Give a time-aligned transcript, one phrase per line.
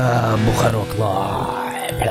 [0.00, 2.08] Это Бухарог Live.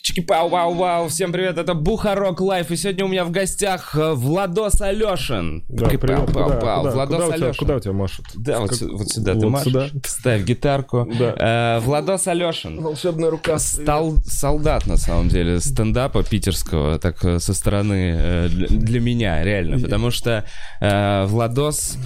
[0.00, 5.64] Чики-пау-вау-вау, всем привет, это Бухарог Live, и сегодня у меня в гостях э, Владос Алешин.
[5.68, 7.58] Да, привет, куда, Пау-пау-пау, куда, Владос куда у тебя, Алешин.
[7.58, 8.26] куда у тебя машут?
[8.36, 9.88] Да, вот, Как- вот сюда ты вот машешь, сюда?
[10.04, 11.08] ставь гитарку.
[11.18, 11.78] Да.
[11.78, 12.80] Э, Владос Алешин.
[12.80, 13.58] Волшебная рука.
[13.58, 19.42] Стал солдат, на самом деле, стендапа питерского, так э, со стороны э, для, для меня,
[19.42, 19.80] реально.
[19.80, 20.44] Потому что
[20.80, 21.98] э, Владос...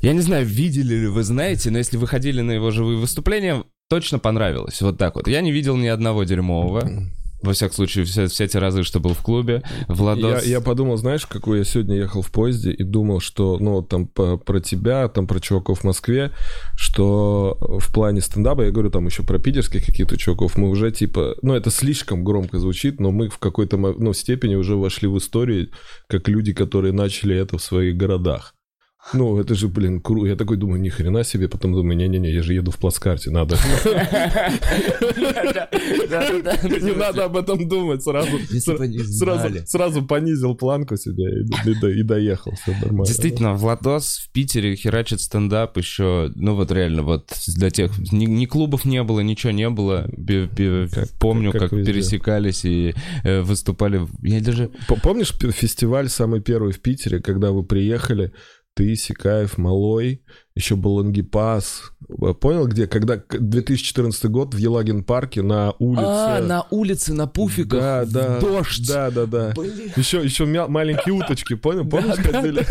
[0.00, 3.64] Я не знаю, видели ли вы, знаете, но если вы ходили на его живые выступления,
[3.88, 4.80] точно понравилось.
[4.82, 5.28] Вот так вот.
[5.28, 7.08] Я не видел ни одного дерьмового.
[7.40, 9.62] Во всяком случае, все, все те разы, что был в клубе.
[9.88, 10.44] Я, Владос...
[10.44, 14.38] я подумал, знаешь, какой я сегодня ехал в поезде и думал, что, ну, там по-
[14.38, 16.32] про тебя, там про чуваков в Москве,
[16.76, 21.36] что в плане стендапа, я говорю там еще про питерских каких-то чуваков, мы уже типа,
[21.42, 25.68] ну, это слишком громко звучит, но мы в какой-то ну, степени уже вошли в историю,
[26.08, 28.57] как люди, которые начали это в своих городах.
[29.14, 30.26] Ну, это же, блин, круто.
[30.28, 31.48] Я такой думаю, ни хрена себе.
[31.48, 33.56] Потом думаю, не-не-не, я же еду в плацкарте, надо.
[36.80, 38.38] Не надо об этом думать сразу.
[39.66, 43.04] Сразу, понизил планку себе и, и до- и доехал, все нормально.
[43.06, 48.84] Действительно, Владос в Питере херачит стендап еще, ну вот реально, вот для тех, ни, клубов
[48.84, 50.08] не было, ничего не было.
[51.18, 54.06] Помню, как пересекались и э, выступали.
[54.22, 54.70] Я даже...
[55.02, 58.32] Помнишь фестиваль самый первый в Питере, когда вы приехали,
[58.78, 60.22] ты, Сикаев, Малой,
[60.54, 61.90] еще был Лангипас.
[62.40, 62.86] Понял, где?
[62.86, 66.04] Когда к- 2014 год в Елагин парке на улице...
[66.06, 68.38] А, на улице, на пуфиках, Да, да.
[68.40, 68.86] дождь.
[68.88, 69.52] Да, да, да.
[69.56, 69.90] Блин.
[69.96, 71.88] Еще, еще мя- маленькие уточки, понял?
[71.88, 72.64] Помнишь, Да, ходили?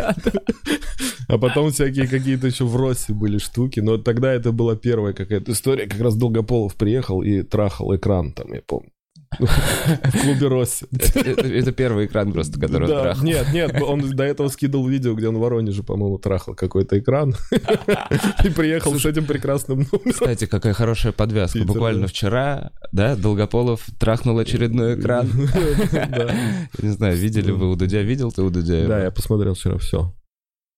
[1.27, 3.81] А потом всякие какие-то еще в Россе были штуки.
[3.81, 5.87] Но тогда это была первая какая-то история.
[5.87, 8.91] Как раз Долгополов приехал и трахал экран там, я помню.
[9.39, 10.85] В клубе Росси.
[11.15, 13.23] Это, первый экран просто, который он трахал.
[13.23, 17.35] нет, нет, он до этого скидывал видео, где он в Воронеже, по-моему, трахал какой-то экран.
[18.43, 20.11] И приехал с этим прекрасным номером.
[20.11, 21.63] Кстати, какая хорошая подвязка.
[21.65, 25.27] Буквально вчера, да, Долгополов трахнул очередной экран.
[26.81, 28.01] Не знаю, видели вы у Дудя?
[28.01, 28.87] Видел ты у Дудя?
[28.87, 30.13] Да, я посмотрел вчера все.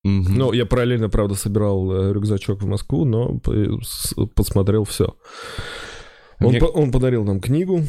[0.04, 3.40] Ну, я параллельно, правда, собирал э, рюкзачок в Москву, но
[3.84, 5.16] с- посмотрел все.
[6.40, 7.84] Он, Мне- по- он подарил нам книгу.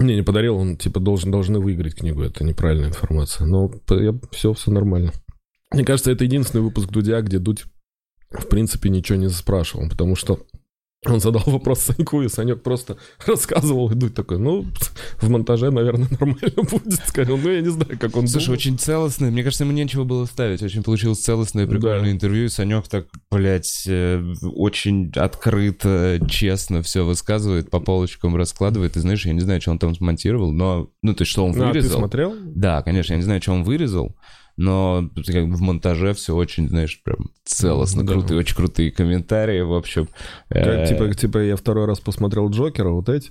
[0.00, 2.22] Не, не подарил, он типа должен, должны выиграть книгу.
[2.22, 3.46] Это неправильная информация.
[3.46, 3.70] Но
[4.30, 5.12] все, все нормально.
[5.72, 7.64] Мне кажется, это единственный выпуск Дудя, где Дудь,
[8.30, 10.40] в принципе, ничего не спрашивал, потому что
[11.06, 14.66] он задал вопрос Саньку, и Санек просто рассказывал, и Дудь такой, ну,
[15.20, 16.94] в монтаже, наверное, нормально будет.
[17.06, 18.56] Сказал, ну, я не знаю, как он Слушай, думал.
[18.56, 19.30] очень целостное.
[19.30, 20.62] Мне кажется, ему нечего было ставить.
[20.62, 22.10] Очень получилось целостное, прикольное Да.
[22.10, 22.46] интервью.
[22.46, 28.96] И Санек так, блядь, э, очень открыто, честно все высказывает, по полочкам раскладывает.
[28.96, 30.88] И знаешь, я не знаю, что он там смонтировал, но...
[31.02, 31.98] Ну, то есть, что он А, ты вырезал.
[31.98, 32.34] смотрел?
[32.54, 34.16] Да, конечно, я не знаю, что он вырезал,
[34.58, 38.12] но как бы в монтаже все очень, знаешь, прям целостно, Да.
[38.12, 40.08] крутые, очень крутые комментарии, в общем.
[40.50, 43.30] Как, Э, типа, типа я второй раз посмотрел Джокера, вот эти.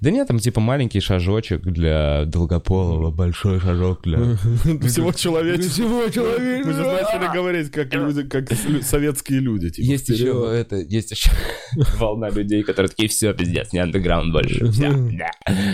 [0.00, 4.18] Да нет, там типа маленький шажочек для Долгополова, большой шажок для...
[4.88, 5.72] Всего человечества.
[5.72, 6.66] Всего человека.
[6.68, 8.48] Мы же начали говорить, как люди, как
[8.82, 9.70] советские люди.
[9.70, 11.30] типа, Есть еще это, есть еще
[11.98, 15.30] волна людей, которые такие, все, пиздец, не андеграунд больше, все, да.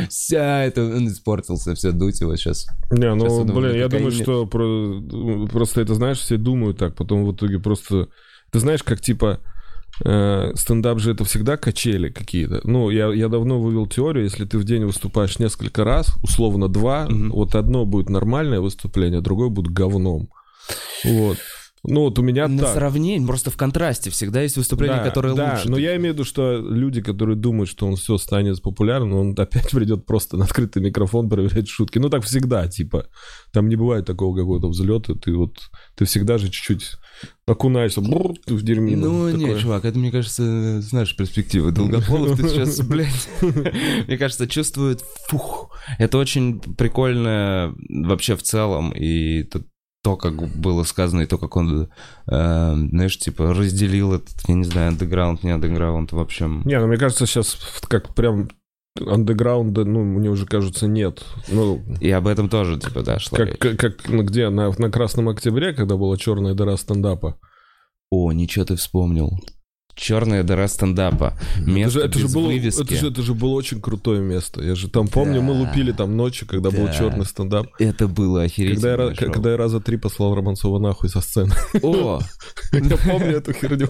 [0.09, 2.67] Вся это, он испортился, все, дуть его сейчас.
[2.91, 4.25] Не, ну, блин, я думаю, кокаине.
[4.71, 8.09] Что про- просто это, знаешь, все думают так, потом в итоге просто...
[8.51, 9.39] Ты знаешь, как типа
[10.05, 12.61] э, стендап же это всегда качели какие-то.
[12.65, 17.07] Ну, я, я давно вывел теорию, если ты в день выступаешь несколько раз, условно два,
[17.09, 17.31] Мгм.
[17.31, 20.29] вот одно будет нормальное выступление, другое будет говном.
[21.05, 21.39] Вот.
[21.83, 22.75] Ну, вот у меня На так.
[22.75, 25.71] сравнение, просто в контрасте, всегда есть выступления, Да, которые да, лучше.
[25.71, 29.35] но я имею в виду, что люди, которые думают, что он все станет популярным, он
[29.39, 31.99] опять придет просто на открытый микрофон проверять шутки.
[31.99, 33.07] Ну, так всегда, типа.
[33.53, 35.15] Там не бывает такого какого-то взлета.
[35.15, 35.57] Ты вот,
[35.97, 36.93] ты всегда же чуть-чуть
[37.47, 38.97] окунаешься, бррр, ты в дерьме.
[38.97, 39.59] Ну, такое.
[39.59, 41.73] чувак, это, мне кажется, нашей перспективы.
[41.73, 43.29] Долгополов ты сейчас, блядь,
[44.07, 45.71] мне кажется, чувствует, фух.
[45.99, 49.63] Это очень прикольно вообще в целом, и то,
[50.03, 51.91] то, как было сказано, и то, как он,
[52.27, 56.63] э, знаешь, типа, разделил этот, я не знаю, андеграунд, не андеграунд, в общем.
[56.65, 57.59] Не, ну, мне кажется, сейчас
[57.89, 58.49] как прям
[58.99, 61.23] андеграунда, ну, мне уже кажется, нет.
[61.49, 64.91] Ну, И об этом тоже, типа, да, шла как, как, как, ну, где, на, на
[64.91, 67.39] Красном Октябре, когда была черная дыра стендапа.
[68.11, 69.39] О, ничего ты вспомнил.
[69.95, 71.39] Черная дыра стендапа.
[71.59, 72.83] Место это, же, это, без же было, вывески.
[72.83, 74.63] это, же, это же было очень крутое место.
[74.63, 75.61] Я же там помню, мы Да.
[75.61, 76.93] лупили там ночью, когда был Да.
[76.93, 77.67] черный стендап.
[77.79, 79.33] Это было Когда я, ра- шоу.
[79.33, 81.53] когда я раза три послал Романцова нахуй со сцены.
[81.83, 82.21] О,
[82.73, 83.89] Я помню эту херню.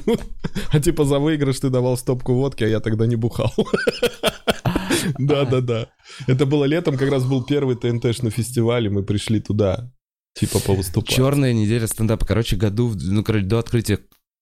[0.72, 3.54] А типа за выигрыш ты давал стопку водки, а я тогда не бухал.
[5.18, 5.86] Да-да-да.
[6.26, 9.90] Это было летом, как раз был первый ТНТшный фестиваль, и мы пришли туда,
[10.34, 11.08] типа повыступать.
[11.14, 12.26] Черная неделя стендапа.
[12.26, 13.98] Короче, году, ну, короче, до открытия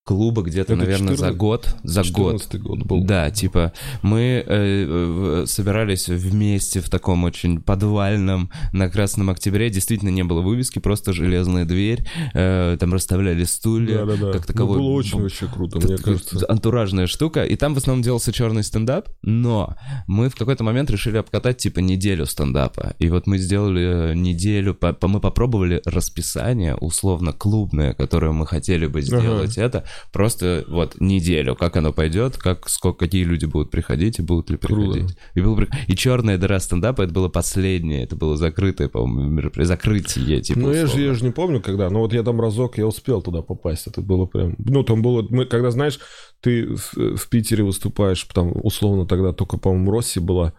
[0.09, 1.77] клуба где-то, Это наверное, 14 за год.
[1.85, 2.41] За год.
[2.41, 3.05] 14 год был.
[3.05, 9.69] Да, типа мы э, э, собирались вместе в таком очень подвальном на Красном Октябре.
[9.69, 12.07] Действительно не было вывески, просто железная дверь.
[12.33, 13.99] э, там расставляли стулья.
[14.07, 14.33] Да-да-да.
[14.33, 16.47] Как Ну, таковой было очень вообще круто, мне т- кажется.
[16.49, 17.45] Антуражная штука.
[17.45, 19.77] И там в основном делался черный стендап, но
[20.07, 22.95] мы в какой-то момент решили обкатать типа неделю стендапа.
[22.99, 28.47] И вот мы сделали э, неделю, по- по- мы попробовали расписание условно клубное, которое мы
[28.47, 33.71] хотели бы сделать это, просто вот неделю, как оно пойдет, как сколько, какие люди будут
[33.71, 34.93] приходить и будут ли Круто.
[34.93, 35.19] приходить.
[35.35, 39.67] И, было при- и черная дыра стендапа это было последнее, это было закрытое, по-моему, мероприятие,
[39.67, 40.61] закрытие, типа.
[40.61, 41.91] Ну, я же, я же не помню, когда.
[41.91, 43.87] Но вот я там разок, я успел туда попасть.
[43.87, 44.55] Это было прям...
[44.59, 45.27] Ну, там было...
[45.29, 45.99] Мы, когда, знаешь,
[46.41, 50.55] ты в, в Питере выступаешь, там, условно, тогда только, по-моему, Росси была.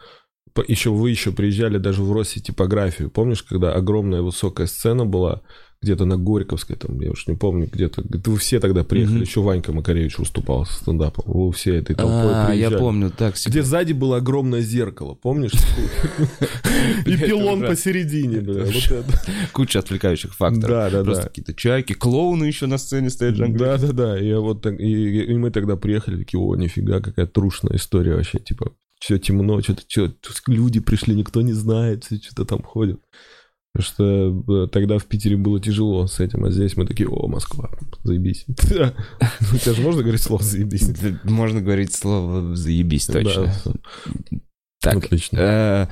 [0.68, 3.10] Еще вы еще приезжали даже в Росси типографию.
[3.10, 5.42] Помнишь, когда огромная высокая сцена была
[5.82, 8.04] где-то на Горьковской, там, я уж не помню, где-то...
[8.06, 9.24] Вы все тогда приехали, Мгм.
[9.24, 11.24] еще Ванька Макаревич выступал со стендапом.
[11.26, 13.36] Вы все этой толпой А, я помню, так.
[13.46, 15.54] Где сзади было огромное зеркало, помнишь?
[17.06, 18.66] И пилон посередине, бля.
[19.54, 20.70] Куча отвлекающих факторов.
[20.70, 21.30] Да, да, Просто да.
[21.30, 23.38] какие-то чайки, клоуны еще на сцене стоят.
[23.56, 24.20] Да, да, да.
[24.20, 29.18] И, вот и мы тогда приехали, такие, о, нифига, какая трушная история вообще, типа, все
[29.18, 30.12] темно, что-то, что
[30.48, 33.00] люди пришли, никто не знает, все что-то там ходят.
[33.74, 37.28] Потому что э, тогда в Питере было тяжело с этим, а здесь мы такие, о,
[37.28, 37.70] Москва,
[38.04, 38.46] заебись.
[38.48, 38.94] Да.
[39.54, 40.90] У тебя же можно говорить слово заебись?
[41.24, 43.54] Можно говорить слово «заебись» точно.
[44.82, 45.38] Так, Отлично.
[45.40, 45.88] э,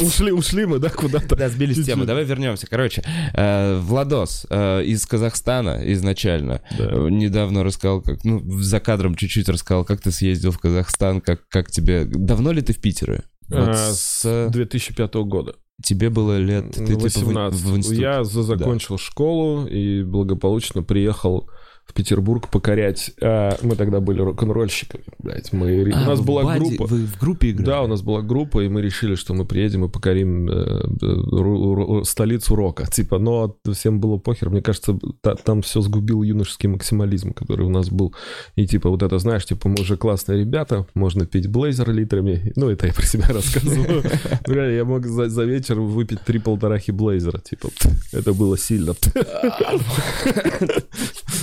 [0.00, 1.34] Ушли, ушли мы, да, куда-то.
[1.36, 2.06] да, сбились темы.
[2.06, 2.66] Давай вернемся.
[2.68, 3.02] Короче,
[3.34, 6.86] э, Владос из Казахстана изначально Да.
[7.10, 11.70] недавно рассказал, как, ну, за кадром чуть-чуть рассказал, как ты съездил в Казахстан, как, как
[11.70, 12.04] тебе...
[12.04, 13.22] Давно ли ты в Питере?
[13.48, 15.54] Вот С 2005 года.
[15.82, 16.72] Тебе было лет...
[16.72, 17.60] Ты, типа, в- 18.
[17.60, 17.98] в институт.
[17.98, 21.48] Я за- закончил школу и благополучно приехал
[21.88, 23.10] в Петербург покорять.
[23.22, 25.52] А, мы тогда были рок-н-ролльщиками, блядь.
[25.52, 25.90] Мы...
[25.94, 26.86] А, у нас была баде- группа.
[26.86, 27.66] Вы в группе играли?
[27.66, 32.04] Да, у нас была группа, и мы решили, что мы приедем и покорим э, э,
[32.04, 32.86] столицу рока.
[32.86, 34.50] Типа, но всем было похер.
[34.50, 38.14] Мне кажется, та- там все сгубил юношеский максимализм, который у нас был.
[38.54, 42.52] И типа вот это, знаешь, типа мы уже классные ребята, можно пить блейзер литрами.
[42.54, 44.02] Ну, это я про себя рассказываю.
[44.46, 47.38] Ну, реально, я мог за, за вечер выпить три полторахи блейзера.
[47.40, 47.70] Типа,
[48.12, 48.92] это было сильно.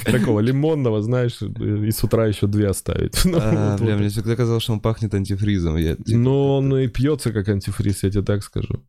[0.06, 3.24] Такого лимонного, знаешь, и с утра еще две оставить.
[3.26, 5.78] Ну, А, бля, мне всегда казалось, что он пахнет антифризом.
[5.78, 8.84] Типа, Но он и пьется как антифриз, я тебе так скажу.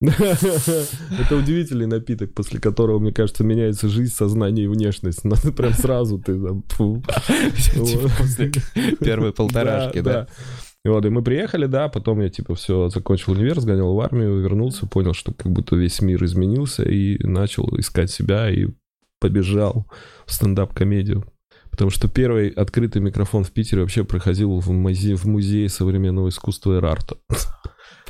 [0.00, 5.24] Это удивительный напиток, после которого, мне кажется, меняется жизнь, сознание и внешность.
[5.24, 8.52] Надо прям сразу ты там, типа, после
[9.00, 10.26] первой полторашки, да?
[10.84, 14.38] И вот, и мы приехали, да, потом я, типа, все, закончил универ, сгонял в армию,
[14.40, 18.66] вернулся, понял, что как будто весь мир изменился, и начал искать себя, и
[19.24, 19.86] побежал
[20.26, 21.24] в стендап-комедию.
[21.70, 26.78] Потому что первый открытый микрофон в Питере вообще проходил в музее, в музее современного искусства
[26.78, 27.18] и.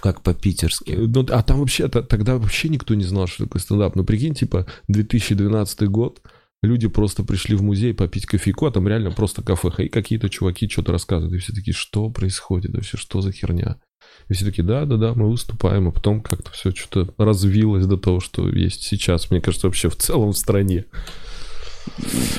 [0.00, 0.90] Как по-питерски.
[0.90, 3.94] Ну, а там вообще, тогда вообще никто не знал, что такое стендап.
[3.94, 6.20] Ну, прикинь, типа, 2012 год,
[6.64, 10.68] люди просто пришли в музей попить кофейку, а там реально просто кафе, и какие-то чуваки
[10.68, 11.36] что-то рассказывают.
[11.36, 13.76] И все такие, что происходит вообще, что за херня?
[14.28, 18.48] И все такие, да-да-да, мы выступаем, а потом как-то все что-то развилось до того, что
[18.48, 20.86] есть сейчас, мне кажется, вообще в целом в стране.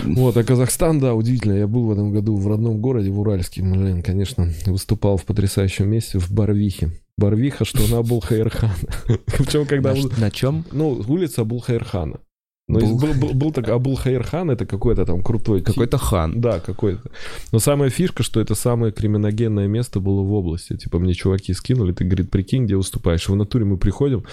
[0.04, 1.54] Вот, а Казахстан, да, удивительно.
[1.54, 5.90] Я был в этом году в родном городе, в Уральске, блин, конечно, выступал в потрясающем
[5.90, 6.92] месте, в Барвихе.
[7.18, 8.76] Барвиха, что на Абулхаирхана.
[9.26, 9.94] Причем, когда...
[10.18, 10.66] На, чем?
[10.72, 12.20] Ну, улица Абулхаирхана.
[12.68, 15.62] Ну, был, был, был так, Абулхаирхан, это какой-то там крутой.
[15.62, 16.42] Какой-то хан.
[16.42, 17.12] Да, какой-то.
[17.52, 20.76] Но самая фишка, что это самое криминогенное место было в области.
[20.76, 23.30] Типа, мне чуваки скинули, ты, говорит, прикинь, где выступаешь.
[23.30, 24.26] В натуре мы приходим,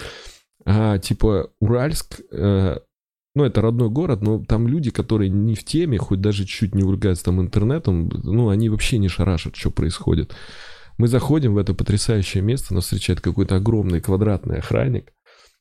[0.65, 2.79] а, типа, Уральск, э,
[3.35, 6.83] ну, это родной город, но там люди, которые не в теме, хоть даже чуть не
[6.83, 10.33] увлекаются там интернетом, ну, они вообще не шарашат, что происходит.
[10.97, 15.13] Мы заходим в это потрясающее место, нас встречает какой-то огромный квадратный охранник,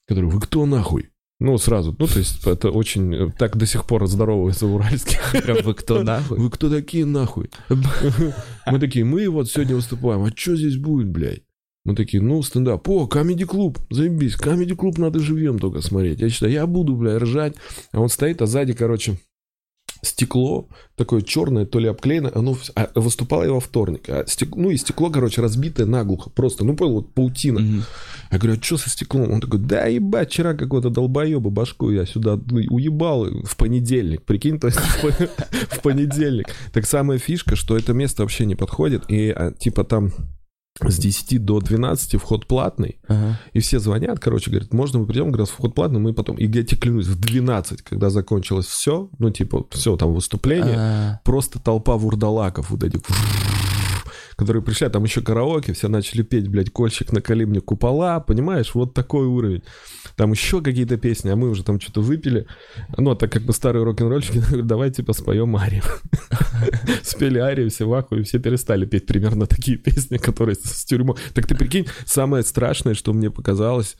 [0.06, 1.12] который, вы кто нахуй?
[1.42, 5.18] Ну, сразу, ну, то есть это очень, э, так до сих пор здороваются в Уральске.
[5.42, 6.38] Прям вы кто нахуй?
[6.38, 7.50] Вы кто такие нахуй?
[8.66, 11.42] Мы такие, мы вот сегодня выступаем, а что здесь будет, блядь?
[11.84, 12.88] Мы такие, ну, стендап.
[12.88, 14.37] О, комеди клуб, заебись.
[14.37, 16.20] Комеди клуб надо живьем только смотреть.
[16.20, 17.56] Я считаю, я буду, бля, ржать.
[17.90, 19.18] А он стоит, а сзади, короче,
[20.02, 24.09] стекло такое черное, то ли обклеено, оно а выступало я во вторник.
[24.09, 26.28] А стек- ну и стекло, короче, разбитое наглухо.
[26.30, 27.61] Просто, ну понял, вот паутина.
[27.61, 27.85] Мгм.
[28.30, 29.30] Я говорю, а что со стеклом?
[29.30, 34.23] Он такой, да ебать, вчера какого-то долбоеба башку я сюда ну, уебал в понедельник.
[34.23, 34.78] Прикинь, то есть
[35.71, 36.49] в понедельник.
[36.73, 39.04] Так самая фишка, что это место вообще не подходит.
[39.09, 40.12] И а, типа там
[40.80, 43.38] с 10 до 12 вход платный, Ага.
[43.52, 46.64] и все звонят, короче, говорят, можно мы придем, говорят, вход платный, мы потом, и я
[46.64, 51.96] тебе клянусь, в 12, когда закончилось все, ну, типа, все, там, выступление, А, просто толпа
[51.96, 53.00] вурдалаков вот этих,
[54.42, 58.75] которые пришли, а там еще караоке, все начали петь, блядь, кольщик накали мне купола, понимаешь,
[58.75, 59.62] вот такой уровень.
[60.16, 62.46] Там еще какие-то песни, а мы уже там что-то выпили.
[62.96, 65.84] Ну, а так как мы старые рок-н-ролльщики, говорю, давай типа споем арию.
[67.02, 71.16] Спели арию, все в ахуе, все перестали петь примерно такие песни, которые с тюрьмой.
[71.34, 73.96] Так ты прикинь, самое страшное, что мне показалось,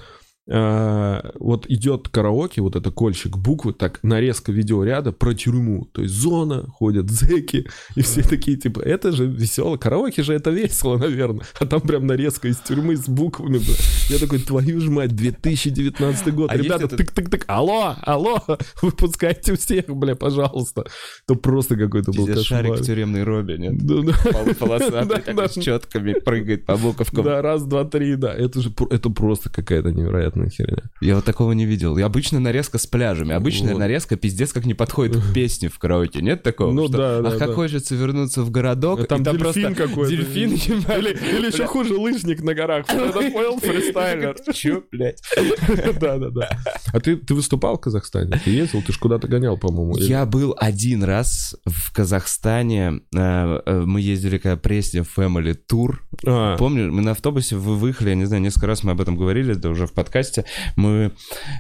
[0.47, 5.85] вот идет караоке, вот это кольщик буквы, так нарезка видеоряда про тюрьму.
[5.93, 9.77] То есть зона, ходят зэки, и все такие, типа, это же весело.
[9.77, 11.47] Караоке же это весело, наверное.
[11.61, 13.59] А там прям нарезка из тюрьмы с буквами.
[13.59, 13.75] бля.
[14.09, 16.51] Я такой, твою ж мать, 2019 год.
[16.51, 18.43] А Ребята, тык-тык-тык, алло, алло,
[18.83, 20.85] выпускайте всех, бля, пожалуйста.
[21.29, 22.79] Это просто какой-то был шарик кошмар.
[22.79, 23.79] в тюремной робе, нет?
[23.79, 24.13] Да, да.
[24.33, 27.25] Пол- Полосатый, с четками, прыгает по буковкам.
[27.25, 28.33] Да, раз, два, три, да.
[28.35, 30.83] Это же это просто какая-то невероятная херня.
[31.01, 31.97] Я вот такого не видел.
[31.99, 33.33] И обычно нарезка с пляжами.
[33.35, 33.79] Обычная Вот.
[33.81, 36.21] нарезка пиздец как не подходит к песне в караоке.
[36.23, 36.73] Нет такого?
[36.73, 37.55] Ну Что, да, да, как да.
[37.55, 39.01] хочется вернуться в городок.
[39.01, 40.11] А там и там дельфин какой-то.
[40.11, 42.87] Дельфин, Или, или еще хуже, лыжник на горах.
[42.89, 44.37] Это понял, фристайлер.
[44.55, 45.21] Чё, блядь?
[46.01, 46.49] Да, да, да.
[46.93, 48.41] А ты, ты выступал в Казахстане?
[48.45, 48.83] Ты ездил?
[48.83, 49.97] Ты ж куда-то гонял, по-моему.
[49.99, 53.01] Я был один раз в Казахстане.
[53.15, 55.95] э, э, Мы ездили когда Пресня Family Tour.
[56.27, 59.17] А, Помню, мы на автобусе вы- выехали, я не знаю, несколько раз мы об этом
[59.17, 60.22] говорили, это уже в подкасте.
[60.77, 61.13] Мы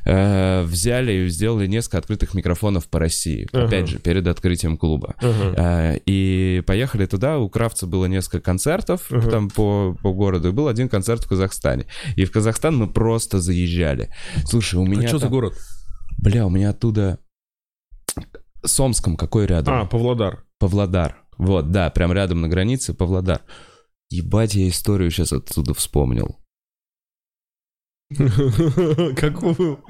[0.04, 3.48] э, взяли и сделали несколько открытых микрофонов по России.
[3.52, 3.66] Ага.
[3.66, 5.14] Опять же, перед открытием клуба.
[5.18, 5.54] ага.
[5.56, 9.30] Э, И поехали туда, у Кравца было несколько концертов Ага.
[9.30, 11.86] там по, по городу, и был один концерт в Казахстане.
[12.16, 14.10] И в Казахстан мы просто заезжали.
[14.46, 15.54] Слушай, у меня А что за город?
[16.18, 17.18] Бля, у меня оттуда...
[18.64, 19.74] С Омском какой рядом?
[19.74, 20.44] А, Павлодар.
[20.58, 21.16] Павлодар.
[21.36, 23.40] Вот, да, прям рядом на границе Павлодар.
[24.10, 26.36] Ебать, я историю сейчас оттуда вспомнил.
[29.16, 29.80] Какую?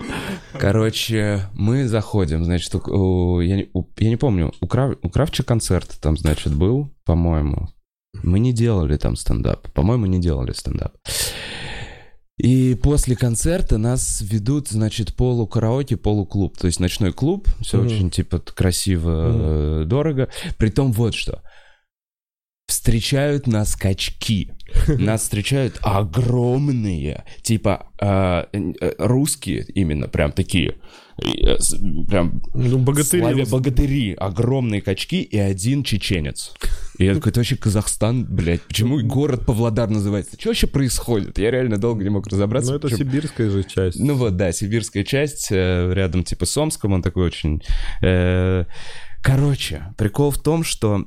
[0.58, 5.42] Короче, мы заходим, значит, у- я, не, у- я не помню, у, Крав, у Кравча
[5.42, 7.68] концерт там, значит, был, по-моему.
[8.22, 9.70] Мы не делали там стендап.
[9.72, 10.92] По-моему, не делали стендап.
[12.38, 16.56] И после концерта нас ведут, значит, полукараоке, полуклуб.
[16.58, 17.86] То есть ночной клуб, все Мгм.
[17.86, 20.28] очень, типа, красиво, э, дорого.
[20.58, 21.42] Притом вот что.
[22.76, 24.50] Встречают нас качки.
[24.88, 30.76] Нас встречают огромные, типа, э, э, русские именно, прям такие.
[31.22, 31.56] э,
[32.08, 33.20] Прям Ну, богатыри.
[33.22, 36.54] Славя- богатыри, огромные качки и один чеченец.
[36.98, 40.36] И я такой, это вообще Казахстан, блядь, почему город Павлодар называется?
[40.40, 41.36] Что вообще происходит?
[41.38, 42.70] Я реально долго не мог разобраться.
[42.70, 44.00] Ну, это почему- сибирская же часть.
[44.00, 47.60] Ну вот, да, сибирская часть, э, рядом типа с Омском, он такой очень...
[48.02, 48.64] э,
[49.22, 51.04] Короче, прикол в том, что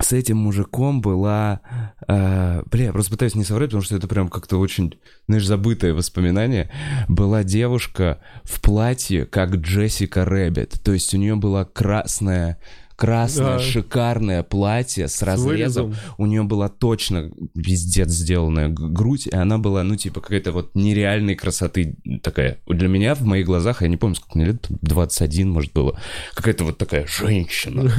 [0.00, 1.60] с этим мужиком была...
[2.08, 5.94] э, бля, я просто пытаюсь не соврать, потому что это прям как-то очень, знаешь, забытое
[5.94, 6.70] воспоминание.
[7.08, 10.80] Была девушка в платье, как Джессика Рэббит.
[10.82, 12.58] То есть у нее была красная
[13.00, 13.58] красное, Да.
[13.58, 15.90] шикарное платье с, С разрезом.
[15.90, 15.94] вырезом.
[16.18, 21.34] У нее была точно пиздец сделанная грудь, и она была, ну, типа, какая-то вот нереальной
[21.34, 22.58] красоты такая.
[22.68, 25.98] Для меня, в моих глазах, я не помню, сколько мне лет, 21, может, было.
[26.34, 27.90] Какая-то вот такая женщина.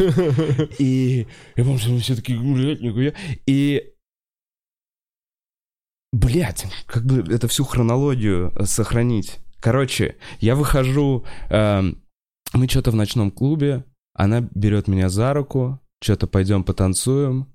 [0.77, 3.13] И я помню, что мы все такие, блядь, нихуя.
[3.47, 3.87] И
[6.13, 9.39] Блять, как бы это всю хронологию э, сохранить.
[9.61, 12.03] Короче, я выхожу, эм,
[12.53, 17.53] мы что-то в ночном клубе, она берет меня за руку, что-то пойдем потанцуем.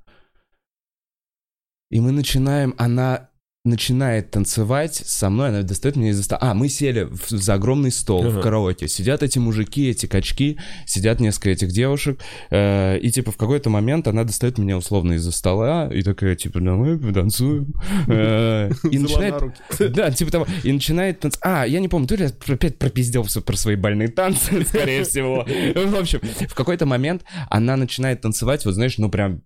[1.90, 3.30] И мы начинаем, она
[3.66, 6.38] начинает танцевать со мной, она достает меня из-за стола.
[6.42, 8.40] А, мы сели в- за огромный стол в Ага.
[8.42, 8.88] караоке.
[8.88, 12.20] Сидят эти мужики, эти качки, сидят несколько этих девушек.
[12.50, 16.60] э, и типа в какой-то момент она достает меня условно из-за стола и такая, типа,
[16.60, 17.74] давай потанцуем.
[18.08, 19.34] Э, И начинает
[19.78, 20.46] да, типа того.
[20.62, 21.42] И начинает танцевать.
[21.44, 25.44] А, я не помню, то ли я опять пропиздился про свои больные танцы, скорее всего.
[25.44, 29.42] В общем, в какой-то момент она начинает танцевать, вот знаешь, ну прям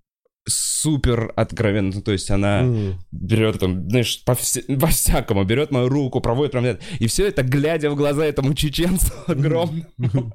[0.51, 1.93] супер откровенно.
[1.95, 2.99] Ну, то есть она М.
[3.13, 6.67] берет там, знаешь, по, вс- по-всякому, берет мою руку, проводит прям.
[6.99, 10.35] И все это, глядя в глаза этому чеченцу огромному.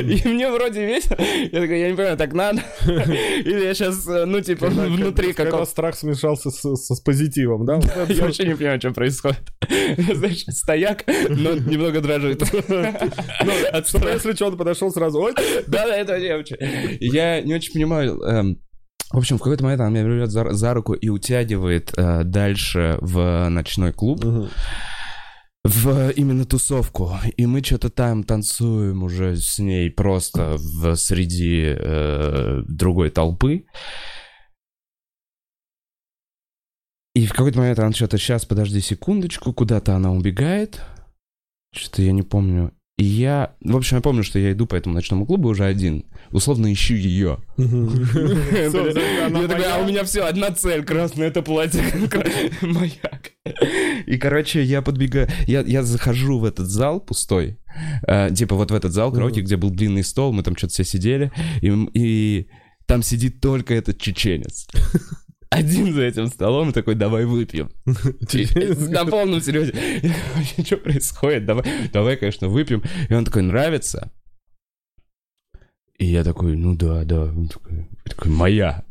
[0.00, 1.16] И мне вроде весело.
[1.18, 2.62] Я такой, я не понимаю, так надо?
[2.86, 7.80] Или я сейчас, ну, типа, внутри какого страх смешался с, позитивом, да?
[8.08, 9.40] Я вообще не понимаю, что происходит.
[10.14, 12.42] Знаешь, стояк, но немного дрожит.
[12.68, 12.84] Ну,
[13.72, 14.14] От Что страха.
[14.14, 15.32] если что, он подошел сразу, ой,
[15.66, 16.56] Да, да, это очень.
[17.00, 18.56] Я не очень понимаю.
[19.16, 22.98] В общем, в какой-то момент она меня берет за, за руку и утягивает э, дальше
[23.00, 24.22] в ночной клуб,
[25.64, 27.14] в именно тусовку.
[27.38, 33.64] И мы что-то там танцуем уже с ней просто в, среди э, другой толпы.
[37.14, 40.82] И в какой-то момент она что-то, сейчас, подожди секундочку, куда-то она убегает.
[41.72, 42.75] Что-то я не помню.
[42.98, 46.06] И я, в общем, я помню, что я иду по этому ночному клубу уже один.
[46.30, 47.38] Условно ищу ее.
[47.58, 51.82] Я такой, а у меня все, одна цель, красное это платье,
[52.62, 53.32] маяк.
[54.06, 57.58] И, короче, я подбегаю, я, захожу в этот зал пустой,
[58.06, 60.84] э, типа вот в этот зал караоке, где был длинный стол, мы там что-то все
[60.84, 62.48] сидели, и
[62.86, 64.66] там сидит только этот чеченец
[65.56, 67.70] один за этим столом и такой, давай выпьем.
[67.84, 69.74] На полном серьезе.
[70.64, 71.46] Что происходит?
[71.46, 72.82] Давай, давай, конечно, выпьем.
[73.08, 74.12] И он такой, нравится?
[75.98, 77.22] И я такой, ну да, да.
[77.22, 78.84] Он такой, такой моя.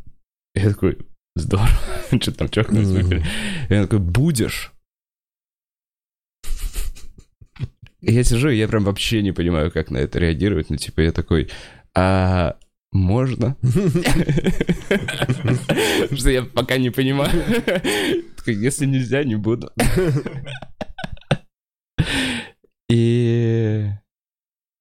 [0.55, 0.97] Я такой,
[1.35, 1.69] здорово.
[2.19, 3.23] Что там, чокнулись, выпили.
[3.69, 4.71] И он такой, будешь?
[8.01, 10.69] И я сижу, и я прям вообще не понимаю, как на это реагировать.
[10.69, 11.49] Ну, типа, я такой,
[11.95, 12.57] а
[12.95, 13.57] можно?
[16.11, 17.43] Что я пока не понимаю.
[18.45, 19.71] Если нельзя, не буду.
[22.89, 23.89] И...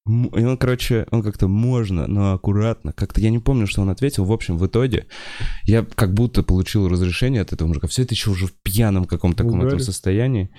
[0.07, 2.93] И он, короче, он как-то можно, но аккуратно.
[2.93, 4.23] Как-то я не помню, что он ответил.
[4.23, 5.07] В общем, в итоге
[5.63, 7.87] я как будто получил разрешение от этого мужика.
[7.87, 10.51] Все это еще уже в пьяном каком-то таком этом состоянии.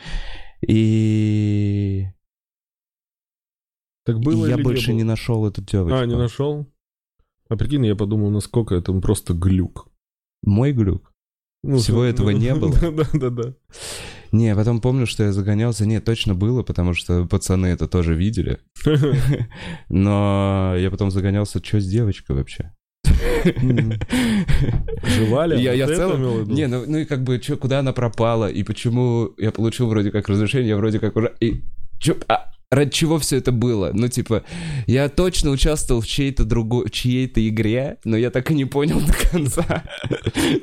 [0.67, 2.07] И...
[4.05, 5.97] Так было и я больше не, не нашел эту девочку.
[5.97, 6.67] А, не нашел?
[7.49, 9.89] А прикинь, я подумал, насколько это просто глюк.
[10.43, 11.13] Мой глюк?
[11.63, 12.73] Ну, Всего да, этого да, не было?
[12.93, 13.55] Да-да-да.
[14.33, 15.87] Не, потом помню, что я загонялся.
[15.87, 18.59] Нет, точно было, потому что пацаны это тоже видели.
[19.89, 22.73] Но я потом загонялся, что с девочкой вообще?
[25.05, 25.61] Жевали?
[25.61, 26.49] Я, я в целом...
[26.49, 30.11] Не, ну, ну и как бы, чё, куда она пропала, и почему я получил вроде
[30.11, 31.35] как разрешение, я вроде как уже...
[31.41, 31.63] И,
[31.99, 33.91] чё, а, ради чего все это было.
[33.93, 34.43] Ну, типа,
[34.87, 39.13] я точно участвовал в чьей-то другой, чьей-то игре, но я так и не понял до
[39.31, 39.85] конца.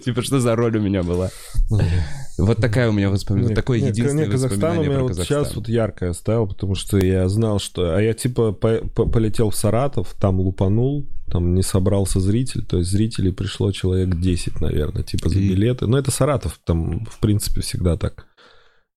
[0.04, 1.30] Типа, что за роль у меня была.
[2.38, 3.56] Вот такая у меня воспоминание.
[3.56, 5.46] Такое единственное воспоминание про Казахстан.
[5.46, 7.96] сейчас вот яркое оставил, потому что я знал, что...
[7.96, 13.32] А я, типа, полетел в Саратов, там лупанул, там не собрался зритель, то есть зрителей
[13.32, 15.88] пришло человек 10, наверное, типа за билеты.
[15.88, 18.28] Но это Саратов, там, в принципе, всегда так.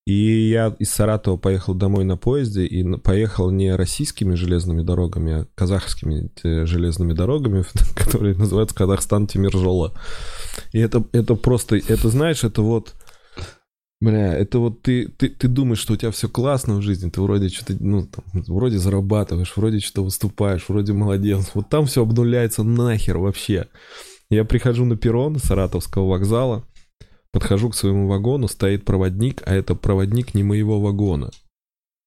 [0.07, 5.47] И я из Саратова поехал домой на поезде и поехал не российскими железными дорогами, а
[5.57, 7.64] казахскими э, железными дорогами,
[7.97, 9.95] которые называются Казахстан Тимиржола.
[10.73, 12.95] И это, это просто, это знаешь, это вот...
[14.01, 17.21] Бля, это вот ты, ты, ты думаешь, что у тебя все классно в жизни, ты
[17.21, 21.51] вроде что-то, ну, там, вроде зарабатываешь, вроде что-то выступаешь, вроде молодец.
[21.55, 23.69] Вот там все обнуляется нахер вообще.
[24.29, 26.64] Я прихожу на перрон Саратовского вокзала,
[27.37, 31.31] Подхожу к своему вагону, стоит проводник, а это проводник не моего вагона.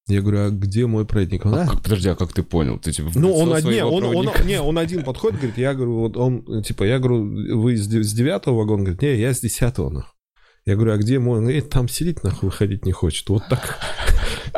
[0.08, 1.46] Я говорю, а где мой проводник?
[1.46, 2.80] Он, а, как, подожди, а как ты понял?
[2.80, 6.16] Ты типа ну он один, он, он, не, он один подходит, говорит, я говорю, вот
[6.16, 10.10] он типа, я говорю, вы с девятого вагона, говорит, не, я с десятого, нахуй.
[10.66, 11.38] Я говорю, а где мой?
[11.38, 13.28] Он говорит, там сидит, нахуй, выходить не хочет.
[13.28, 13.78] Вот так.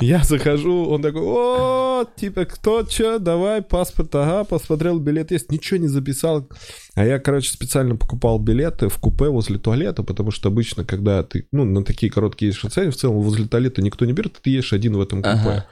[0.02, 5.78] Я захожу, он такой, о, типа, кто, что, давай, паспорт, ага, посмотрел, билет есть, ничего
[5.78, 6.48] не записал.
[6.94, 11.46] А я, короче, специально покупал билеты в купе возле туалета, потому что обычно, когда ты,
[11.52, 14.96] ну, на такие короткие едешь в целом возле туалета никто не берет, ты едешь один
[14.96, 15.38] в этом купе.
[15.38, 15.66] Ага.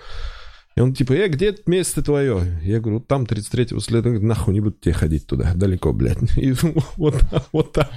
[0.76, 2.61] И он типа, э, где место твое?
[2.62, 6.18] Я говорю, там 33-й после этого, нахуй не буду тебе ходить туда, далеко, блядь.
[6.37, 6.52] И
[6.96, 7.16] вот,
[7.52, 7.90] вот так,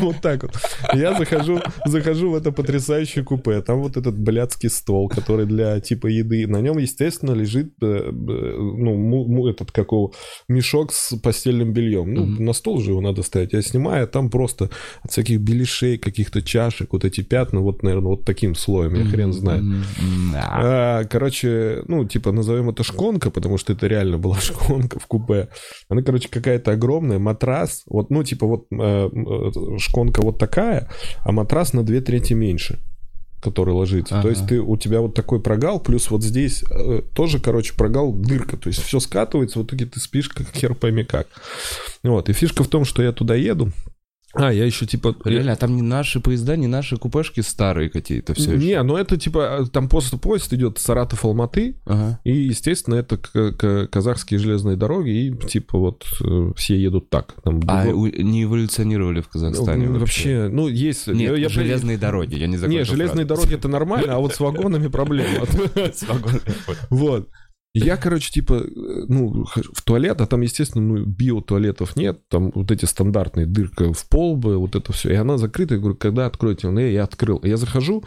[0.00, 0.52] вот так вот.
[0.94, 6.08] Я захожу, захожу в это потрясающее купе, там вот этот блядский стол, который для типа
[6.08, 10.12] еды, на нем, естественно, лежит, э, ну, этот, какого,
[10.48, 12.12] мешок с постельным бельем.
[12.12, 12.42] Ну, mm-hmm.
[12.42, 13.52] на стол же его надо ставить.
[13.52, 14.70] Я снимаю, а там просто
[15.02, 19.32] от всяких беляшей, каких-то чашек, вот эти пятна, вот, наверное, вот таким слоем, я хрен
[19.32, 19.62] знает.
[20.34, 25.48] А, короче, ну, типа, назовем это шконка, потому что это реально была шконка в купе.
[25.88, 28.76] Она, короче, какая-то огромная, матрас, вот, ну, типа, вот э,
[29.12, 30.90] э, шконка вот такая,
[31.24, 32.80] а матрас на две трети меньше
[33.40, 34.16] который ложится.
[34.16, 34.22] Ага.
[34.22, 38.12] То есть ты, у тебя вот такой прогал, плюс вот здесь э, тоже, короче, прогал,
[38.12, 38.56] дырка.
[38.56, 41.28] То есть все скатывается, в итоге ты спишь как хер пойми как.
[42.02, 42.28] Вот.
[42.28, 43.70] И фишка в том, что я туда еду,
[44.34, 45.16] а, я еще типа...
[45.24, 49.16] Реально, а там не наши поезда, не наши купешки старые какие-то все Не, ну это
[49.16, 52.20] типа, там просто поезд идет Саратов-Алматы, ага.
[52.24, 53.16] и, естественно, это
[53.90, 57.34] казахские железные дороги, и типа вот э, все едут так.
[57.42, 60.40] Там, а не эволюционировали в Казахстане ну, вообще?
[60.40, 60.54] вообще?
[60.54, 61.06] Ну, есть...
[61.06, 62.00] Нет, я, железные я...
[62.00, 63.42] дороги, я не Не, железные фразу.
[63.42, 65.46] дороги это нормально, а вот с вагонами проблема.
[65.92, 66.04] С
[67.74, 72.70] Я, короче, типа, э, ну, в туалет, а там, естественно, ну, биотуалетов нет, там вот
[72.70, 76.26] эти стандартные дырка в пол бы, вот это все, и она закрыта, я говорю, когда
[76.26, 76.68] откроете?
[76.68, 77.40] Он, я открыл.
[77.44, 78.04] Я захожу,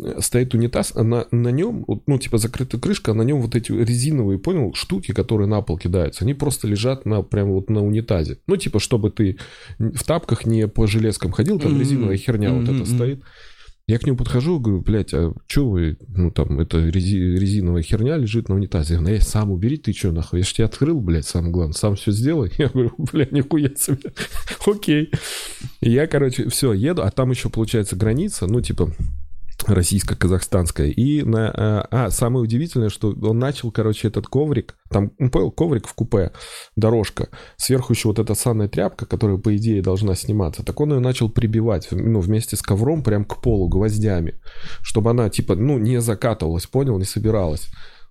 [0.00, 3.56] э, стоит унитаз, а на, на нем, ну, типа, закрытая крышка, а на нем вот
[3.56, 7.82] эти резиновые, понял, штуки, которые на пол кидаются, они просто лежат на, прямо вот на
[7.82, 8.38] унитазе.
[8.46, 9.38] Ну, типа, чтобы ты
[9.78, 13.22] в тапках не по железкам ходил, там резиновая херня вот эта стоит.
[13.88, 18.18] Я к нему подхожу, говорю, блядь, а что вы, ну там, это рези, резиновая херня
[18.18, 18.94] лежит на унитазе.
[18.94, 20.40] Я говорю, сам убери, ты что, нахуй?
[20.40, 22.52] Я ж тебе открыл, блядь, самое главное, сам все сделай.
[22.58, 24.12] Я говорю, блядь, нихуя себе.
[24.66, 25.10] Окей.
[25.80, 28.92] Я, короче, все, еду, а там еще, получается, граница, ну, типа,
[29.66, 30.88] российско-казахстанская.
[30.88, 31.50] И на...
[31.50, 35.94] А, а, самое удивительное, что он начал, короче, этот коврик, там, ну, понял, коврик в
[35.94, 36.32] купе,
[36.76, 41.00] дорожка, сверху еще вот эта санная тряпка, которая, по идее, должна сниматься, так он ее
[41.00, 44.40] начал прибивать, ну, вместе с ковром прям к полу гвоздями,
[44.82, 47.68] чтобы она, типа, ну, не закатывалась, понял, не собиралась.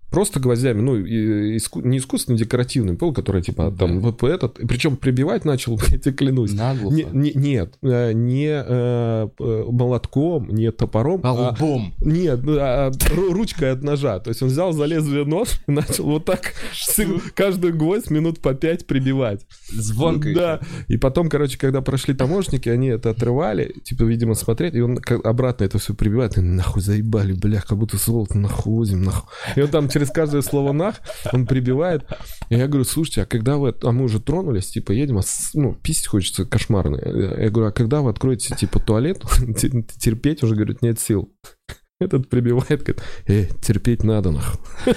[0.10, 5.44] Просто гвоздями, ну, иску, не искусственным, декоративным пол, который, типа, там, вот этот, причем прибивать
[5.44, 6.54] начал, я тебе клянусь.
[6.54, 6.96] Наглухо?
[6.96, 11.22] Не, не, нет, э, не э, молотком, не топором.
[11.24, 11.94] А, а лбом?
[12.00, 14.20] Нет, ну, а, ручкой от ножа.
[14.20, 16.54] То есть он взял за лезвие нож и начал вот так
[17.36, 19.46] каждый гвоздь минут по пять прибивать.
[19.70, 20.34] Звонко.
[20.34, 20.60] Да.
[20.88, 25.66] И потом, короче, когда прошли таможники, они это отрывали, типа, видимо, смотреть, и он обратно
[25.66, 26.38] это все прибивает.
[26.38, 29.30] И нахуй заебали, бля, как будто сволок нахуй возим, нахуй.
[29.56, 31.02] И он там через каждое слово «нах»
[31.34, 32.06] он прибивает.
[32.50, 33.74] И я говорю, слушайте, а когда вы...
[33.82, 35.22] А мы уже тронулись, типа, едем, а
[35.54, 36.98] ну, писать хочется кошмарно.
[36.98, 39.22] Я говорю, а когда вы откроете, типа, туалет,
[40.00, 41.34] терпеть уже, говорит, нет сил.
[42.00, 44.60] Этот прибивает, говорит, э, терпеть надо, нахуй.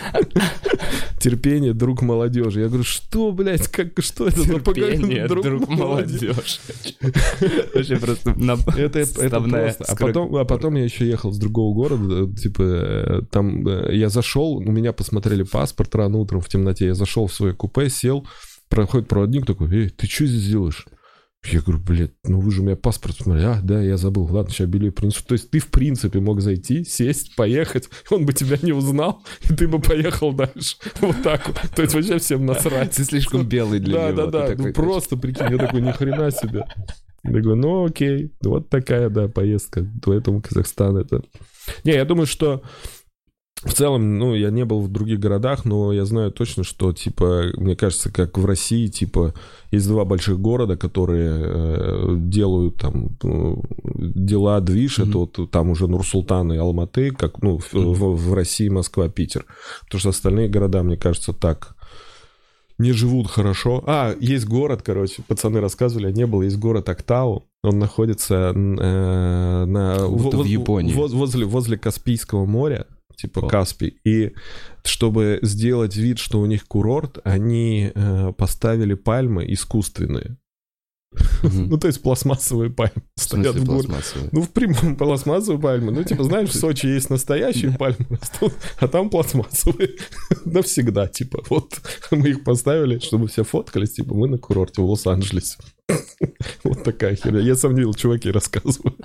[1.19, 2.61] Терпение, друг молодежи.
[2.61, 6.35] Я говорю, что, блядь, как, что это за Терпение, друг, молодежи.
[7.75, 8.35] Вообще просто
[8.77, 9.85] это, это просто.
[9.85, 14.11] А потом, а потом я еще ехал с другого города, типа, э, там э, я
[14.11, 18.27] зашел, у меня посмотрели паспорт рано утром в темноте, я зашел в свое купе, сел,
[18.69, 20.85] проходит проводник такой, эй, ты что здесь делаешь?
[21.45, 23.43] Я говорю, блядь, ну вы же у меня паспорт смотри.
[23.45, 24.25] А, да, я забыл.
[24.25, 25.25] Ладно, сейчас билет принесу.
[25.25, 29.55] То есть ты, в принципе, мог зайти, сесть, поехать, он бы тебя не узнал, и
[29.55, 30.77] ты бы поехал дальше.
[31.01, 31.59] Вот так вот.
[31.75, 32.91] То есть вообще всем насрать.
[32.93, 34.17] Ты слишком белый для да, него.
[34.27, 34.63] Да, да, да.
[34.63, 36.65] Ну просто, прикинь, я такой, ни хрена себе.
[37.25, 39.91] Я говорю, ну окей, вот такая, да, поездка.
[40.03, 41.23] Поэтому Казахстан это...
[41.85, 42.63] Не, я думаю, что
[43.63, 47.49] в целом, ну, я не был в других городах, но я знаю точно, что, типа,
[47.57, 49.35] мне кажется, как в России, типа,
[49.71, 55.09] есть два больших города, которые э, делают там э, дела, движ, mm-hmm.
[55.09, 57.93] это вот там уже Нур-Султан и Алматы, как, ну, в, mm-hmm.
[57.93, 59.45] в, в России Москва, Питер.
[59.85, 61.77] Потому что остальные города, мне кажется, так
[62.79, 63.85] не живут хорошо.
[63.87, 69.65] А, есть город, короче, пацаны рассказывали, а не было, есть город Актау, он находится э,
[69.67, 70.07] на...
[70.07, 70.95] В, в Японии.
[70.95, 72.87] Возле, возле Каспийского моря,
[73.23, 73.49] типа О.
[73.49, 73.99] Каспий.
[74.05, 74.33] И
[74.85, 80.37] чтобы сделать вид, что у них курорт, они э, поставили пальмы искусственные.
[81.43, 84.29] Ну, то есть пластмассовые пальмы стоят в пластмассовые?
[84.33, 85.91] Ну, в прямом пластмассовые пальмы.
[85.91, 89.97] Ну, типа, знаешь, в Сочи есть настоящие пальмы растут, а там пластмассовые.
[90.45, 91.43] Навсегда, типа.
[91.51, 91.81] Вот
[92.13, 95.59] мы их поставили, чтобы все фоткались, типа, мы на курорте в Лос-Анджелесе.
[96.63, 97.41] Вот такая херня.
[97.41, 98.97] Я сам видел, чуваки рассказывают.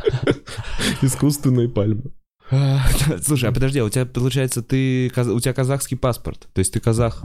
[1.02, 2.12] Искусственные пальмы.
[3.22, 6.48] Слушай, а подожди, а у тебя, получается, ты, у тебя казахский паспорт?
[6.54, 7.24] То есть ты казах?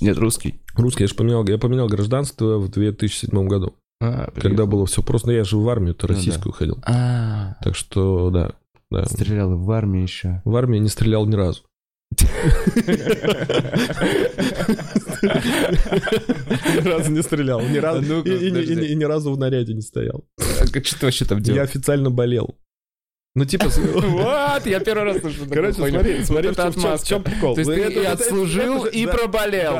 [0.00, 0.60] Нет, русский.
[0.74, 3.74] Русский, я же поменял, я поменял гражданство в 2007 году.
[4.02, 6.58] А, когда было все просто, ну, я же в армию-то ну, российскую да.
[6.58, 6.78] ходил.
[6.86, 8.52] А, так что, да,
[8.90, 9.04] да.
[9.04, 10.40] Стрелял в армии еще.
[10.44, 11.62] В армии не стрелял ни разу.
[16.72, 17.60] Ни разу не стрелял.
[17.60, 20.24] Ни разу, и, ни разу в наряде не стоял.
[20.38, 21.56] А что вообще там делал?
[21.58, 22.56] Я официально болел.
[23.36, 23.66] Ну, типа...
[24.00, 27.54] Вот, я первый раз слышу Короче, смотри, смотри, в чем прикол.
[27.54, 29.78] То есть ты и отслужил, и проболел.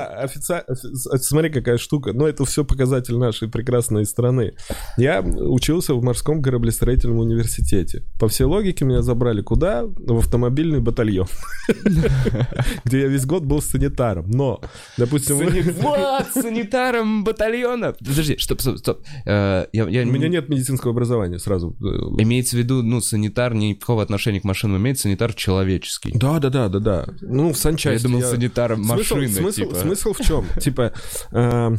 [1.17, 2.13] Смотри, какая штука.
[2.13, 4.53] Ну, это все показатель нашей прекрасной страны.
[4.97, 8.05] Я учился в морском кораблестроительном университете.
[8.21, 9.85] По всей логике меня забрали куда?
[9.85, 11.27] В автомобильный батальон.
[12.85, 14.31] Где я весь год был санитаром.
[14.31, 14.61] Но,
[14.97, 15.39] допустим...
[15.81, 17.95] Вот, санитаром батальона.
[17.99, 19.03] Подожди, стоп, стоп, стоп.
[19.27, 21.77] Э, У меня нет медицинского образования сразу.
[22.19, 26.13] Имеется в виду, ну, санитар санитар никакого отношения к машинам имеет, санитар человеческий.
[26.15, 27.07] Да, да, да, да, да.
[27.21, 28.03] Ну, в санчасти.
[28.03, 28.31] Я думал, я...
[28.31, 29.75] санитар машины, смысл, типа.
[29.77, 30.47] Смысл в чем?
[30.61, 30.93] Типа,
[31.33, 31.77] э,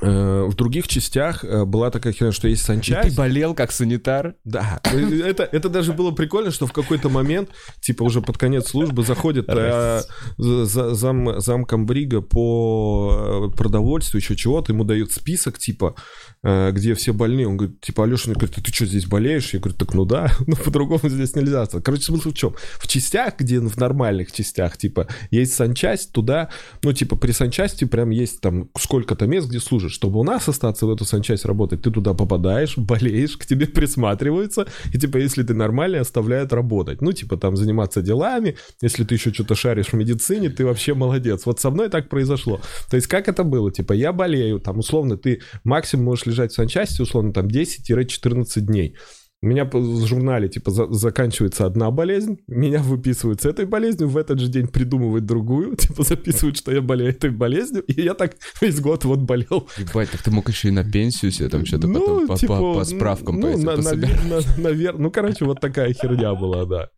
[0.00, 3.10] в других частях э, была такая херня, что есть санчасть.
[3.10, 4.34] Ты болел как санитар?
[4.44, 4.80] Да.
[4.84, 7.50] Это, это даже было прикольно, что в какой-то момент,
[7.80, 10.02] типа уже под конец службы, заходит э,
[10.38, 15.94] зам, зам комбрига по продовольствию, еще чего-то, ему дают список, типа,
[16.42, 17.46] Э, где все больные.
[17.46, 19.52] Он говорит, типа, Алеша, говорит, ты что, здесь болеешь?
[19.52, 21.66] Я говорю, так ну да, но по-другому здесь нельзя.
[21.66, 22.54] Короче, смысл в чем?
[22.78, 26.48] В частях, где в нормальных частях, типа, есть санчасть, туда,
[26.82, 29.96] ну, типа, при санчасти прям есть там сколько-то мест, где служишь.
[29.96, 34.66] Чтобы у нас остаться в эту санчасть работать, ты туда попадаешь, болеешь, к тебе присматриваются,
[34.94, 37.02] и, типа, если ты нормальный, оставляют работать.
[37.02, 41.46] Ну, типа, там, заниматься делами, если ты еще что-то шаришь в медицине, ты вообще молодец.
[41.46, 42.60] Вот со мной так произошло.
[42.90, 43.72] То есть, как это было?
[43.72, 48.94] Типа, я болею, там, условно, ты максимум можешь лежать в санчасти, условно, там 10-14 дней.
[49.42, 54.18] У меня в журнале, типа, за- заканчивается одна болезнь, меня выписывают с этой болезнью, в
[54.18, 58.36] этот же день придумывают другую, типа, записывают, что я болею этой болезнью, и я так
[58.60, 59.66] весь год вот болел.
[59.78, 62.74] Ебать, так ты мог еще и на пенсию себе там что-то потом по, типа, по-
[62.74, 64.24] по справкам ну, пойти на- пособирать.
[64.58, 66.90] на- навер- ну, короче, вот такая херня была, да.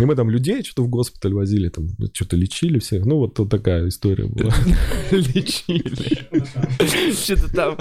[0.00, 3.04] И мы там людей что-то в госпиталь возили, там что-то лечили всех.
[3.06, 4.52] Ну, вот, вот такая история была.
[5.12, 5.84] Лечили.
[7.12, 7.76] Что-то там,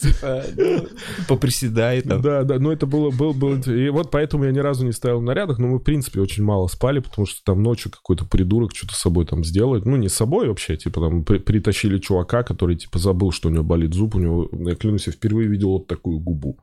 [0.00, 0.88] типа, ну,
[1.28, 2.20] поприседай там.
[2.20, 3.10] Да, да, ну это было,
[3.56, 3.74] было...
[3.74, 6.44] И вот поэтому я ни разу не стоял в нарядах, но мы, в принципе, очень
[6.44, 9.84] мало спали, потому что там ночью какой-то придурок что-то с собой там сделает.
[9.84, 13.52] Ну, не с собой вообще, типа там при- притащили чувака, который, типа, забыл, что у
[13.52, 16.58] него болит зуб, у него, я клянусь, я впервые видел вот такую губу.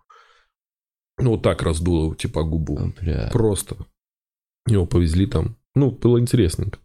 [1.18, 2.94] Ну, вот так раздуло, типа, губу.
[3.02, 3.30] Бля.
[3.32, 3.76] Просто.
[4.68, 5.58] Его повезли там.
[5.76, 6.80] Ну, было интересненько.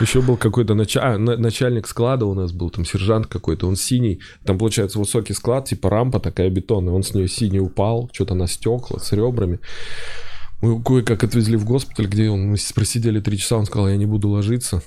[0.00, 3.76] Еще был какой-то нача- а, на- начальник склада у нас был, там сержант какой-то, он
[3.76, 4.20] синий.
[4.44, 6.94] Там, получается, высокий склад, типа рампа такая бетонная.
[6.94, 9.58] Он с нее синий упал, что-то на стекла с ребрами.
[10.62, 14.06] Мы кое-как отвезли в госпиталь, где он, мы просидели три часа, он сказал, я не
[14.06, 14.82] буду ложиться.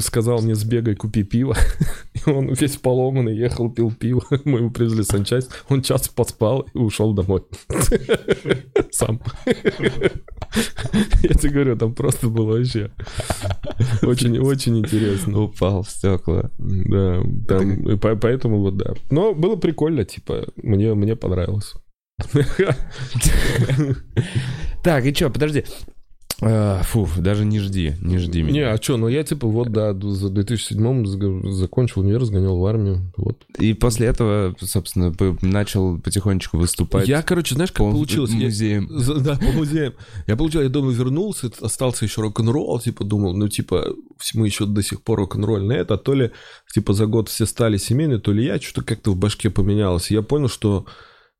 [0.00, 1.56] Сказал мне, сбегай, купи пиво.
[2.14, 4.22] И он весь поломанный ехал, пил пиво.
[4.44, 5.50] Мы его привезли санчасть.
[5.68, 7.42] Он час поспал и ушел домой.
[8.90, 9.20] Сам.
[11.22, 12.90] Я тебе говорю, там просто было вообще
[14.02, 15.42] очень-очень интересно.
[15.42, 16.50] Упал в стекла.
[16.58, 18.94] Да, там, и по- поэтому вот да.
[19.10, 21.74] Но было прикольно, типа, мне, мне понравилось.
[24.82, 25.64] Так, и чё, подожди.
[26.42, 28.72] А, Фу, даже не жди, не жди Не, меня.
[28.72, 33.12] а что, ну я типа вот, да, за 2007 сг- закончил универ, сгонял в армию,
[33.18, 33.42] вот.
[33.58, 38.30] И после этого, собственно, начал потихонечку выступать Я, короче, знаешь, как по получилось?
[38.32, 38.88] Я- музеям.
[38.90, 39.92] За- Да, по музеям.
[40.26, 43.88] Я получил, я дома вернулся, остался еще рок-н-ролл, типа думал, ну типа
[44.34, 46.30] мы еще до сих пор рок-н-ролл на это, а то ли
[46.72, 50.10] типа за год все стали семейные, то ли я что-то как-то в башке поменялось.
[50.10, 50.86] Я понял, что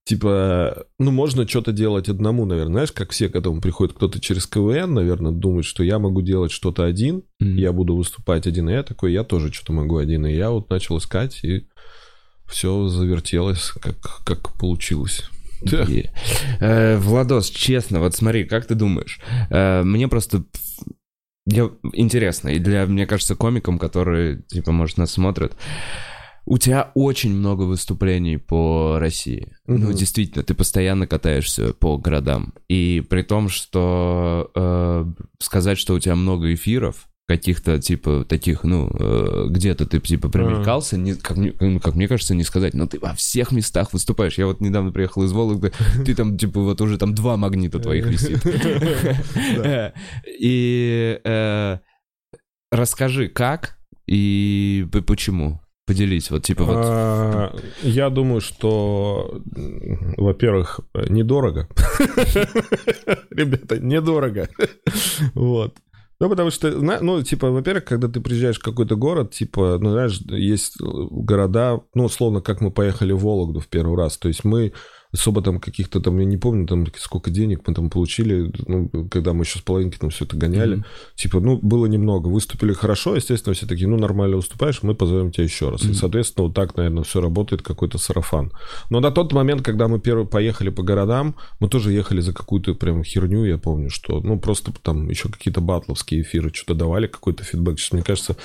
[0.04, 4.46] типа, ну можно что-то делать одному, наверное, знаешь, как все к этому приходят, кто-то через
[4.46, 7.56] КВН, наверное, думает, что я могу делать что-то один, Мгм.
[7.56, 10.70] я буду выступать один, и я такой, я тоже что-то могу один, и я вот
[10.70, 11.66] начал искать, и
[12.46, 15.22] все завертелось, как, как получилось.
[15.62, 15.86] Да.
[16.60, 19.20] Э, Владос, честно, вот смотри, как ты думаешь?
[19.50, 20.44] Э, мне просто
[21.46, 25.52] я, интересно, и для, мне кажется, комикам, которые, типа, может, нас смотрят,
[26.46, 29.54] у тебя очень много выступлений по России.
[29.66, 29.94] Ну, Мгм.
[29.94, 32.54] действительно, ты постоянно катаешься по городам.
[32.68, 35.04] И при том, что э,
[35.38, 40.98] сказать, что у тебя много эфиров, каких-то, типа, таких, ну, э, где-то ты, типа, примелькался,
[40.98, 44.36] не, как, мне- ну, как мне кажется, не сказать, но ты во всех местах выступаешь.
[44.36, 45.70] Я вот недавно приехал из Вологды,
[46.04, 48.42] ты там, типа, вот уже там два магнита твоих висит.
[50.40, 51.78] И э,
[52.72, 55.60] расскажи, как и почему.
[55.90, 56.76] Поделись, вот, типа, вот...
[56.78, 59.42] А, Я думаю, что,
[60.16, 61.68] во-первых, недорого.
[63.30, 64.48] Ребята, недорого.
[65.34, 65.74] Вот.
[66.20, 70.20] Ну, потому что, ну, типа, во-первых, когда ты приезжаешь в какой-то город, типа, ну, знаешь,
[70.28, 74.16] есть города, ну, условно, как мы поехали в Вологду в первый раз.
[74.16, 74.72] То есть мы
[75.12, 79.32] особо там каких-то там, я не помню, там, сколько денег мы там получили, ну, когда
[79.32, 80.76] мы еще с половинки там все это гоняли.
[80.76, 80.84] Мгм.
[81.16, 82.28] Типа, ну, было немного.
[82.28, 85.82] Выступили хорошо, естественно, все такие, ну, нормально выступаешь, мы позовем тебя еще раз.
[85.82, 85.94] И, Мгм.
[85.94, 88.52] соответственно, вот так, наверное, все работает, какой-то сарафан.
[88.88, 92.74] Но на тот момент, когда мы первые поехали по городам, мы тоже ехали за какую-то
[92.74, 97.44] прям херню, я помню, что, ну, просто там еще какие-то батловские эфиры что-то давали, какой-то
[97.44, 97.78] фидбэк.
[97.78, 98.36] Сейчас, мне кажется,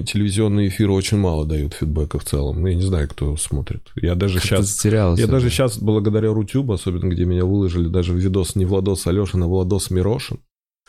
[0.00, 2.62] телевизионные эфиры очень мало дают фидбэка в целом.
[2.62, 3.82] Ну, Я не знаю, кто смотрит.
[3.94, 4.66] Я даже сейчас...
[4.66, 5.20] затерялся.
[5.20, 9.42] Я даже сейчас, благодаря Рутюбу, особенно где меня выложили, даже в видос не Владос Алешин,
[9.42, 10.40] а Владос Мирошин,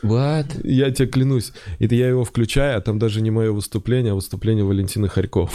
[0.03, 0.59] What?
[0.63, 4.63] я тебе клянусь, это я его включаю, а там даже не мое выступление, а выступление
[4.65, 5.51] Валентины Харьков.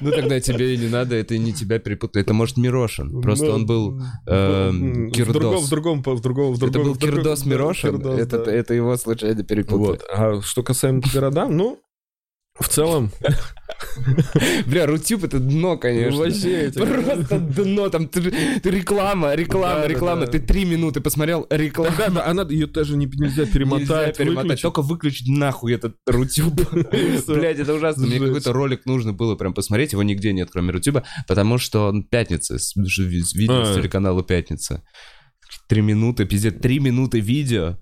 [0.00, 2.22] Ну тогда тебе и не надо, это не тебя перепутать.
[2.22, 3.20] Это может Мирошин.
[3.20, 5.66] Просто он был В другом, Кирдос.
[5.66, 6.82] в другом, в другом, в Это другом.
[6.88, 8.00] был в другом- Кирдос Мирошин.
[8.06, 10.00] Это это его случайно перепутали.
[10.14, 11.78] А что касаемо городам, ну,
[12.58, 13.10] в целом...
[14.66, 16.18] Бля, Рутюб это дно, конечно.
[16.18, 18.08] Вообще, Просто дно, там
[18.64, 20.26] реклама, реклама, реклама.
[20.26, 22.24] Ты три минуты посмотрел, реклама.
[22.24, 26.54] Она, ее даже не, нельзя перемотать, перемотать, только выключить нахуй этот Рутюб.
[27.26, 28.06] Блять, это ужасно.
[28.06, 32.04] Мне какой-то ролик нужно было прям посмотреть, его нигде нет, кроме Рутюба, потому что он
[32.04, 33.74] пятница, видео с А.
[33.74, 34.84] телеканала Пятница.
[35.68, 37.78] Три минуты, пиздец, три минуты видео,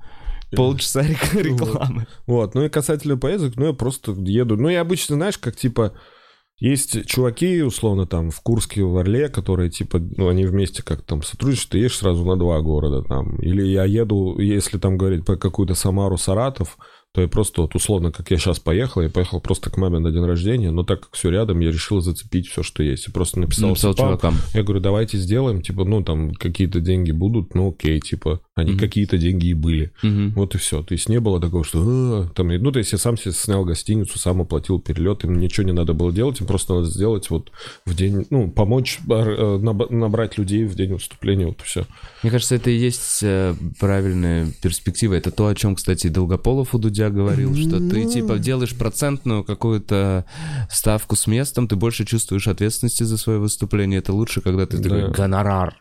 [0.56, 2.06] полчаса рек- рекламы.
[2.26, 4.56] Вот, ну и касательно поездок, ну я просто еду.
[4.56, 5.92] Ну я обычно, знаешь, как типа...
[6.58, 11.20] Есть чуваки, условно, там, в Курске, в Орле, которые, типа, ну, они вместе как там
[11.20, 13.36] сотрудничают, ты едешь сразу на два города там.
[13.40, 16.78] Или я еду, если там говорить про какую-то Самару, Саратов,
[17.14, 20.10] то я просто вот условно, как я сейчас поехал, я поехал просто к маме на
[20.10, 23.06] день рождения, но так как все рядом, я решил зацепить все, что есть.
[23.06, 24.06] Я просто написал, Написал спам.
[24.08, 24.36] чувакам.
[24.54, 28.80] Я говорю, давайте сделаем, типа, ну, там, какие-то деньги будут, ну, окей, типа, они Мгм.
[28.80, 29.92] какие-то деньги и были.
[30.02, 30.30] Мгм.
[30.32, 30.82] Вот и все.
[30.82, 33.64] То есть не было такого, что «А», там, ну, то есть я сам себе снял
[33.66, 37.52] гостиницу, сам оплатил перелет, им ничего не надо было делать, им просто надо сделать вот
[37.84, 41.84] в день, ну, помочь э, наб- набрать людей в день выступления, вот и все.
[42.22, 45.12] Мне кажется, это и есть э, правильная перспектива.
[45.14, 48.10] Это то, о чем, кстати, Долгополов у Дудя говорил, что ты, Ну.
[48.12, 50.24] типа, делаешь процентную какую-то
[50.70, 53.98] ставку с местом, ты больше чувствуешь ответственности за свое выступление.
[54.00, 54.82] Это лучше, когда ты Да.
[54.82, 55.76] такой гонорар.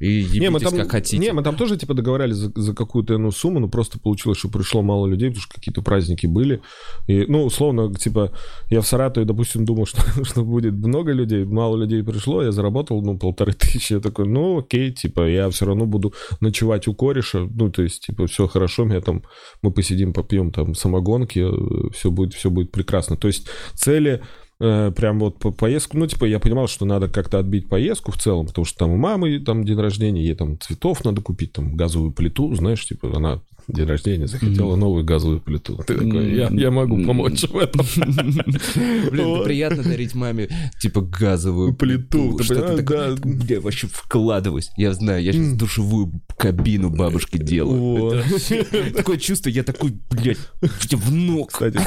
[0.00, 1.18] И Не, мы ебитесь там, как хотите.
[1.18, 4.48] не, мы там тоже, типа, договорялись за, за какую-то ну, сумму, но просто получилось, что
[4.48, 6.62] пришло мало людей, потому что какие-то праздники были.
[7.06, 8.32] И, ну, условно, типа,
[8.70, 13.02] я в Саратове, допустим, думал, что, что будет много людей, мало людей пришло, я заработал,
[13.02, 13.92] ну, полторы тысячи.
[13.92, 18.06] Я такой, ну, окей, типа, я все равно буду ночевать у кореша, ну, то есть,
[18.06, 19.22] типа, все хорошо, меня там,
[19.60, 21.46] мы посидим, попьем там самогонки,
[21.92, 23.18] все будет, все будет прекрасно.
[23.18, 24.22] То есть, цели
[24.60, 28.18] э, прям вот по поездку, ну, типа, я понимал, что надо как-то отбить поездку в
[28.18, 31.76] целом, потому что там у мамы там день рождения, ей там цветов надо купить, там
[31.76, 33.40] газовую плиту, знаешь, типа, она
[33.72, 35.76] день рождения захотела новую газовую плиту.
[35.86, 37.86] Ты такой, я, я могу помочь в этом.
[39.10, 40.48] Блин, приятно дарить маме,
[40.80, 43.16] типа, газовую Плиту, Что ты такой,
[43.48, 44.70] я вообще вкладываюсь.
[44.76, 48.22] Я знаю, я сейчас душевую кабину бабушки делаю.
[48.94, 51.52] Такое чувство, я такой, блядь, в ног.
[51.52, 51.78] Кстати,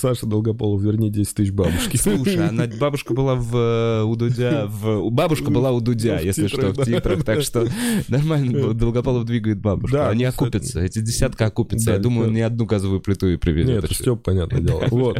[0.00, 1.96] Саша Долгополов, верни 10 тысяч бабушки.
[1.96, 6.72] Слушай, она бабушка была в э, у Дудя, в бабушка была у Дудя, если что,
[6.72, 7.66] в титрах, так что
[8.08, 9.98] нормально Долгополов двигает бабушку.
[10.06, 11.90] Они окупятся, эти десятка окупятся.
[11.92, 12.34] Я Да, думаю, да.
[12.34, 13.74] ни одну газовую плиту и привезет.
[13.74, 14.84] Нет, это Степ, понятное дело.
[14.90, 15.18] Вот.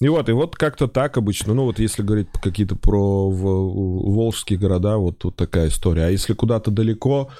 [0.00, 1.54] И вот, и вот как-то так обычно.
[1.54, 6.04] Ну, вот если говорить какие-то про волжские города, вот, вот такая история.
[6.04, 7.30] А если куда-то далеко,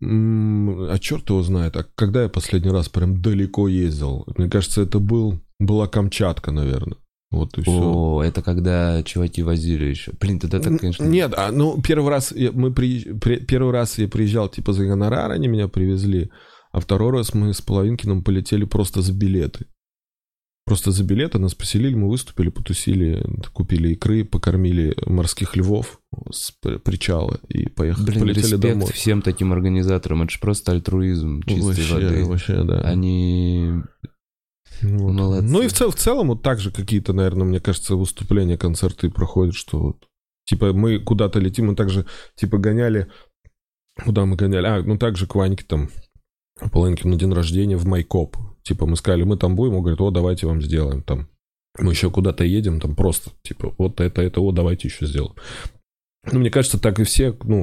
[0.00, 4.24] а черт его знает, а когда я последний раз прям далеко ездил?
[4.36, 6.98] Мне кажется, это был, была Камчатка, наверное.
[7.30, 7.70] Вот и все.
[7.72, 10.12] О, это когда чуваки возили еще.
[10.18, 11.04] Блин, тогда так, конечно...
[11.04, 14.86] Нет, а, ну, первый раз я, мы при, при- первый раз я приезжал, типа, за
[14.86, 16.30] гонорар, они меня привезли,
[16.72, 19.66] а второй раз мы с Половинкиным полетели просто за билеты.
[20.66, 25.98] Просто за билеты нас поселили, мы выступили, потусили, купили икры, покормили морских львов
[26.30, 28.92] с при- причала и поехали, Блин, полетели респект домой.
[28.92, 30.22] всем таким организаторам.
[30.24, 32.24] Это же просто альтруизм чистой вообще, воды.
[32.26, 32.80] вообще, да.
[32.82, 33.80] Они...
[34.82, 35.12] Вот.
[35.14, 35.46] молодцы.
[35.50, 39.08] Ну и в, цел- в целом вот так же какие-то, наверное, мне кажется, выступления, концерты
[39.10, 40.06] проходят, что вот,
[40.44, 42.04] типа мы куда-то летим, мы также
[42.36, 43.10] типа гоняли,
[44.04, 44.66] куда мы гоняли?
[44.66, 45.88] А, ну также к Ваньке там,
[46.72, 48.36] Полынке на день рождения в Майкоп.
[48.62, 51.28] Типа мы сказали, мы там будем, он говорит, о, давайте вам сделаем там.
[51.78, 55.34] Мы еще куда-то едем, там просто, типа, вот это, это, о, давайте еще сделаем.
[56.32, 57.62] Ну, мне кажется, так и все, ну,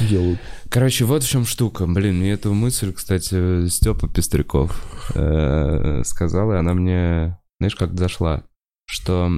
[0.00, 0.38] делают.
[0.68, 1.86] Короче, вот в чем штука.
[1.86, 8.44] Блин, мне эту мысль, кстати, Степа Пестряков э, сказал, и она мне, знаешь, как зашла.
[8.86, 9.30] Что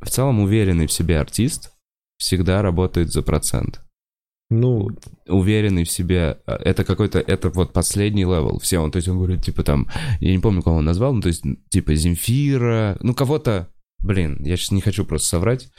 [0.00, 1.72] в целом уверенный в себе артист
[2.18, 3.80] всегда работает за процент.
[4.52, 4.90] Ну,
[5.28, 8.58] Уверенный в себе, э, это какой-то, это вот последний level.
[8.58, 9.88] Все, он, то есть он говорит, типа там,
[10.20, 14.56] я не помню, кого он назвал, ну, то есть, типа Земфира, ну, кого-то, блин, я
[14.56, 15.70] сейчас не хочу просто соврать.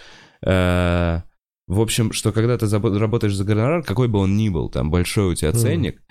[0.46, 1.22] Э,
[1.68, 5.32] в общем, что когда ты работаешь за гонорар, какой бы он ни был, там, большой
[5.32, 6.02] у тебя ценник,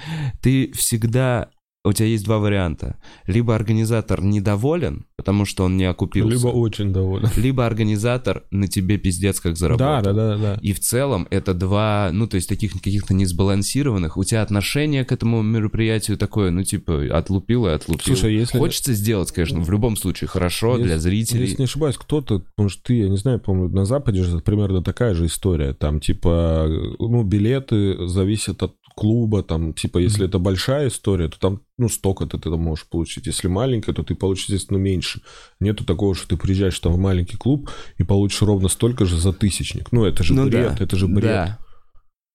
[0.40, 1.50] ты всегда...
[1.84, 2.96] У тебя есть два варианта.
[3.26, 7.28] Либо организатор недоволен, потому что он не окупился, либо очень доволен.
[7.36, 10.02] либо организатор на тебе пиздец как заработал.
[10.02, 10.58] Да, да, да, да.
[10.62, 14.16] И в целом это два, ну, то есть таких каких-то несбалансированных.
[14.16, 18.14] У тебя отношение к этому мероприятию такое, ну, типа, отлупил и отлупил.
[18.14, 21.42] Слушай, если- Хочется сделать, конечно, в любом случае хорошо Если- для зрителей.
[21.42, 24.84] Если не ошибаюсь, кто-то, потому что ты, я не знаю, по-моему, на Западе же примерно
[24.84, 25.74] такая же история.
[25.74, 26.68] Там, типа,
[27.00, 32.38] ну, билеты зависят от клуба, там, типа, если это большая история, то там, ну, столько-то
[32.38, 33.26] ты там можешь получить.
[33.26, 35.20] Если маленькая, то ты получишь, естественно, меньше.
[35.60, 39.32] Нету такого, что ты приезжаешь там в маленький клуб и получишь ровно столько же за
[39.32, 39.92] тысячник.
[39.92, 41.24] Ну, это же Ну бред, да, это же бред.
[41.24, 41.58] Да.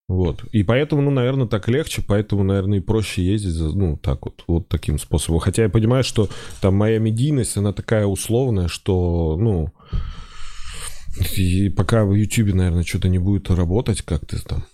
[0.07, 0.45] Вот.
[0.53, 4.43] И поэтому, ну, наверное, так легче, поэтому, наверное, и проще ездить, за, ну, так вот,
[4.47, 5.39] вот таким способом.
[5.39, 6.29] Хотя я понимаю, что
[6.61, 9.73] там моя медийность, она такая условная, что, ну,
[11.35, 14.65] и пока в Ютубе, наверное, что-то не будет работать как-то там,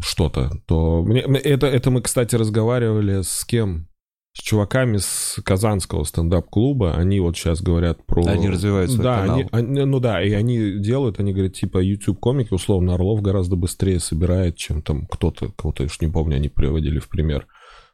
[0.00, 1.02] что-то, то...
[1.02, 3.88] Мне, это, это мы, кстати, разговаривали с кем?
[4.32, 6.94] С чуваками с Казанского стендап-клуба.
[6.94, 8.24] Они вот сейчас говорят про...
[8.26, 9.36] Они развивают свой да, канал.
[9.36, 13.98] Они, они- ну да, и они делают, они говорят, типа, YouTube-комики, условно, Орлов гораздо быстрее
[13.98, 17.48] собирает, чем там кто-то, кого-то, я уж не помню, они приводили в пример.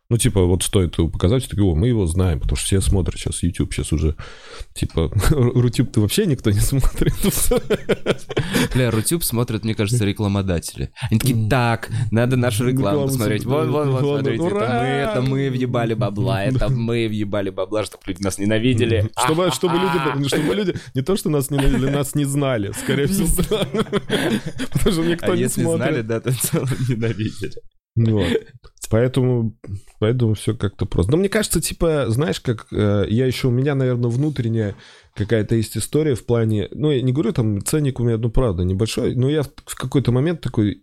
[0.09, 2.81] Ну, типа, вот стоит его показать, все такие, о, мы его знаем, потому что все
[2.81, 4.15] смотрят сейчас YouTube, сейчас уже,
[4.73, 7.15] типа, Рутюб-то вообще никто не смотрит.
[8.75, 10.93] Бля, Рутюб смотрят, мне кажется, рекламодатели.
[11.11, 13.45] Они такие, так, надо нашу рекламу посмотреть.
[13.45, 18.05] Вон, вон, вон, смотрите, это мы, это мы въебали бабла, это мы въебали бабла, чтобы
[18.07, 19.11] люди нас ненавидели.
[19.25, 23.27] Чтобы, чтобы люди, чтобы люди не то, что нас ненавидели, нас не знали, скорее всего.
[24.73, 25.87] Потому что никто а не если смотрит.
[25.89, 26.31] знали, да, то
[26.89, 27.61] ненавидели.
[27.97, 28.27] Вот.
[28.91, 29.57] Поэтому,
[29.99, 31.13] поэтому все как-то просто.
[31.13, 34.75] Но мне кажется, типа, знаешь, как э, я еще, у меня, наверное, внутренняя
[35.17, 38.65] какая-то есть история в плане, ну, я не говорю, там, ценник у меня, ну, правда,
[38.65, 40.83] небольшой, но я в, в какой-то момент такой,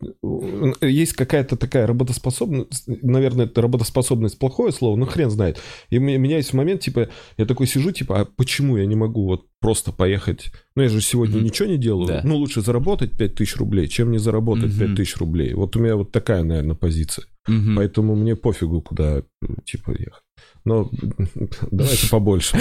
[0.82, 5.60] э, есть какая-то такая работоспособность, наверное, это работоспособность плохое слово, но хрен знает.
[5.90, 9.26] И у меня, есть момент, типа, я такой сижу, типа, а почему я не могу
[9.26, 10.52] вот просто поехать?
[10.76, 11.46] Ну, я же сегодня Мгм.
[11.46, 12.08] ничего не делаю.
[12.08, 12.22] Да.
[12.24, 14.96] Ну, лучше заработать 5000 рублей, чем не заработать Мгм.
[14.96, 15.54] 5000 рублей.
[15.54, 17.26] Вот у меня вот такая, наверное, позиция.
[17.48, 17.76] Мгм.
[17.76, 19.22] Поэтому мне пофигу, куда,
[19.66, 20.24] типа, ехать.
[20.66, 20.90] Но
[21.72, 22.58] давайте побольше.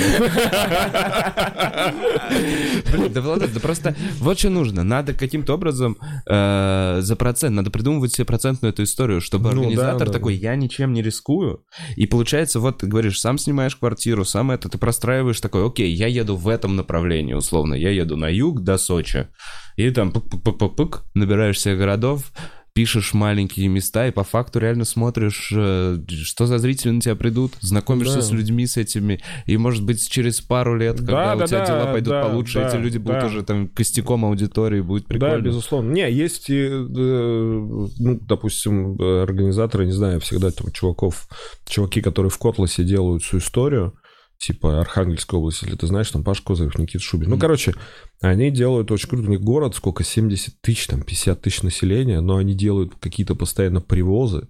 [2.93, 4.83] Блин, да, Владос, да просто вот что нужно.
[4.83, 5.97] Надо каким-то образом
[6.29, 10.13] э, за процент, надо придумывать себе процентную эту историю, чтобы Ну, организатор да, да.
[10.13, 11.65] такой, я ничем не рискую.
[11.97, 16.09] И получается, вот ты говоришь, сам снимаешь квартиру, сам это, ты простраиваешь такой, окей, я
[16.09, 17.75] еду в этом направлении, условно.
[17.75, 19.29] Я еду на юг до Сочи.
[19.77, 22.33] И там пык-пык-пык-пык, набираешь себе городов,
[22.75, 27.53] пишешь маленькие места и по факту реально смотришь, э, что за зрители на тебя придут,
[27.61, 28.23] знакомишься Да.
[28.23, 31.67] с людьми с этими, и может быть через пару лет, когда Да, у тебя да,
[31.67, 33.27] дела да, пойдут да, получше, да, эти люди будут да.
[33.27, 35.43] уже там костяком аудитории, будет Да, прикольно.
[35.43, 35.93] безусловно.
[35.93, 41.29] Не, есть, и, э, ну, допустим, организаторы, не знаю, всегда там чуваков,
[41.67, 43.95] чуваки, которые в Котласе делают всю историю,
[44.43, 47.31] типа Архангельской области, если ты знаешь, там Паш Козырев, Никита Шубин.
[47.31, 47.75] Ну, короче,
[48.21, 49.29] они делают очень круто.
[49.29, 53.81] У них город, сколько, 70 тысяч, там, 50 тысяч населения, но они делают какие-то постоянно
[53.81, 54.49] привозы.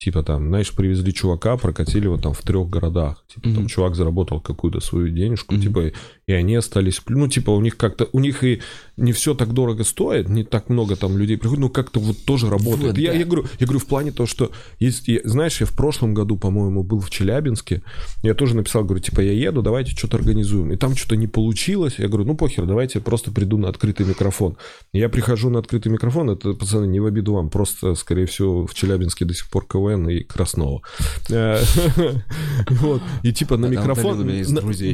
[0.00, 3.24] Типа там, знаешь, привезли чувака, прокатили его там в трех городах.
[3.26, 3.66] Типа там Мгм.
[3.66, 5.62] чувак заработал какую-то свою денежку, Мгм.
[5.62, 5.92] типа,
[6.28, 7.00] и они остались...
[7.08, 8.08] Ну, типа, у них как-то...
[8.12, 8.60] У них и
[8.96, 12.48] не все так дорого стоит, не так много там людей приходит, но как-то вот тоже
[12.48, 12.92] работает.
[12.92, 13.18] Вот, я, да.
[13.18, 15.08] я говорю, я говорю в плане того, что есть...
[15.08, 17.82] я- знаешь, я в прошлом году, по-моему, был в Челябинске,
[18.22, 20.70] я тоже написал, говорю, типа, я еду, давайте что-то организуем.
[20.70, 21.94] И там что-то не получилось.
[21.98, 24.56] Я говорю, ну, похер, давайте я просто приду на открытый микрофон.
[24.92, 28.74] Я прихожу на открытый микрофон, это, пацаны, не в обиду вам, просто, скорее всего, в
[28.74, 30.82] Челябинске до сих пор КВН и Краснова.
[31.30, 31.62] Э,
[32.70, 33.02] Вот.
[33.22, 34.26] И типа на микрофон...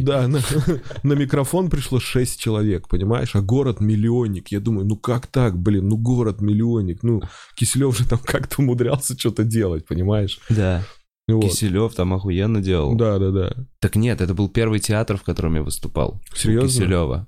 [0.05, 0.29] Да,
[1.03, 3.35] на микрофон пришло 6 человек, понимаешь?
[3.35, 4.49] А город миллионник.
[4.49, 7.03] Я думаю, ну как так, блин, ну город миллионник.
[7.03, 7.23] Ну,
[7.57, 10.41] Киселев же там как-то умудрялся что-то делать, понимаешь?
[10.49, 10.83] Да.
[11.27, 11.45] Вот.
[11.45, 12.95] Киселев там охуенно делал.
[12.97, 13.53] Да, да, да.
[13.81, 16.21] Так нет, это был первый театр, в котором я выступал.
[16.35, 16.69] Серьезно?
[16.69, 17.27] Киселева.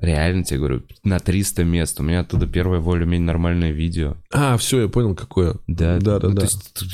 [0.00, 2.00] Реально тебе говорю, на 300 мест.
[2.00, 4.16] У меня оттуда первое более-менее нормальное видео.
[4.32, 5.54] А, все, я понял, какое.
[5.68, 6.40] Да, Да, да, ну, да.
[6.46, 6.48] То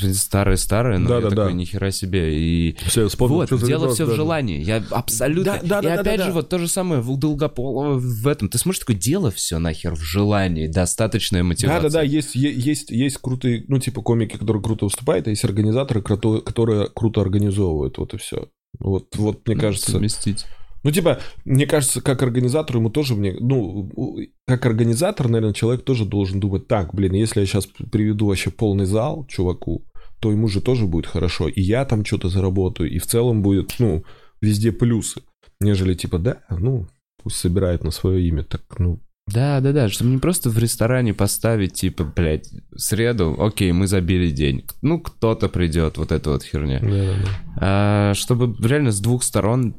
[0.05, 1.51] есть старое-старое, но Да, я да, такой, да.
[1.53, 2.37] нихера себе.
[2.39, 3.37] И Все, я вспомнил.
[3.37, 4.15] вот, дело все да, в да.
[4.15, 4.61] желании.
[4.63, 5.43] Я абсолютно...
[5.45, 6.35] Да, да, и да, да, опять да, же, да.
[6.35, 8.49] вот то же самое у Долгополова в этом.
[8.49, 10.67] Ты смотришь, такое дело все нахер в желании.
[10.67, 11.81] Достаточная Да, мотивация.
[11.81, 15.43] да, да, есть, е- есть, есть крутые, ну, типа комики, которые круто выступают, а есть
[15.43, 18.47] организаторы, которые круто организовывают, вот и все.
[18.79, 20.45] Вот, вот мне Ну, кажется, совместить.
[20.83, 23.89] Ну, типа, мне кажется, как организатор ему тоже мне, ну,
[24.47, 28.85] как организатор, наверное, человек тоже должен думать, так, блин, если я сейчас приведу вообще полный
[28.85, 29.85] зал чуваку,
[30.19, 33.75] то ему же тоже будет хорошо, и я там что-то заработаю, и в целом будет,
[33.79, 34.03] ну,
[34.41, 35.21] везде плюсы,
[35.59, 36.87] нежели типа, да, ну,
[37.21, 41.13] пусть собирает на свое имя, так, ну, Да, да, да, чтобы не просто в ресторане
[41.13, 44.65] поставить, типа, блядь, в среду, окей, мы забили день.
[44.81, 46.79] Ну, кто-то придет, вот эта вот херня.
[46.79, 47.29] да-да-да.
[47.57, 49.75] А, чтобы реально с двух сторон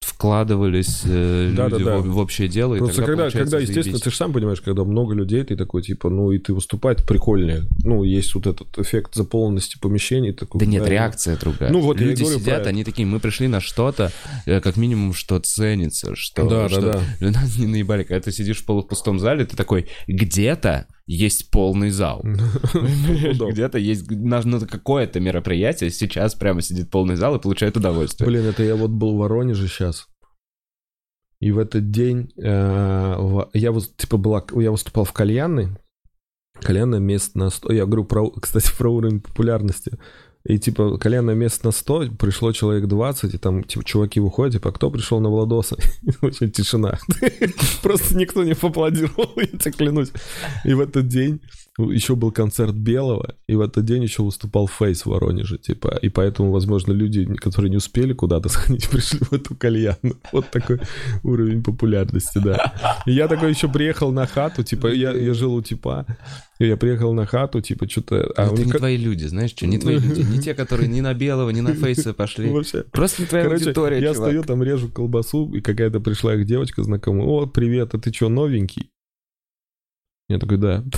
[0.00, 1.98] вкладывались э, Да, люди да, да.
[1.98, 2.74] В, в общее дело.
[2.74, 5.82] и Просто тогда когда, когда, естественно, ты же сам понимаешь, когда много людей, ты такой,
[5.82, 7.64] типа, ну, и ты выступать прикольнее.
[7.84, 10.32] Ну, есть вот этот эффект заполненности помещений.
[10.32, 11.70] Такой, Да нет, реакция другая.
[11.70, 14.10] Ну, вот и Люди сидят, они такие, мы пришли на что-то,
[14.46, 16.48] э, как минимум, что ценится, что...
[16.48, 16.80] Да, да, что...
[16.80, 17.00] да.
[17.30, 22.24] Нас не наебали, когда ты сидишь в полупустом зале, ты такой, где-то есть полный зал.
[23.38, 23.50] Да.
[23.50, 28.28] Где-то есть на какое-то мероприятие, сейчас прямо сидит полный зал и получает удовольствие.
[28.28, 30.06] Блин, это я вот был в Воронеже сейчас.
[31.40, 35.68] И в этот день э, я вот типа была, я выступал в кальянной.
[36.60, 37.72] Кальянное место на 100.
[37.72, 39.98] Я говорю, про, кстати, про уровень популярности.
[40.50, 44.72] И типа кальянное место на 100, пришло человек 20, и там типа чуваки выходят, типа,
[44.72, 45.76] кто пришел на Владоса?
[46.20, 46.98] Вообще тишина.
[47.82, 50.10] Просто никто не поаплодировал, я тебе клянусь.
[50.64, 51.40] И в этот день
[51.78, 56.08] еще был концерт Белого, и в этот день еще выступал Фейс в Воронеже, типа, и
[56.08, 60.18] поэтому, возможно, люди, которые не успели куда-то сходить, пришли в эту кальянную.
[60.32, 60.80] Вот такой
[61.22, 62.74] уровень популярности, да.
[63.06, 66.06] И я такой еще приехал на хату, типа, я, я жил у типа,
[66.58, 68.30] и я приехал на хату, типа, что-то...
[68.36, 70.20] А это не как- твои люди, знаешь что, не твои люди.
[70.20, 72.50] Не не те, которые ни на белого, ни на фейса пошли.
[72.50, 72.84] Вообще.
[72.92, 74.28] Просто не твоя Короче, аудитория, я чувак.
[74.28, 77.26] стою там, режу колбасу, и какая-то пришла их девочка знакомая.
[77.26, 78.90] О, привет, а ты что, новенький?
[80.30, 80.84] Я такой, да.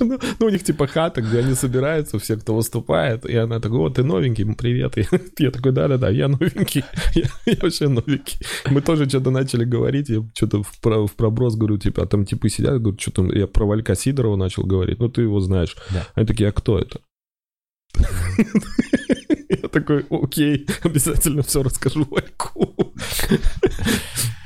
[0.00, 3.24] Ну, ну, у них типа хата, где они собираются, все, кто выступает.
[3.24, 4.94] И она такой, о, ты новенький, привет.
[5.38, 6.84] Я такой, да-да-да, я новенький.
[7.14, 8.38] Я, я вообще новенький.
[8.68, 12.26] Мы тоже что-то начали говорить, я что-то в, про- в проброс говорю, типа, а там
[12.26, 15.76] типы сидят, говорю, что там, я про Валька Сидорова начал говорить, ну, ты его знаешь.
[15.90, 16.06] Да.
[16.14, 17.00] Они такие, а кто это?
[19.48, 22.92] Я такой, окей, обязательно все расскажу Вальку.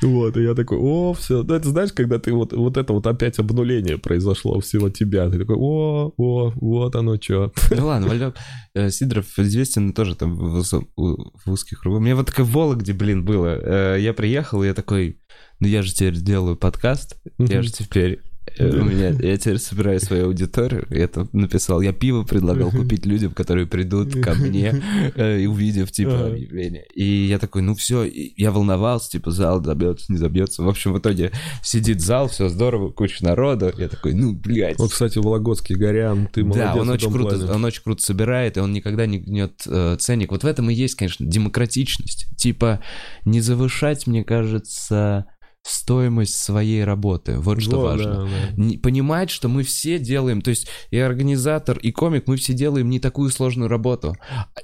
[0.03, 1.42] Вот, и я такой, о, все.
[1.42, 5.28] Ну, это знаешь, когда ты вот, вот это вот опять обнуление произошло всего тебя.
[5.28, 7.53] Ты такой, о, о, вот оно что.
[7.70, 8.34] Ну ладно, Валек
[8.74, 12.01] э, Сидоров известен тоже там в, в узких кругах.
[12.01, 13.59] У меня вот такая в Вологде, блин, было.
[13.61, 15.20] Э, Я приехал, и я такой,
[15.61, 18.20] ну я же теперь делаю подкаст, я же теперь...
[18.59, 20.86] э, У меня, я теперь собираю свою аудиторию.
[20.90, 24.82] Я там написал, я пиво предлагал купить людям, которые придут ко мне,
[25.14, 26.84] э, и увидев, типа, объявление.
[26.94, 30.62] И я такой, ну все, я волновался, типа, зал забьется, не забьется.
[30.62, 31.32] В общем, в итоге
[31.62, 33.72] сидит зал, все здорово, куча народа.
[33.76, 34.78] Я такой, ну, блядь.
[34.78, 37.53] Вот, кстати, Вологодский, Горян, ты молодец Да, он очень круто, плане.
[37.53, 40.30] он очень круто собирает, и он никогда не гнет э, ценник.
[40.30, 42.26] Вот в этом и есть, конечно, демократичность.
[42.36, 42.82] Типа
[43.24, 45.26] не завышать, мне кажется,
[45.62, 47.38] стоимость своей работы.
[47.38, 48.26] Вот что Вот, важно.
[48.26, 48.78] да, да.
[48.82, 53.00] Понимать, что мы все делаем, то есть и организатор, и комик, мы все делаем не
[53.00, 54.16] такую сложную работу.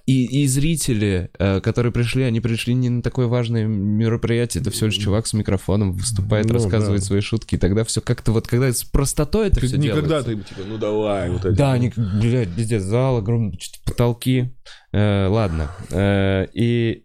[0.06, 4.86] И, и зрители, э, которые пришли, они пришли не на такое важное мероприятие, это всего
[4.86, 7.06] лишь чувак с микрофоном выступает, Ну, рассказывает да.
[7.06, 10.48] свои шутки, и тогда все как-то вот, когда с простотой это все никогда делается.
[10.48, 11.42] ты, типа, ну давай, вот.
[11.54, 14.54] Да, они, блядь, везде зал, огромные что-то потолки.
[14.92, 15.70] Э, ладно.
[15.90, 17.03] Э, и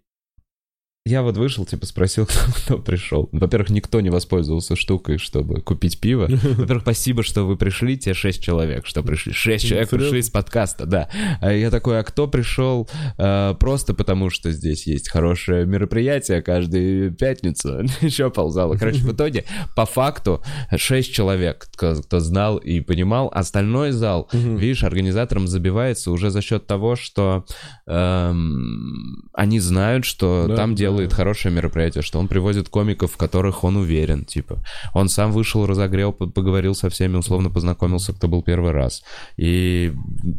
[1.05, 3.29] я вот вышел, типа, спросил, кто, кто пришел.
[3.31, 6.27] Во-первых, никто не воспользовался штукой, чтобы купить пиво.
[6.29, 9.33] Во-первых, спасибо, что вы пришли, те шесть человек, что пришли.
[9.33, 11.09] Шесть человек пришли из подкаста, да.
[11.41, 12.87] А я такой, а кто пришел
[13.17, 17.81] э, просто потому, что здесь есть хорошее мероприятие каждую пятницу?
[18.01, 18.75] Еще ползала.
[18.75, 19.45] Короче, в итоге,
[19.75, 20.43] по факту,
[20.75, 23.31] шесть человек, кто, кто знал и понимал.
[23.33, 27.45] Остальной зал, видишь, организаторам забивается уже за счет того, что
[27.87, 30.88] эм, они знают, что Да, там да.
[30.89, 34.63] Делает хорошее мероприятие, что он привозит комиков, в которых он уверен, типа.
[34.93, 39.03] Он сам вышел, разогрел, по- поговорил со всеми, условно познакомился, кто был первый раз.
[39.37, 39.93] И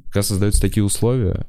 [0.06, 1.46] когда создаются такие условия,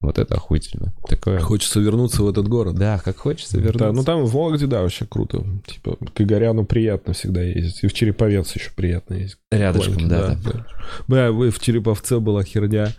[0.00, 0.94] вот это охуительно.
[1.08, 1.40] Такое...
[1.40, 2.76] Хочется вернуться в этот город.
[2.76, 3.86] Да, как хочется вернуться.
[3.86, 5.44] Да, ну там в Вологде, да, вообще круто.
[5.66, 7.82] Типа, к Игоряну приятно всегда ездить.
[7.82, 9.38] И в Череповец еще приятно ездить.
[9.50, 10.38] Рядышком, Планки, да.
[10.44, 10.66] да.
[11.08, 12.92] Бля, вы в Череповце была херня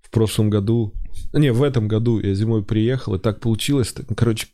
[0.00, 0.94] в прошлом году.
[1.32, 3.94] Не, в этом году я зимой приехал, и так получилось.
[4.16, 4.48] Короче,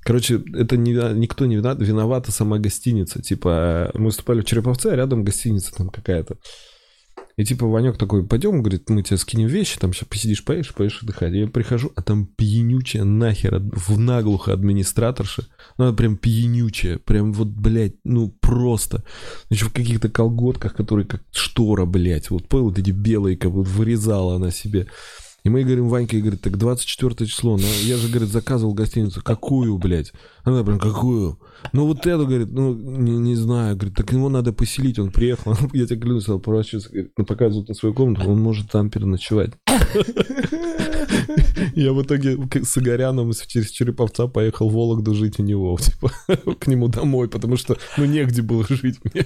[0.00, 3.22] короче, это не, никто не виноват, виновата сама гостиница.
[3.22, 6.38] Типа, мы выступали в Череповце, а рядом гостиница там какая-то.
[7.38, 11.00] И типа Ванек такой, пойдем, говорит, мы тебе скинем вещи, там сейчас посидишь, поешь, поешь
[11.00, 11.32] отдыхать.
[11.32, 15.44] Я прихожу, а там пьянючая нахер, в наглухо администраторша.
[15.78, 19.04] Ну, она прям пьянючая, прям вот, блядь, ну просто.
[19.50, 22.28] Еще в каких-то колготках, которые как штора, блядь.
[22.30, 24.88] Вот понял, вот эти белые, как вот вырезала она себе.
[25.48, 29.22] И мы говорим, Ванька, говорит, так 24 число, ну, я же, говорит, заказывал гостиницу.
[29.22, 30.12] Какую, блядь?
[30.44, 31.38] Она прям, какую?
[31.72, 35.56] Ну, вот эту, говорит, ну, не, не знаю, говорит, так его надо поселить, он приехал.
[35.72, 39.52] Я тебе клянусь, поворачивается, говорит, ну, показывают на свою комнату, он может там переночевать.
[41.74, 46.10] Я в итоге с Игоряном через Череповца поехал в Вологду жить у него, типа,
[46.60, 49.24] к нему домой, потому что, ну, негде было жить мне.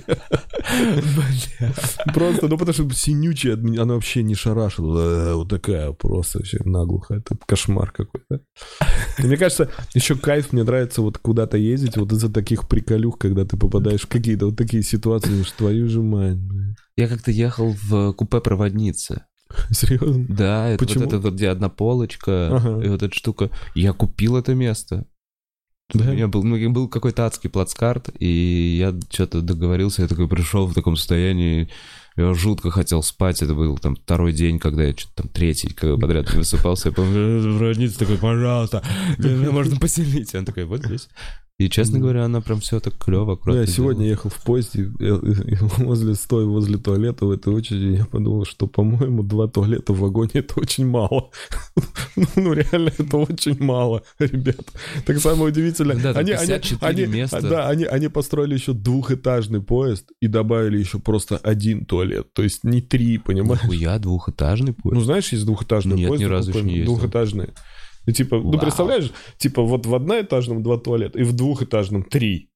[2.15, 7.15] Просто, ну, потому что синючая, она вообще не шарашила, э, вот такая просто вообще наглухо,
[7.15, 8.41] это кошмар какой-то.
[9.19, 13.57] Мне кажется, еще кайф, мне нравится вот куда-то ездить вот из-за таких приколюх, когда ты
[13.57, 16.39] попадаешь в какие-то вот такие ситуации, что твою же мать.
[16.97, 19.25] Я как-то ехал в купе проводницы.
[19.71, 20.27] Серьезно?
[20.29, 21.05] Да, это Почему?
[21.05, 22.85] вот это вот, где одна полочка, Ага.
[22.85, 23.51] и вот эта штука.
[23.75, 25.07] Я купил это место.
[25.93, 26.11] Да?
[26.11, 30.67] У меня был, ну, был какой-то адский плацкарт, и я что-то договорился, я такой пришел
[30.67, 31.69] в таком состоянии,
[32.17, 35.97] я жутко хотел спать, это был там второй день, когда я что-то там третий когда
[35.97, 38.83] подряд не высыпался, я помню, проводница такой, пожалуйста,
[39.19, 40.35] меня можно поселить.
[40.35, 41.09] Он такой, вот здесь.
[41.67, 44.11] И, честно говоря, она прям все так клево, Ну, я сегодня делала.
[44.11, 44.91] ехал в поезде,
[45.79, 50.31] возле, стоя возле туалета в этой очереди, я подумал, что, по-моему, два туалета в вагоне—
[50.35, 51.31] это очень мало.
[52.37, 54.61] Ну, реально, это очень мало, ребят.
[55.07, 55.97] Так самое удивительное.
[55.97, 57.41] Да, они, они, 54 они- места.
[57.41, 62.33] Да, они, они построили еще двухэтажный поезд и добавили еще просто один туалет.
[62.35, 63.63] То есть не три, понимаешь?
[63.63, 65.07] Нихуя, двухэтажный Ну, поезд.
[65.07, 66.23] знаешь, есть двухэтажный Нет, поезд.
[66.25, 66.95] ни разу еще не ездил.
[66.97, 67.49] Двухэтажный.
[68.07, 68.61] И типа, ну, Вау.
[68.61, 72.51] представляешь, типа вот в одноэтажном два туалета и в двухэтажном три.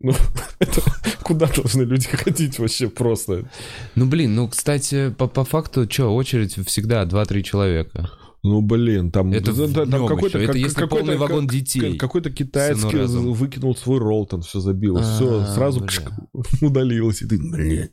[0.00, 0.12] Ну,
[0.58, 0.80] это
[1.22, 3.48] куда должны люди ходить вообще просто?
[3.94, 8.10] Ну, блин, ну, кстати, по, по факту, что, очередь всегда 2-3 человека.
[8.44, 10.38] Ну, блин, там, Это да, днём какой-то...
[10.38, 11.96] Это как- если какой-то- полный вагон как- детей.
[11.96, 14.98] Какой-то китайский выкинул свой ролл, там все забило.
[14.98, 15.86] А, все, сразу
[16.60, 17.22] удалилось.
[17.22, 17.90] И ты, блин,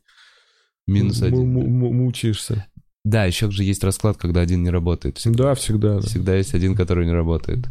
[0.88, 1.56] Минус один.
[1.56, 2.66] м- м- мучаешься.
[3.06, 5.20] Да, еще же есть расклад, когда один не работает.
[5.26, 5.95] Да, всегда.
[5.95, 6.02] да.
[6.02, 7.66] Всегда есть один, который не работает.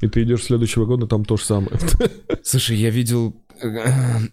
[0.00, 1.78] И ты идешь в следующий вагон, и там то же самое.
[2.42, 3.36] Слушай, я видел...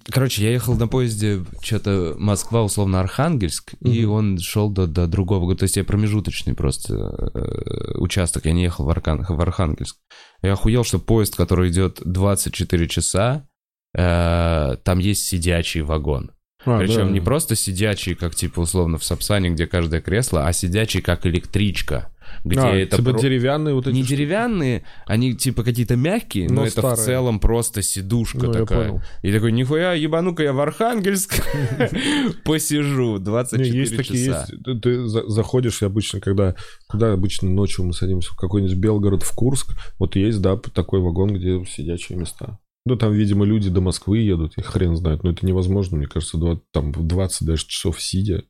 [0.10, 4.12] Короче, я ехал на поезде, что-то Москва, условно, Архангельск, и Мгм.
[4.12, 5.56] он шел до, до другого.
[5.56, 9.98] То есть я промежуточный просто э, участок, я не ехал в, Аркан- в Архангельск.
[10.42, 13.46] Я охуел, что поезд, который идет 24 часа,
[13.94, 16.32] э, там есть сидячий вагон.
[16.66, 17.10] Причем А, да.
[17.12, 22.12] не просто сидячий, как типа условно в Сапсане, где каждое кресло, а сидячий, как электричка.
[22.44, 24.16] Где А, это типа про- деревянные вот эти не штуки.
[24.18, 26.96] деревянные, они типа какие-то мягкие, но, Но это старые.
[26.98, 29.02] в целом просто сидушка Ну, такая.
[29.24, 31.42] И такой, нихуя, ебану-ка я в Архангельск
[32.44, 34.48] посижу 24 Не, есть такие, часа.
[34.50, 34.64] есть.
[34.64, 36.56] Ты, ты за- заходишь, обычно, когда...
[36.88, 38.32] Куда обычно ночью мы садимся?
[38.34, 39.74] В какой-нибудь Белгород, в Курск.
[39.98, 42.60] Вот есть, да, такой вагон, где сидячие места.
[42.86, 45.24] Ну, там, видимо, люди до Москвы едут, и хрен знает.
[45.24, 48.44] Но это невозможно, мне кажется, два- там в 20 даже часов сидя.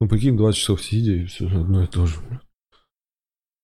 [0.00, 2.16] Ну, прикинь, 20 часов сидя, и все одно и то же.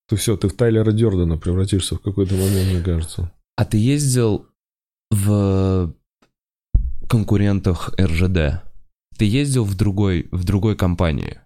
[0.09, 3.33] Ты все, ты в Тайлера Дердена превратишься в какой-то момент, мне кажется.
[3.57, 4.47] А ты ездил
[5.11, 5.95] в
[7.09, 8.63] конкурентах РЖД?
[9.19, 11.41] Ты ездил в другой, в другой компании?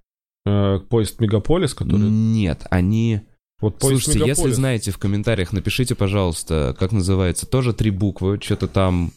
[0.46, 2.08] А, поезд Мегаполис, который...
[2.08, 3.22] Нет, они...
[3.64, 7.46] Вот Слушайте, если знаете, в комментариях напишите, пожалуйста, как называется.
[7.46, 9.12] Тоже три буквы, что-то там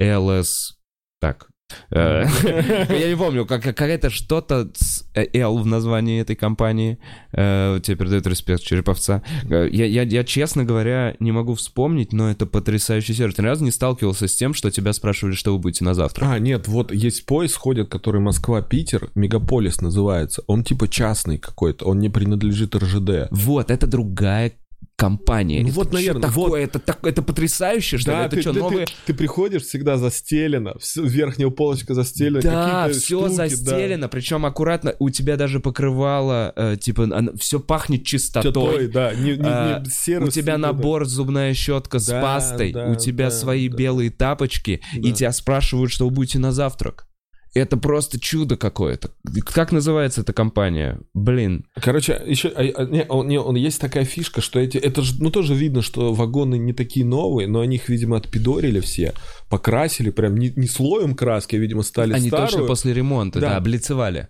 [0.00, 0.78] ЛС...
[1.20, 1.48] Так.
[1.90, 2.24] Э,
[2.90, 6.98] Я не помню, как- какая-то что-то с э, Л в названии этой компании.
[7.32, 9.22] Э, Тебе передает респект Череповца.
[9.48, 13.34] Я, честно говоря, не могу вспомнить, но это потрясающий сервис.
[13.36, 16.30] Ты ни разу не сталкивался с тем, что тебя спрашивали, что вы будете на завтра?
[16.32, 20.42] А, нет, вот есть поезд ходит, который Москва-Питер, Мегаполис называется.
[20.46, 23.28] Он типа частный какой-то, он не принадлежит РЖД.
[23.30, 24.52] Вот, это другая
[24.96, 25.60] компания.
[25.62, 26.48] Ну Это вот, наверное, такое?
[26.50, 26.56] вот.
[26.56, 28.16] Это, так- это потрясающе, что ли?
[28.18, 28.86] Это ты, что, ты- новые...
[28.86, 33.48] ты- ты приходишь, всегда застелено, всё- верхняя полочка застелена, Да, все штуки, да.
[33.48, 38.52] застелено, причем аккуратно, у тебя даже покрывало, э, типа, все пахнет чистотой.
[38.52, 42.72] Чистотой, да, не, не- не А, серый у тебя набор зубная щетка с Да, пастой,
[42.72, 43.76] да, у тебя да, свои да.
[43.76, 45.16] белые тапочки, и Да.
[45.16, 47.06] тебя спрашивают, что вы будете на завтрак.
[47.54, 49.12] Это просто чудо какое-то.
[49.46, 51.00] Как называется эта компания?
[51.14, 51.66] Блин.
[51.80, 55.22] Короче, еще а, а, не, он, не, он есть такая фишка, что эти, это же,
[55.22, 59.14] ну тоже видно, что вагоны не такие новые, но они их, видимо, отпидорили все,
[59.48, 62.48] покрасили прям не, не слоем краски, а, видимо, стали Они старую.
[62.48, 63.56] точно после ремонта, да, Да.
[63.58, 64.28] облицевали.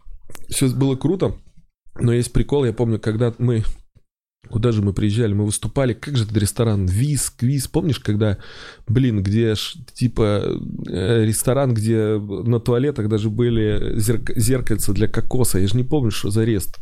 [0.51, 1.35] все было круто,
[1.99, 3.65] но есть прикол, я помню, когда мы
[4.51, 5.33] Куда же мы приезжали?
[5.33, 5.95] Мы выступали.
[5.95, 6.87] Как же этот ресторан?
[6.87, 7.67] Виз, квиз.
[7.69, 8.39] Помнишь, когда,
[8.87, 10.43] блин, где ж, типа
[10.89, 15.59] э, ресторан, где на туалетах даже были зерк- зеркальца для кокоса.
[15.59, 16.79] Я же не помню, что за рест.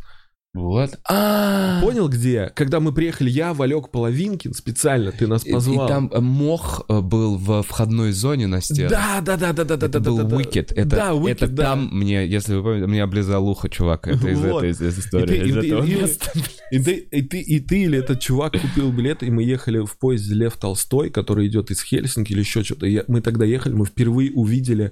[0.55, 0.99] Вот.
[1.09, 2.51] А, Понял, где?
[2.55, 5.87] Когда мы приехали, я, Валек Половинкин, специально ты нас И, и позвал.
[5.87, 8.91] там э, мох э, был в входной зоне на стенах.
[8.91, 10.35] Да, да, да, да, да, да, Это да, был да, да.
[10.35, 10.73] Wicked.
[10.75, 11.63] Это, Да, Wicked, это да.
[11.63, 14.07] там мне, если вы помните, мне облизал ухо, чувак.
[14.07, 14.59] Это из Вот.
[14.63, 15.23] этой из- из истории.
[15.37, 16.31] И ты- из и этого и- места.
[16.69, 19.97] И ты, и, ты, и ты или этот чувак купил билет, и мы ехали в
[19.97, 22.85] поезде Лев Толстой, который идет из Хельсинки или еще что-то.
[22.85, 24.91] И мы тогда ехали, мы впервые увидели,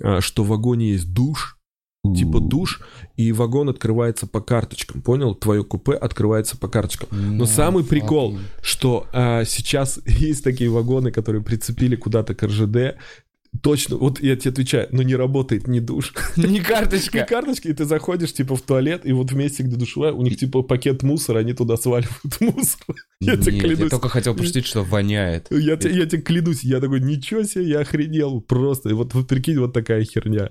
[0.00, 1.56] а, что в вагоне есть душ,
[2.02, 2.80] типа душ,
[3.16, 5.02] и вагон открывается по карточкам.
[5.02, 5.34] Понял?
[5.34, 7.08] Твое купе открывается по карточкам.
[7.36, 12.96] Но самый прикол, что а, сейчас есть такие вагоны, которые прицепили куда-то к РЖД.
[13.62, 17.26] Точно, вот я тебе отвечаю, но не работает ни душ, Не ни карточка.
[17.28, 20.38] карточки, и ты заходишь типа в туалет, и вот в месте, где душевая, у них
[20.38, 22.94] типа пакет мусора, они туда сваливают мусор.
[23.20, 23.90] Я тебе Нет, я клянусь.
[23.90, 25.48] только хотел пошутить, что воняет.
[25.50, 28.90] Я, те- я тебе клянусь, я такой, ничего себе, я охренел просто.
[28.90, 30.50] И вот, вот прикинь, вот такая херня.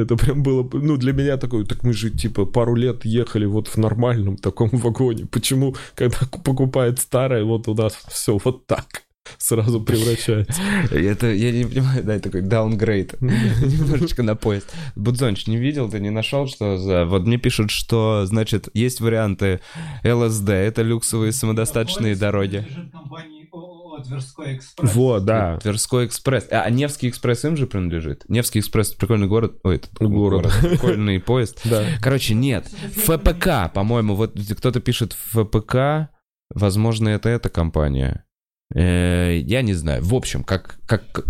[0.00, 3.68] Это прям было, ну, для меня такое, так мы же, типа, пару лет ехали вот
[3.68, 5.26] в нормальном таком вагоне.
[5.26, 9.04] Почему, когда покупает старое, вот у нас все вот так
[9.38, 10.60] сразу превращается?
[10.90, 13.20] Это, я не понимаю, да, такой даунгрейд.
[13.20, 14.72] Немножечко на поезд.
[14.96, 17.04] Будзонч, не видел, ты не нашел, что за...
[17.04, 19.60] Вот мне пишут, что, значит, есть варианты
[20.04, 22.66] ЛСД, это люксовые самодостаточные дороги.
[24.00, 24.94] ООО «Тверской экспресс».
[24.94, 25.58] Вот, да.
[25.58, 26.46] Тверской экспресс.
[26.50, 28.24] А, а Невский экспресс им же принадлежит?
[28.28, 29.58] Невский экспресс прикольный город.
[29.64, 30.52] Ой, это Город.
[30.60, 31.60] Прикольный поезд.
[31.70, 31.84] Да.
[32.00, 32.66] Короче, нет.
[32.96, 36.10] ФПК, по-моему, вот кто-то пишет ФПК,
[36.52, 38.24] возможно, это эта компания.
[38.74, 40.02] Э, Я не знаю.
[40.02, 41.24] В общем, как, как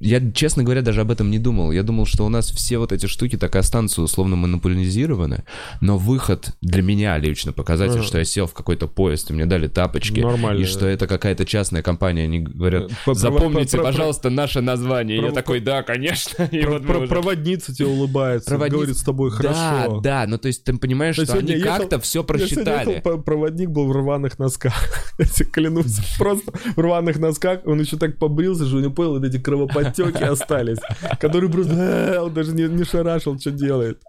[0.00, 1.72] я, честно говоря, даже об этом не думал.
[1.72, 5.44] Я думал, что у нас все вот эти штуки так и останутся условно монополизированы,
[5.80, 8.02] но выход для меня лично показатель, Ага.
[8.02, 10.60] что я сел в какой-то поезд, и мне дали тапочки, Нормально.
[10.60, 15.20] и что это какая-то частная компания, они говорят, Э, По- запомните, пожалуйста, наше название.
[15.22, 16.48] Я такой, да, конечно.
[17.08, 20.00] Проводница тебе улыбается, говорит с тобой Да, хорошо.
[20.00, 23.00] да, ну то есть ты понимаешь, что они как-то все просчитали.
[23.00, 24.72] проводник был в рваных носках.
[25.18, 25.98] Я тебе клянусь.
[26.18, 27.60] Просто в рваных носках.
[27.66, 30.78] Он еще так побрился, что у него понял, эти кровоподтеки остались.
[31.20, 31.72] Который просто...
[31.74, 34.00] «Э, Он даже не, не шарашил, что делает.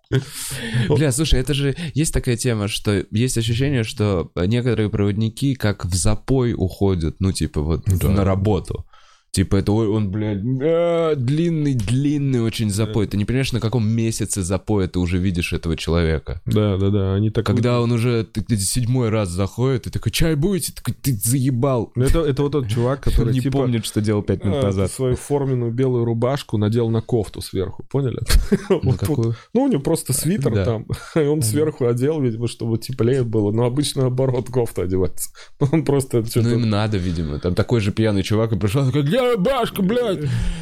[0.89, 5.93] Бля, слушай, это же есть такая тема, что есть ощущение, что некоторые проводники как в
[5.95, 8.09] запой уходят, ну, типа, вот Да.
[8.09, 8.85] на работу.
[9.33, 13.07] Типа, это ой, он, блядь, а, длинный, длинный очень запой.
[13.07, 16.39] Ты не понимаешь, на каком месяце запоя ты уже видишь этого человека.
[16.45, 17.15] Да, да, да.
[17.15, 17.43] Они так...
[17.43, 20.71] Когда он уже ты- ты седьмой раз заходит, ты такой, чай будете?
[20.73, 21.91] Такой, ты заебал.
[21.95, 23.57] Ну, Это, это вот тот чувак, который не типа...
[23.57, 24.91] помнит, что делал пять минут а, назад.
[24.91, 28.19] свою форменную белую рубашку надел на кофту сверху, поняли?
[28.69, 29.35] Ну, Вот-?
[29.55, 30.63] Ну, у него просто свитер Да.
[30.65, 33.51] там, и он сверху одел, видимо, чтобы теплее было.
[33.51, 35.31] Но обычно наоборот кофта одевается.
[35.59, 36.47] Он просто что-то...
[36.49, 37.39] Ну, им надо, видимо.
[37.39, 39.01] Там такой же пьяный чувак и пришел, такой,
[39.31, 40.19] рубашка, блядь?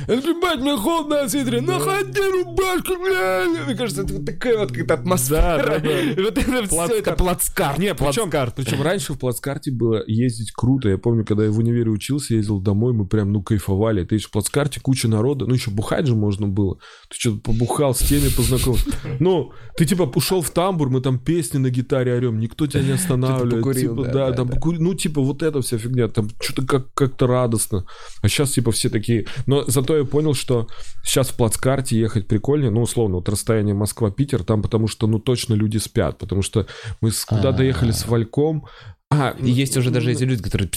[0.08, 1.62] Ебать, мне холодно от свитера.
[1.62, 3.66] Находи рубашку, блядь.
[3.68, 5.58] Мне кажется, это вот такая вот какая-то атмосфера.
[5.58, 6.22] Да, да, да.
[6.24, 7.78] Вот это все, это плацкарт.
[7.78, 8.56] Не, причем, плацкарт.
[8.56, 10.90] причем раньше в плацкарте было ездить круто.
[10.90, 14.04] Я помню, когда я в универе учился, ездил домой, мы прям, ну, кайфовали.
[14.04, 16.78] Ты еще в плацкарте куча народа, ну, еще бухать же можно было.
[17.10, 18.86] Ты что-то побухал, с теми познакомился.
[19.20, 22.92] Ну, ты типа ушел в тамбур, мы там песни на гитаре орем, никто тебя не
[22.94, 23.56] останавливает.
[23.64, 24.56] покурил, Типа, да, да, там да.
[24.56, 27.86] покури- ну, типа, вот эта вся фигня, там что-то как- как-то радостно.
[28.22, 29.26] А сейчас, типа, все такие...
[29.46, 30.68] Но зато я понял, что
[31.04, 35.54] сейчас в плацкарте ехать прикольнее, ну, условно, вот расстояние Москва-Питер, там потому что, ну, точно
[35.56, 36.68] люди спят, потому что
[37.02, 37.66] мы с- куда-то А.
[37.66, 38.66] ехали с Вальком,
[39.10, 40.70] а, есть уже даже эти люди, которые...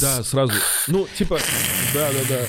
[0.00, 0.52] Да, сразу.
[0.88, 1.38] Ну, типа,
[1.94, 2.40] да, да, да.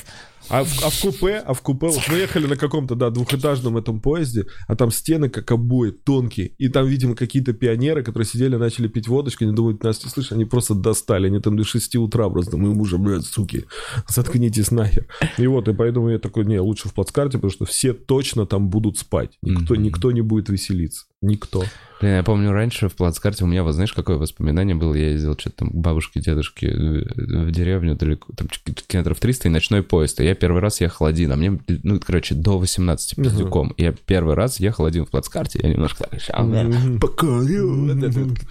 [0.50, 3.78] А в, а в купе, а в купе, вот мы ехали на каком-то, да, двухэтажном
[3.78, 8.56] этом поезде, а там стены как обои, тонкие, и там, видимо, какие-то пионеры, которые сидели,
[8.56, 11.96] начали пить водочку, они думают, нас не слышат, они просто достали, они там до 6
[11.98, 13.66] утра просто, мы мужа, блядь, суки,
[14.08, 15.08] заткнитесь нахер.
[15.38, 18.70] И вот, и поэтому я такой, не, лучше в плацкарте, потому что все точно там
[18.70, 19.84] будут спать, никто, Мгм.
[19.84, 21.64] никто не будет веселиться, никто.
[22.00, 24.94] Блин, я помню раньше в плацкарте у меня, вот знаешь, какое воспоминание было?
[24.94, 28.48] Я ездил что-то там к бабушке, дедушке в в деревню далеко, там
[28.88, 30.20] километров 300 и ночной поезд.
[30.20, 33.24] И я первый раз ехал один, а мне, ну, короче, до 18 Мгм.
[33.26, 33.70] пиздюком.
[33.78, 36.20] И Я первый раз ехал один в плацкарте, я немножко так,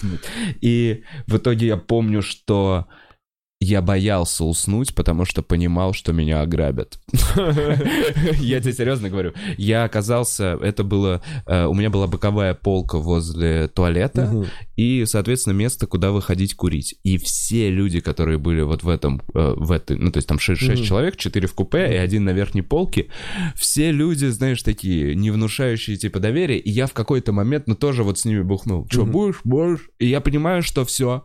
[0.02, 0.20] вот.
[0.60, 2.86] И в итоге я помню, что
[3.66, 7.00] я боялся уснуть, потому что понимал, что меня ограбят.
[8.38, 9.32] Я тебе серьезно говорю.
[9.56, 14.46] Я оказался, это было, э, у меня была боковая полка возле туалета,
[14.76, 16.94] и, соответственно, место, куда выходить курить.
[17.02, 20.38] И все люди, которые были вот в этом, э, в этой, ну, то есть там
[20.38, 20.82] 6, Мгм.
[20.84, 23.06] человек, 4 в купе и один на верхней полке,
[23.56, 28.04] все люди, знаешь, такие, не внушающие типа доверия, и я в какой-то момент, ну, тоже
[28.04, 28.86] вот с ними бухнул.
[28.88, 29.40] Че, будешь?
[29.44, 29.88] Будешь?
[29.98, 31.24] И я понимаю, что все,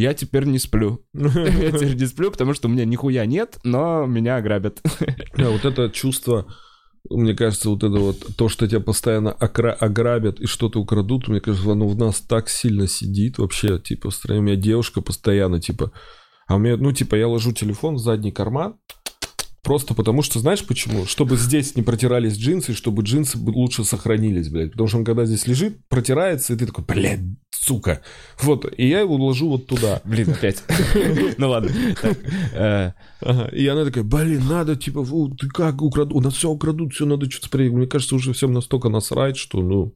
[0.00, 1.04] я теперь не сплю.
[1.14, 4.80] Я теперь не сплю, потому что у меня нихуя нет, но меня ограбят.
[5.36, 6.46] Да, вот это чувство,
[7.08, 11.40] мне кажется, вот это вот, то, что тебя постоянно окра- ограбят и что-то украдут, мне
[11.40, 14.40] кажется, оно в нас так сильно сидит вообще, типа, в стране.
[14.40, 15.92] У меня девушка постоянно, типа,
[16.48, 18.76] а у меня, ну, типа, я ложу телефон в задний карман,
[19.62, 21.04] Просто потому что, знаешь почему?
[21.04, 24.72] Чтобы здесь не протирались джинсы, чтобы джинсы лучше сохранились, блядь.
[24.72, 28.02] Потому что он когда здесь лежит, протирается, и ты такой, блядь, сука.
[28.40, 30.00] Вот, и я его ложу вот туда.
[30.04, 30.62] Блин, опять.
[31.36, 31.70] Ну ладно.
[32.52, 32.92] Э.
[33.52, 36.16] И она такая, блин, надо, типа, «Фу, ты как украдут?
[36.16, 37.72] У нас все украдут, все надо что-то спрятать.
[37.72, 39.94] Мне кажется, уже всем настолько насрать, что, ну,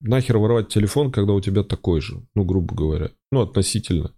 [0.00, 3.10] нахер воровать телефон, когда у тебя такой же, ну, грубо говоря.
[3.32, 4.12] Ну, относительно.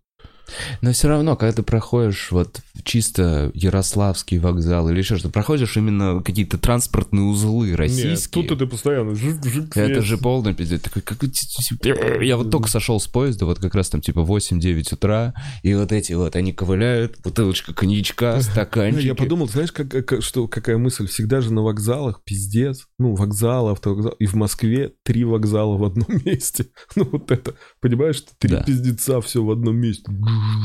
[0.81, 6.23] Но все равно, когда ты проходишь вот чисто Ярославский вокзал или еще что-то, проходишь именно
[6.23, 8.43] какие-то транспортные узлы российские.
[8.43, 10.05] Нет, тут ты постоянно жик-жик Это светишь.
[10.05, 10.81] же полный пиздец.
[10.83, 11.19] Такой, как...
[12.23, 15.93] Я вот только сошел с поезда, вот как раз там типа 8-9 утра, и вот
[15.93, 19.07] эти вот, они ковыляют, бутылочка коньячка, стаканчики.
[19.07, 21.07] Я подумал, знаешь, как, как- что, какая мысль?
[21.07, 22.87] Всегда же на вокзалах пиздец.
[22.99, 24.13] Ну, вокзалы, автовокзал.
[24.13, 26.67] И в Москве три вокзала в одном месте.
[26.95, 27.55] Ну, вот это.
[27.81, 28.63] Понимаешь, три Да.
[28.63, 30.05] пиздеца все в одном месте.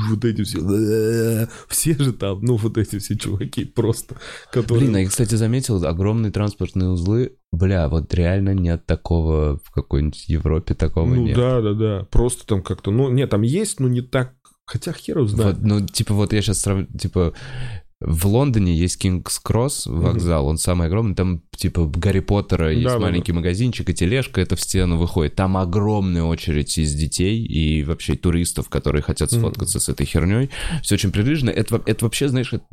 [0.10, 1.48] Вот эти все.
[1.68, 4.18] Все же там, ну, вот эти все чуваки просто,
[4.52, 4.86] которые...
[4.86, 10.28] Блин, а я, кстати, заметил, огромные транспортные узлы, бля, вот реально нет такого в какой-нибудь
[10.28, 11.36] Европе, такого ну, нет.
[11.36, 12.08] да, да, да.
[12.12, 12.92] Просто там как-то...
[12.92, 14.34] Ну, нет, там есть, но не так...
[14.66, 15.58] Хотя хер знает.
[15.58, 17.34] Вот, ну, типа, вот я сейчас сравню, типа,
[18.02, 23.06] в Лондоне есть Кингс Кросс вокзал, он самый огромный, там, типа, Гарри Поттера есть Да-да-да.
[23.06, 25.36] маленький магазинчик, и тележка, это в стену выходит.
[25.36, 30.50] Там огромная очередь из детей и вообще туристов, которые хотят сфоткаться с этой херней.
[30.82, 31.52] Все очень прилежно.
[31.52, 32.66] Это, это вообще, знаешь, это,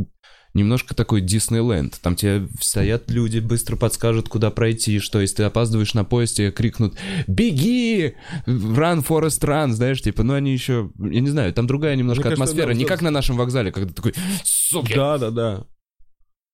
[0.54, 1.98] немножко такой Диснейленд.
[2.00, 6.50] Там тебе стоят люди, быстро подскажут, куда пройти, что если ты опаздываешь на поезд, тебе
[6.50, 6.96] крикнут
[7.26, 8.14] «Беги!
[8.46, 12.30] Run, Forest, run!» Знаешь, типа, ну они еще, я не знаю, там другая немножко Мне
[12.36, 12.68] кажется, атмосфера.
[12.72, 15.66] да, не как на нашем вокзале, когда такой «Суки, Да, да, да.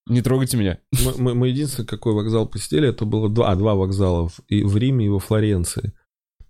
[0.06, 0.78] не трогайте меня».
[1.04, 4.62] Мы, мы- мы единственный, какой вокзал посетили, это было два, а, два вокзала в- и
[4.62, 5.92] в Риме, и во Флоренции.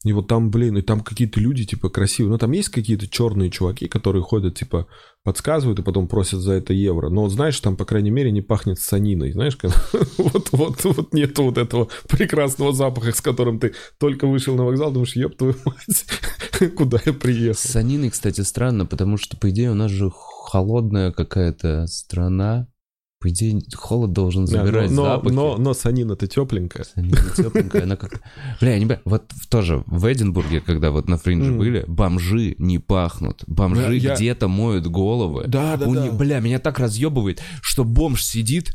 [0.05, 2.31] И вот там, блин, и там какие-то люди, типа, красивые.
[2.33, 4.87] Ну, там есть какие-то черные чуваки, которые ходят, типа,
[5.23, 7.09] подсказывают и потом просят за это евро.
[7.09, 9.33] Но знаешь, там, по крайней мере, не пахнет саниной.
[9.33, 9.73] Знаешь, как-
[10.19, 14.93] вот, вот, вот нету вот этого прекрасного запаха, с которым ты только вышел на вокзал,
[14.93, 16.05] думаешь, ёб твою мать,
[16.77, 17.55] куда я приехал.
[17.59, 22.69] С Саниной, кстати, странно, потому что, по идее, у нас же холодная какая-то страна.
[23.25, 25.33] По идее, холод должен Да, забирать но, запахи.
[25.33, 26.85] но, но санина-то тепленькая.
[26.85, 28.21] Санина тепленькая, она как...
[28.61, 31.59] Бля, я не вот тоже в Эдинбурге, когда вот на фриндже Мгм.
[31.59, 33.43] были, бомжи не пахнут.
[33.47, 35.45] Бомжи Я- где-то моют головы.
[35.47, 36.03] Да, да, У да.
[36.03, 38.75] них- бля, меня так разъебывает, что бомж сидит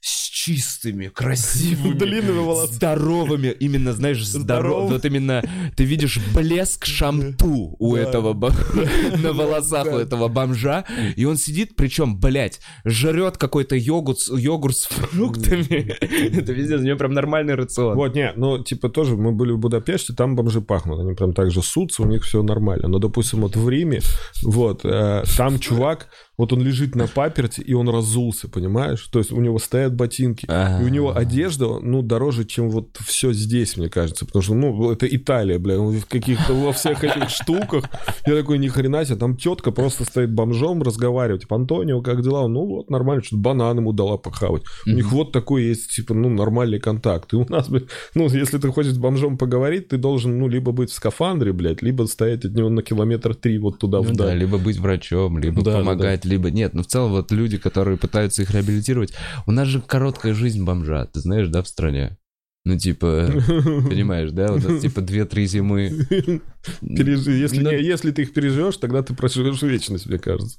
[0.00, 2.76] с чистыми, красивыми, Длинными волосами.
[2.76, 4.90] здоровыми, именно, знаешь, здоров...
[4.90, 5.42] Вот именно
[5.76, 8.32] ты видишь блеск шамту у этого
[9.22, 10.84] на волосах у этого бомжа,
[11.16, 15.96] и он сидит, причем, блядь, жрет какой-то йогурт, йогурт с фруктами.
[16.38, 17.96] Это везде, у него прям нормальный рацион.
[17.96, 21.50] Вот, не, ну, типа, тоже мы были в Будапеште, там бомжи пахнут, они прям так
[21.50, 22.86] же ссутся, у них все нормально.
[22.86, 24.00] Но, допустим, вот в Риме,
[24.44, 26.08] вот, э, там чувак,
[26.38, 29.06] вот он лежит на паперти, и он разулся, понимаешь?
[29.10, 30.80] То есть у него стоят ботинки, А.
[30.80, 34.90] и у него одежда, ну, дороже, чем вот все здесь, мне кажется, потому что, ну,
[34.90, 37.84] это Италия, бля, он в каких-то, во всех этих штуках.
[38.26, 42.42] Я такой, ни хрена себе, там тетка просто стоит бомжом, разговаривает, типа, Антонио, как дела?
[42.42, 44.62] Он, Ну, вот, нормально, что-то банан ему дала похавать.
[44.86, 47.32] У них вот такой есть, типа, ну, нормальный контакт.
[47.32, 47.84] И у нас, блядь,
[48.14, 51.82] ну, если ты хочешь с бомжом поговорить, ты должен, ну, либо быть в скафандре, блядь,
[51.82, 54.38] либо стоять от него на километр три вот туда Ну да, вдаль.
[54.38, 56.74] либо быть врачом, либо Да, да, помогать, либо нет.
[56.74, 59.14] Но в целом вот люди, которые пытаются их реабилитировать,
[59.46, 62.18] у нас же короткая жизнь бомжа, ты знаешь, да, в стране?
[62.64, 63.30] Ну, типа,
[63.88, 65.92] понимаешь, да, вот это, типа 2-3 зимы.
[66.82, 70.58] Пережи- Если, не- если ты их переживешь, тогда ты проживешь вечность, мне кажется.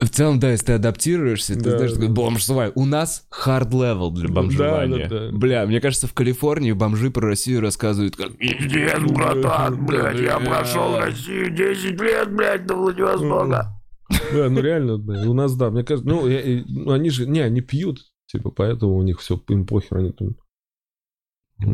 [0.00, 2.00] В целом, да, если ты адаптируешься, ты Да, знаешь, да.
[2.02, 2.70] такой бомж свай.
[2.76, 5.08] У нас hard level для бомжевания.
[5.08, 5.36] Да, да, да.
[5.36, 10.96] Бля, мне кажется, в Калифорнии бомжи про Россию рассказывают как «Пиздец, братан, блядь, я прошел
[10.98, 13.74] Россию 10 лет, блядь, до Владивостока».
[14.08, 17.60] Да, ну реально, у нас, да, мне кажется, ну, я- ну, они же, не, они
[17.60, 20.34] пьют, типа, поэтому у них все, им похер, они там...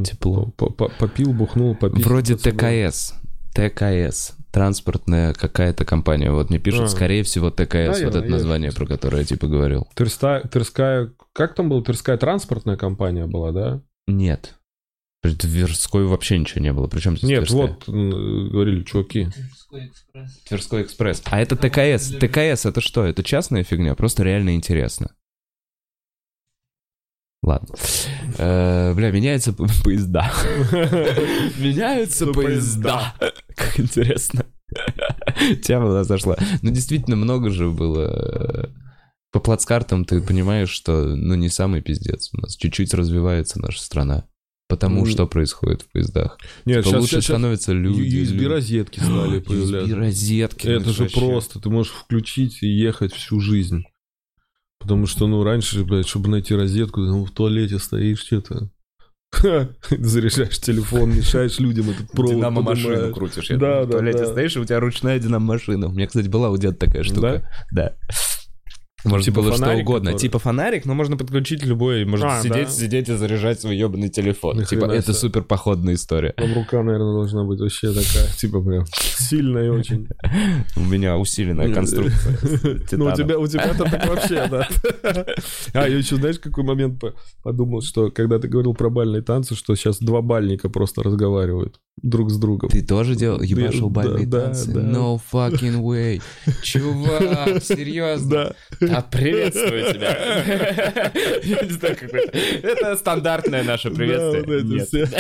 [0.03, 0.51] Тепло.
[0.57, 2.03] по- по- Попил, бухнул, попил.
[2.05, 3.15] Вроде ТКС.
[3.55, 4.35] ТКС.
[4.51, 6.31] Транспортная какая-то компания.
[6.31, 6.89] Вот мне пишут, А.
[6.89, 7.75] скорее всего, ТКС.
[7.75, 9.87] Наверное, вот это я название, про которое я типа говорил.
[9.95, 13.83] Тверская, Тверская, как там было, Тверская транспортная компания была, да?
[14.07, 14.55] Нет.
[15.25, 16.87] В Тверской вообще ничего не было.
[16.87, 17.79] Причем здесь Нет, Тверская?
[17.87, 17.89] вот,
[18.53, 19.25] говорили чуваки.
[19.31, 20.39] Тверской экспресс.
[20.47, 21.23] Тверской экспресс.
[21.25, 22.11] А это ТКС.
[22.11, 23.05] ТКС это что?
[23.05, 23.95] Это частная фигня?
[23.95, 25.15] Просто реально интересно.
[27.43, 27.75] Ладно.
[28.39, 30.31] Э, Бля, меняются поезда.
[31.59, 33.15] Меняются Ну, поезда.
[33.57, 34.47] Как интересно.
[35.63, 36.37] Тема зашла.
[36.63, 38.65] Ну, действительно, много же было.
[38.67, 38.69] э,
[39.31, 42.31] По плацкартам ты понимаешь, что, ну, не самый пиздец.
[42.33, 44.25] У нас чуть-чуть развивается наша страна.
[44.75, 46.39] Потому Ну, что происходит в поездах.
[46.65, 48.01] Нет, Типа сейчас, лучше становятся люди.
[48.01, 48.45] USB люди.
[48.45, 49.95] розетки стали появляться.
[49.95, 50.67] USB-розетки.
[50.67, 51.21] Это же вообще.
[51.21, 53.85] просто, ты можешь включить и ехать всю жизнь.
[54.81, 58.71] Потому что, ну, раньше, блядь, чтобы найти розетку, ты ну, в туалете стоишь, что-то.
[59.91, 62.35] Заряжаешь телефон, мешаешь людям этот провод.
[62.35, 63.49] Динамо-машину крутишь.
[63.49, 64.27] Да, думаю, в да, туалете да.
[64.27, 65.89] стоишь, и у тебя ручная динамо-машина.
[65.89, 67.49] У меня, кстати, была у деда такая штука.
[67.73, 67.97] Да.
[69.05, 70.11] Может Типа было что угодно.
[70.13, 70.21] который?
[70.21, 72.05] Типа фонарик, но можно подключить любой.
[72.07, 72.71] Можно А, сидеть, да?
[72.71, 74.59] сидеть и заряжать свой ебаный телефон.
[74.59, 76.33] Ни Типа, это супер походная история.
[76.37, 80.09] Там рука, наверное, должна быть вообще такая, типа прям сильная очень.
[80.77, 82.39] У меня усиленная конструкция.
[82.93, 84.69] Ну, у тебя, у тебя-то так вообще, да.
[85.75, 89.55] А, я еще, знаешь, какой момент по- подумал, что когда ты говорил про бальные танцы,
[89.55, 92.69] что сейчас два бальника просто разговаривают друг с другом.
[92.71, 93.41] Ты тоже делал?
[93.41, 94.71] Ебашил Да, бальные да, танцы?
[94.73, 94.81] да.
[94.81, 96.21] No fucking way.
[96.63, 98.55] Чувак, серьезно?
[98.81, 98.99] Да.
[98.99, 100.15] А, приветствую тебя.
[101.45, 102.97] Я не знаю, как это.
[102.97, 105.07] Стандартное наше Да, приветствие.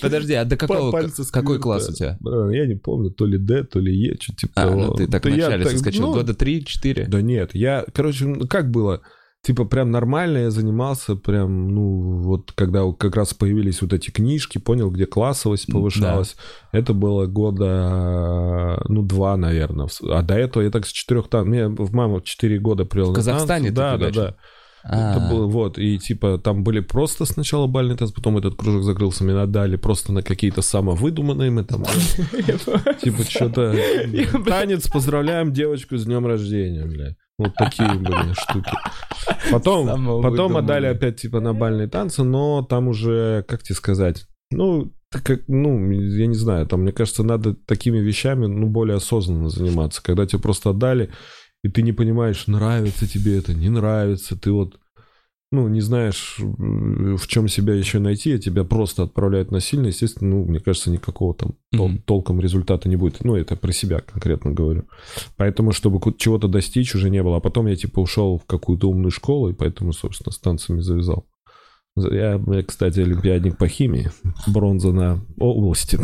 [0.00, 0.92] Подожди, а до какого,
[1.32, 2.18] какой класс у тебя?
[2.52, 4.80] Я не помню, то ли Д, то ли Е, что типа А, того.
[4.80, 6.02] ну ты так Да вначале соскочил.
[6.06, 7.06] ну, Года 3-4?
[7.08, 9.00] Да нет, я, короче, ну, как было?
[9.44, 14.56] Типа прям нормально я занимался, прям, ну, вот когда как раз появились вот эти книжки,
[14.56, 16.34] понял, где классовость повышалась.
[16.72, 19.88] Это было года, ну, два, наверное.
[20.10, 23.14] А до этого я так с четырех там, меня в маму четыре года привел В
[23.16, 23.98] Казахстане танцы.
[23.98, 24.36] Да, да, да.
[24.86, 28.82] А, Это было, вот, и типа там были просто сначала бальные танцы, потом этот кружок
[28.82, 31.84] закрылся, меня дали просто на какие-то самовыдуманные мы там,
[33.02, 33.74] типа что-то,
[34.46, 37.16] танец, поздравляем девочку с днем рождения, бля.
[37.38, 38.70] Вот такие были штуки.
[39.50, 44.26] Потом, Самого потом отдали опять типа на бальные танцы, но там уже, как тебе сказать,
[44.52, 49.48] ну, как, ну, я не знаю, там, мне кажется, надо такими вещами, ну, более осознанно
[49.48, 50.02] заниматься.
[50.02, 51.10] Когда тебе просто отдали,
[51.62, 54.78] и ты не понимаешь, нравится тебе это, не нравится, ты вот,
[55.54, 60.30] ну, не знаешь, м, в чем себя еще найти, а тебя просто отправляют насильно, естественно,
[60.30, 63.24] ну, мне кажется, никакого там тол- толком результата не будет.
[63.24, 64.84] Ну, это про себя конкретно говорю.
[65.36, 67.36] Поэтому, чтобы чего-то достичь, уже не было.
[67.36, 71.26] А потом я, типа, ушел в какую-то умную школу, и поэтому, собственно, с танцами завязал.
[71.96, 74.10] Я, кстати, олимпиадник по химии.
[74.48, 75.96] Бронза на области.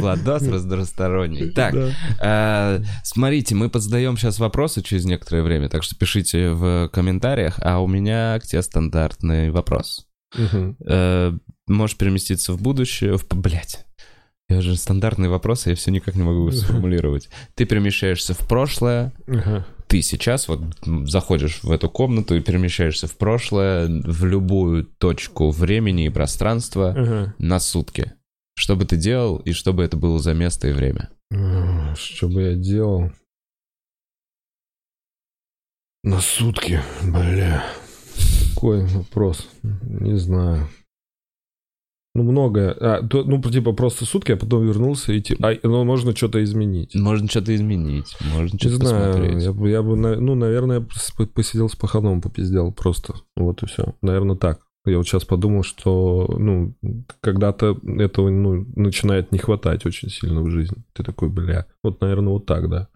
[0.00, 1.50] Владос разносторонний.
[1.50, 1.74] Так,
[2.20, 7.78] э, смотрите, мы позадаем сейчас вопросы через некоторое время, так что пишите в комментариях, а
[7.80, 10.06] у меня к тебе стандартный вопрос.
[10.84, 11.32] Э,
[11.68, 13.28] Можешь переместиться в будущее, в...
[13.28, 13.86] Блять.
[14.48, 17.28] Я же стандартные вопросы, я все никак не могу сформулировать.
[17.54, 19.12] Ты перемещаешься в прошлое.
[19.92, 20.62] Ты сейчас вот
[21.06, 27.34] заходишь в эту комнату и перемещаешься в прошлое, в любую точку времени и пространства Ага.
[27.36, 28.14] на сутки.
[28.54, 31.10] Что бы ты делал и что бы это было за место и время?
[31.94, 33.12] Что бы я делал?
[36.02, 37.62] На сутки, бля.
[38.54, 39.46] Какой вопрос?
[39.62, 40.70] Не знаю.
[42.14, 42.72] Ну, многое.
[42.72, 45.48] А, то, ну, типа, просто сутки, а потом вернулся и типа...
[45.48, 46.94] А, ну, можно что-то изменить.
[46.94, 49.42] Можно что-то изменить, можно что-то посмотреть.
[49.42, 53.14] я бы, я бы, ну, наверное, пос- посидел с паханом, попиздел просто.
[53.36, 53.94] Вот и все.
[54.02, 54.60] Наверное, так.
[54.84, 56.74] Я вот сейчас подумал, что, ну,
[57.20, 60.78] когда-то этого, ну, начинает не хватать очень сильно в жизни.
[60.92, 62.88] Ты такой, бля, вот, наверное, вот так, да.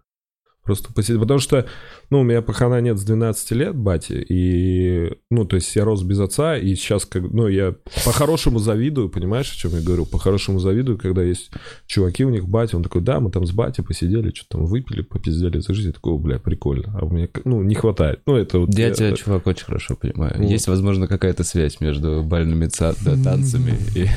[0.66, 1.20] Просто посидеть.
[1.20, 1.66] Потому что,
[2.10, 6.02] ну, у меня пахана нет с 12 лет, бати, и, ну, то есть я рос
[6.02, 10.06] без отца, и сейчас, как, ну, я по-хорошему завидую, понимаешь, о чем я говорю?
[10.06, 11.50] По-хорошему завидую, когда есть
[11.86, 15.02] чуваки у них, батя, он такой, да, мы там с батей посидели, что-то там выпили,
[15.02, 15.88] попиздели за жизнь.
[15.88, 16.98] Я такой, «О, бля, прикольно.
[17.00, 18.20] А у меня, ну, не хватает.
[18.26, 18.76] Ну, это вот...
[18.76, 20.34] Я э, тебя, чувак, очень хорошо понимаю.
[20.36, 20.50] Вот.
[20.50, 24.08] Есть, возможно, какая-то связь между бальными ца- да, танцами и.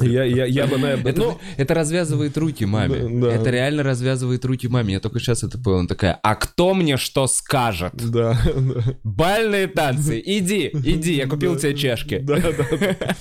[0.00, 1.12] Я, я, я бы, наверное...
[1.12, 3.08] Это, ну, это развязывает руки маме.
[3.08, 3.32] Да, да.
[3.34, 4.94] Это реально развязывает руки маме.
[4.94, 5.77] Я только сейчас это понял.
[5.78, 7.92] Она такая, а кто мне что скажет?
[7.94, 8.82] да, да.
[9.04, 12.18] Бальные танцы, иди, иди, я купил тебе чешки.
[12.18, 12.96] Да, да.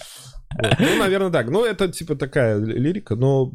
[0.59, 0.79] Вот.
[0.79, 1.49] Ну, наверное, так.
[1.49, 3.51] Ну, это типа такая лирика, но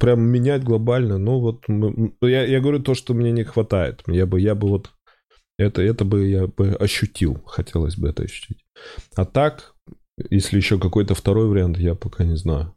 [0.00, 4.02] прям менять глобально, ну вот мы- я, я говорю то, что мне не хватает.
[4.06, 4.90] Я бы, я бы вот
[5.58, 8.64] это, это бы я бы ощутил, хотелось бы это ощутить.
[9.14, 9.74] А так,
[10.30, 12.74] если еще какой-то второй вариант, я пока не знаю.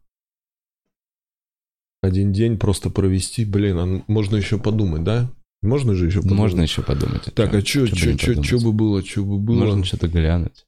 [2.04, 5.32] Один день просто провести, блин, а можно еще подумать, да?
[5.62, 6.38] Можно же еще подумать.
[6.38, 7.24] Можно еще подумать.
[7.34, 7.60] Так, чём.
[7.60, 8.64] а что, что, что, подумать?
[8.64, 9.64] бы было, что бы было?
[9.64, 10.66] Можно что-то глянуть.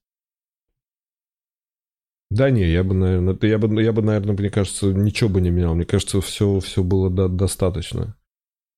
[2.32, 5.50] Да не, я бы, наверное, я бы, я бы, наверное, мне кажется, ничего бы не
[5.50, 5.76] менял.
[5.76, 8.16] Мне кажется, все, все было до- достаточно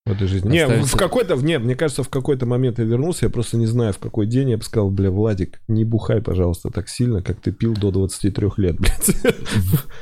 [0.08, 0.50] в этой жизни.
[0.50, 3.94] Не, в какой-то, нет, мне кажется, в какой-то момент я вернулся, я просто не знаю,
[3.94, 7.52] в какой день я бы сказал, бля, Владик, не бухай, пожалуйста, так сильно, как ты
[7.52, 9.10] пил до 23 лет, блядь.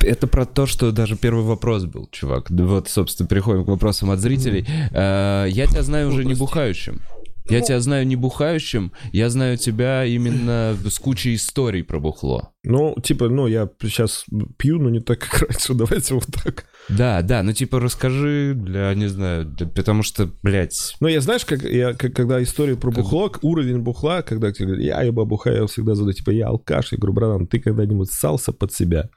[0.02, 2.50] Это про то, что даже первый вопрос был, чувак.
[2.50, 4.66] Вот, собственно, переходим к вопросам от зрителей.
[4.92, 7.02] Э, Я тебя знаю уже не бухающим.
[7.48, 12.54] Я тебя знаю не бухающим, я знаю тебя именно с кучей историй про бухло.
[12.64, 14.26] Ну, типа, ну, я сейчас
[14.58, 16.66] пью, но не так, как раньше, давайте вот так.
[16.90, 21.44] Да, да, ну типа расскажи, для, не знаю, да, потому что, блядь, Ну, я знаешь,
[21.44, 25.62] как я, как- когда история про бухло, уровень бухла, когда тебе говорят, я еба бухаю,
[25.62, 29.10] я всегда задаю, типа, я алкаш, я говорю, братан, ты когда-нибудь ссался под себя?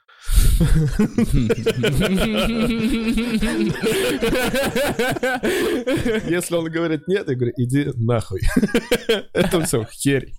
[6.29, 8.41] Если он говорит нет, я говорю, иди нахуй.
[9.33, 10.33] Это все херь.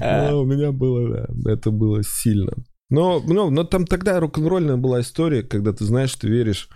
[0.00, 2.52] Ну, У меня было, да, это было сильно.
[2.90, 6.68] Но, ну, но там тогда рок-н-ролльная была история, когда ты знаешь, ты веришь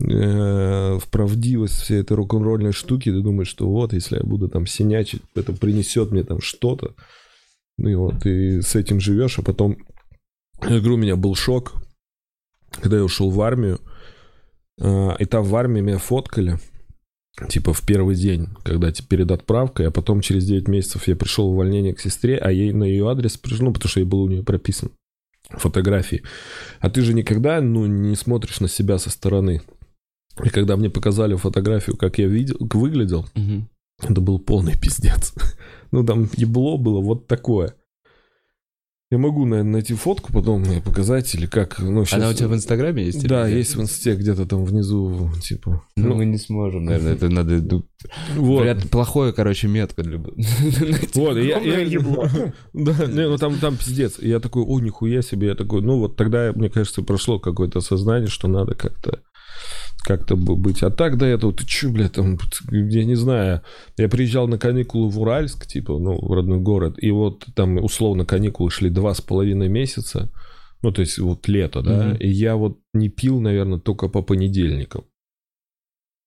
[0.00, 4.66] э, в правдивость всей этой рок-н-ролльной штуки, ты думаешь, что вот, если я буду там
[4.66, 6.94] синячить, это принесет мне там что-то.
[7.76, 9.78] Ну и вот, ты с этим живешь, а потом,
[10.62, 11.74] я говорю, у меня был шок,
[12.70, 13.80] когда я ушел в армию,
[14.80, 16.58] а, и там в армии меня фоткали,
[17.48, 21.48] типа в первый день, когда типа, перед отправкой, а потом через 9 месяцев я пришел
[21.48, 24.22] в увольнение к сестре, а ей на ее адрес пришел, ну, потому что я был
[24.22, 24.90] у нее прописан
[25.50, 26.22] фотографии.
[26.80, 29.62] А ты же никогда, ну, не смотришь на себя со стороны.
[30.44, 33.68] И когда мне показали фотографию, как я видел, выглядел, мгм.
[34.02, 35.32] это был полный пиздец.
[35.90, 37.74] Ну, там ебло было вот такое.
[39.10, 42.48] Я могу, наверное, найти фотку потом мне показать, или как, ну, щас- она у тебя
[42.48, 43.20] в Инстаграме есть?
[43.20, 43.56] или Да, где?
[43.56, 45.82] есть в инсте где-то там внизу, типа.
[45.96, 47.54] Ну, Ну, мы не сможем, наверное, это надо...
[47.62, 47.84] ну,
[48.36, 48.56] вот.
[48.56, 50.18] Говорят, плохое, короче, метка для...
[51.14, 51.58] Вот, и я.
[52.74, 54.18] Да, не, ну там, там пиздец.
[54.18, 55.48] И я такой, о, нихуя себе.
[55.48, 59.20] Я такой, ну вот тогда, мне кажется, прошло какое-то осознание, что надо как-то
[60.04, 60.82] как-то быть.
[60.82, 62.38] А так до этого, ты чё, блядь, там,
[62.70, 63.60] я не знаю,
[63.96, 68.24] я приезжал на каникулы в Уральск, типа, ну, в родной город, и вот там, условно,
[68.24, 70.30] каникулы шли два с половиной месяца,
[70.82, 72.16] ну, то есть вот лето, да, Мгм.
[72.16, 75.04] и я вот не пил, наверное, только по понедельникам.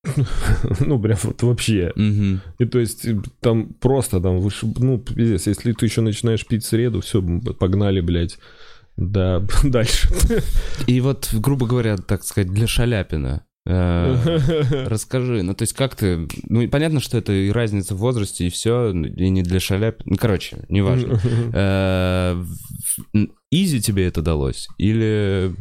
[0.79, 1.91] Ну, прям вот вообще.
[2.59, 6.65] И то есть э, там просто там выше, ну, пиздец, если ты еще начинаешь пить
[6.65, 7.21] среду, все,
[7.59, 8.37] погнали, блядь,
[8.97, 10.09] да, дальше.
[10.87, 13.45] И вот, грубо говоря, так сказать, для Шаляпина.
[13.65, 18.47] Э, Расскажи, ну то есть как ты, ну понятно, что это и разница в возрасте,
[18.47, 21.19] и все, и не для Шаляпина, ну короче, неважно.
[21.53, 22.43] Э,
[23.51, 24.67] Изи тебе это далось?
[24.77, 25.53] Или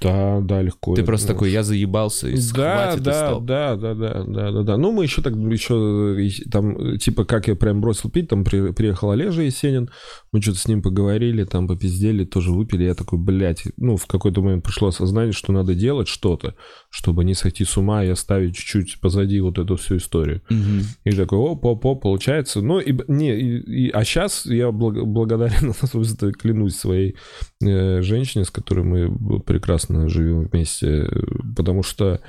[0.00, 0.94] Да, да, легко.
[0.94, 4.76] ты просто такой, я заебался, и Да, да, да, да, да, да, да, да.
[4.76, 9.10] Ну, мы еще так, еще там, типа, как я прям бросил пить, там при- приехал
[9.10, 9.88] Олежа Есенин,
[10.36, 14.42] мы что-то с ним поговорили, там попиздели, тоже выпили, я такой, блядь, ну, в какой-то
[14.42, 16.54] момент пришло осознание, что надо делать что-то,
[16.90, 20.42] чтобы не сойти с ума и оставить чуть-чуть позади вот эту всю историю.
[20.50, 20.82] Мгм.
[21.04, 22.60] И такой, оп, оп, оп, получается.
[22.60, 27.16] Ну, и, не, и- и- а сейчас я благ- благодарен, собственно, клянусь своей
[27.64, 31.08] э, женщине, с которой мы прекрасно живем вместе,
[31.56, 32.20] потому что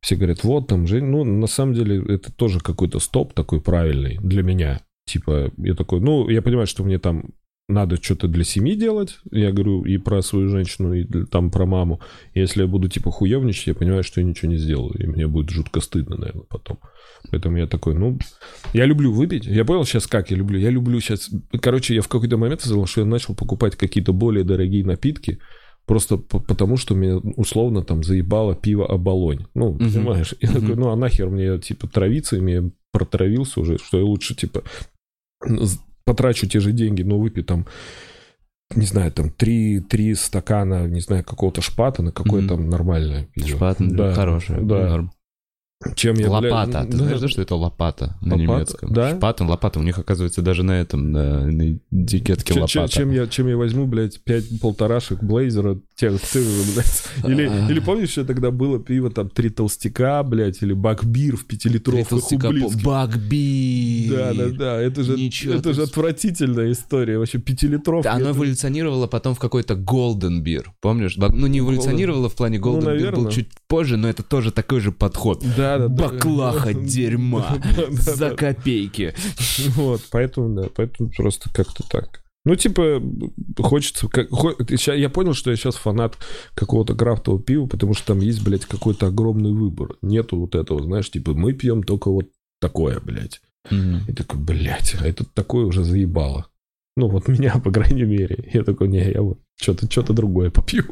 [0.00, 4.18] все говорят, вот там, Жень, ну, на самом деле, это тоже какой-то стоп такой правильный
[4.20, 4.80] для меня.
[5.06, 7.30] Типа, я такой, ну, я понимаю, что мне там
[7.68, 11.64] надо что-то для семьи делать, я говорю и про свою женщину, и для- там про
[11.64, 12.00] маму.
[12.34, 15.48] Если я буду, типа, хуевничать, я понимаю, что я ничего не сделаю, и мне будет
[15.50, 16.78] жутко стыдно, наверное, потом.
[17.30, 18.18] Поэтому я такой, ну,
[18.74, 19.46] я люблю выпить.
[19.46, 20.58] Я понял сейчас, как я люблю.
[20.58, 21.30] Я люблю сейчас...
[21.62, 25.38] Короче, я в какой-то момент сказал, что я начал покупать какие-то более дорогие напитки,
[25.86, 29.46] просто по- потому что меня условно там заебало пиво оболонь.
[29.54, 29.90] Ну, Мгм.
[29.90, 30.34] понимаешь?
[30.42, 30.60] Я Мгм.
[30.60, 32.62] такой, ну, а нахер мне, типа, травиться, и я
[32.92, 34.62] протравился уже, что я лучше, типа,
[36.04, 37.66] потрачу те же деньги, но выпью там
[38.74, 42.48] не знаю, там три, три стакана, не знаю, какого-то шпата на какое Мгм.
[42.48, 43.48] там нормальное пиво.
[43.48, 44.88] Шпат, Да, хорошая, да.
[44.88, 45.12] норм.
[45.96, 46.84] Чем я, бля, Лопата.
[46.84, 48.40] Ты да, знаешь, да, что это лопата на Лопата?
[48.42, 48.92] немецком?
[48.92, 49.16] Да?
[49.16, 49.80] Шпата, лопата.
[49.80, 52.88] У них, оказывается, даже на этом, на, на этикетке лопата.
[52.88, 56.18] чем я, чем я возьму, блядь, пять полторашек блейзера, тех, же,
[56.74, 57.04] блядь.
[57.28, 57.70] Или, А.
[57.70, 62.46] или помнишь, что тогда было пиво, там, три толстяка, блядь, или бакбир в пятилитровых Толстяка
[62.48, 62.82] по- ублицких.
[62.82, 64.08] Багби.
[64.10, 68.08] Да, да, да, это же, Ничего это же отвратительная история, вообще пятилитровка.
[68.10, 71.16] Да, Оно эволюционировало потом в какой-то Golden Beer, помнишь?
[71.18, 74.78] Ну, не эволюционировало в плане Ну, Golden Beer, был чуть позже, но это тоже такой
[74.78, 75.40] же подход.
[75.56, 76.08] Да, да, да.
[76.08, 78.36] Баклаха дерьма Да, да, за да.
[78.36, 79.12] копейки.
[79.74, 82.22] Вот, поэтому, да, поэтому просто как-то так.
[82.44, 83.02] Ну, типа,
[83.58, 84.06] хочется...
[84.06, 84.54] Как, хо-
[84.94, 86.16] я понял, что я сейчас фанат
[86.54, 89.96] какого-то крафтового пива, потому что там есть, блядь, какой-то огромный выбор.
[90.02, 92.26] Нету вот этого, знаешь, типа, мы пьем только вот
[92.60, 93.40] такое, блядь.
[93.72, 96.46] И такой, блядь, а это такое уже заебало.
[96.96, 98.48] Ну, вот меня, по крайней мере.
[98.52, 100.84] Я такой, не, я вот что-то что другое попью.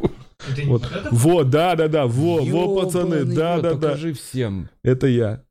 [0.50, 3.88] Это не Вот, вот да, да, да, во, во, пацаны, да, да, да.
[3.88, 4.68] Покажи всем.
[4.82, 5.44] Это я.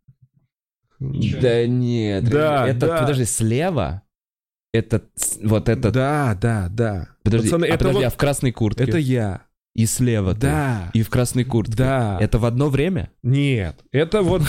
[1.00, 1.42] Ничего.
[1.42, 2.30] Да нет.
[2.30, 3.02] Да, это, да.
[3.02, 4.04] подожди, слева?
[4.74, 5.02] Это
[5.42, 5.92] вот это...
[5.92, 7.10] Да, да, да.
[7.24, 8.84] Подожди, Пацаны, а это подожди, вот- а в красной куртке?
[8.84, 9.46] Это я.
[9.74, 10.42] И слева ты.
[10.42, 10.92] Да.
[10.94, 11.76] И в красной куртке.
[11.78, 12.18] Да.
[12.20, 13.10] Это в одно время?
[13.24, 14.42] Нет, это вот...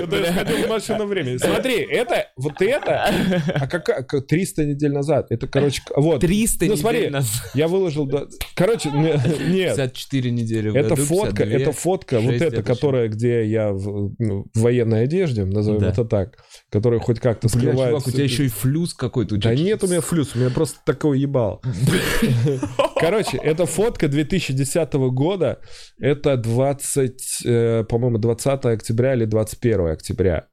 [0.00, 1.36] В машину времени.
[1.36, 3.12] Смотри, это, вот это,
[3.54, 6.20] а как 300 недель назад, это, короче, вот.
[6.20, 7.50] 300 Ну, недель смотри, назад.
[7.54, 8.10] Я выложил,
[8.56, 11.60] короче, не- нет, 54 недели это фотка, 52.
[11.60, 16.38] это фотка, вот эта, которая, где я в, ну, военной одежде, назовем это так,
[16.70, 17.94] которая хоть как-то скрывает...
[18.06, 19.36] у тебя еще и флюс какой-то.
[19.36, 21.62] Да нет у меня флюс, у меня просто такой ебал.
[23.00, 25.60] Короче, это фотка 2010 года.
[25.98, 30.46] Это 20, э, по-моему, 20 октября или 21 октября.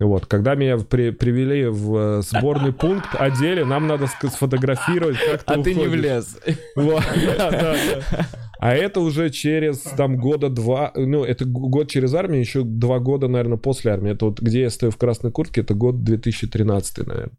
[0.00, 5.54] Вот, когда меня при- привели в э, сборный пункт, одели, нам надо сфотографировать, как ты
[5.54, 6.00] А ты не уходишь.
[6.00, 6.38] влез.
[6.76, 7.02] Вот,
[7.38, 7.76] да, да,
[8.10, 8.26] да.
[8.58, 13.28] А это уже через там года два, ну, это год через армию, еще два года,
[13.28, 14.12] наверное, после армии.
[14.12, 17.36] Это вот где я стою в красной куртке, это год 2013, наверное.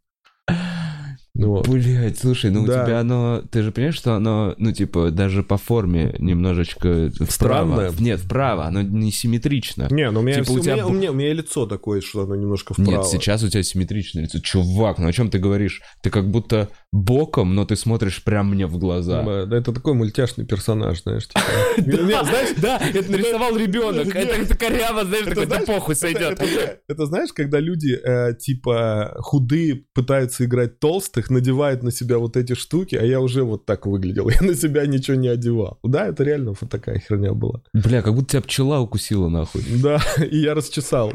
[1.35, 1.61] Ну.
[1.63, 2.83] Блять, слушай, ну Да.
[2.83, 3.43] у тебя оно...
[3.51, 7.29] Ты же понимаешь, что оно, ну, типа, даже по форме немножечко вправо.
[7.29, 7.91] Странное?
[7.99, 9.87] Нет, вправо, оно не симметрично.
[9.91, 12.23] Не, ну у меня, Типа у у, тебя у, меня, у меня лицо такое, что
[12.23, 12.89] оно немножко вправо.
[12.89, 14.39] Нет, сейчас у тебя симметричное лицо.
[14.39, 15.81] Чувак, ну о чем ты говоришь?
[16.01, 19.21] Ты как будто боком, но ты смотришь прям мне в глаза.
[19.23, 21.27] Да, да, это такой мультяшный персонаж, знаешь.
[21.27, 21.41] типа.
[22.25, 24.07] Знаешь, Да, это нарисовал ребенок.
[24.15, 26.39] Это это коряво, знаешь, такой, да похуй сойдет.
[26.39, 32.37] это- это знаешь, когда люди э, типа худые пытаются играть толстых, надевают на себя вот
[32.37, 34.29] эти штуки, а я уже вот так выглядел.
[34.39, 35.79] Я на себя ничего не одевал.
[35.83, 37.61] Да, это реально вот такая херня была.
[37.73, 39.63] Бля, как будто тебя пчела укусила нахуй.
[39.81, 39.99] Да,
[40.31, 41.11] и я расчесал.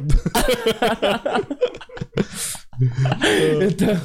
[3.61, 4.01] Это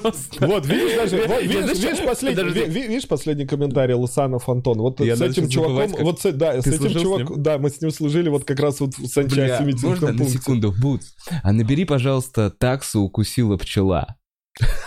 [0.00, 0.46] просто...
[0.46, 4.78] Вот, видишь, даже, вот, видишь, видишь, последний, видишь последний комментарий Лусанов Антон?
[4.78, 7.70] Вот Я с этим чуваком, забывать, как- вот с, да, с этим чуваком, да, мы
[7.70, 10.38] с ним служили вот как раз вот в Бля, санчасти можно на пункте.
[10.38, 11.02] секунду, Бут?
[11.42, 14.16] А набери, пожалуйста, таксу укусила пчела.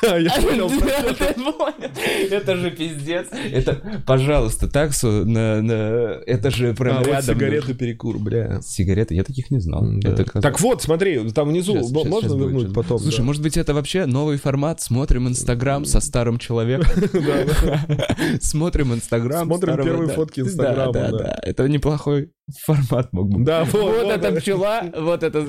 [0.02, 1.92] Я понял, про- Ты понял?
[2.32, 3.28] Это же пиздец.
[3.32, 5.60] Это, пожалуйста, таксу на...
[6.26, 7.36] Это же А, прям вот рядом.
[7.36, 8.62] сигареты, перекур, бля.
[8.62, 9.14] Сигареты?
[9.16, 9.86] Я таких не знал.
[10.42, 13.00] Так вот, смотри, там внизу можно вернуть потом.
[13.00, 14.82] Слушай, может быть, это вообще новый формат?
[14.82, 16.88] Смотрим Инстаграм со старым человеком.
[18.42, 19.46] Смотрим Инстаграм.
[19.46, 21.40] Смотрим первые фотки Инстаграма, Да, да.
[21.44, 22.32] Это неплохой
[22.66, 23.44] формат мог бы.
[23.44, 24.32] Да, вот, Вот да.
[24.32, 25.46] пчела, вот это...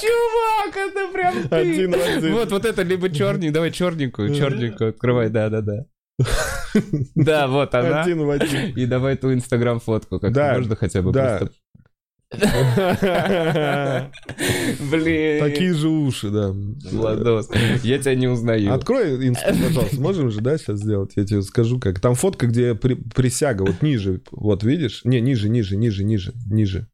[0.00, 1.54] Чувак, это прям ты.
[1.56, 2.32] Один в один.
[2.32, 5.84] Вот, вот это либо черненькую, давай черненькую, черненькую, открывай, да-да-да.
[7.14, 8.02] Да, вот она.
[8.02, 8.74] Один в один.
[8.76, 11.38] И давай ту инстаграм фотку, как Да, можно хотя бы да.
[11.38, 11.54] просто...
[14.90, 15.40] Блин.
[15.40, 16.52] Такие же уши, да.
[16.90, 17.50] Владос,
[17.82, 18.72] я тебя не узнаю.
[18.72, 20.00] Открой инсту, пожалуйста.
[20.00, 21.12] Можем же, да, сейчас сделать?
[21.16, 22.00] Я тебе скажу, как.
[22.00, 24.22] Там фотка, где при- присяга, вот ниже.
[24.30, 25.02] Вот, видишь?
[25.04, 26.88] Не, ниже, ниже, ниже, ниже, ниже.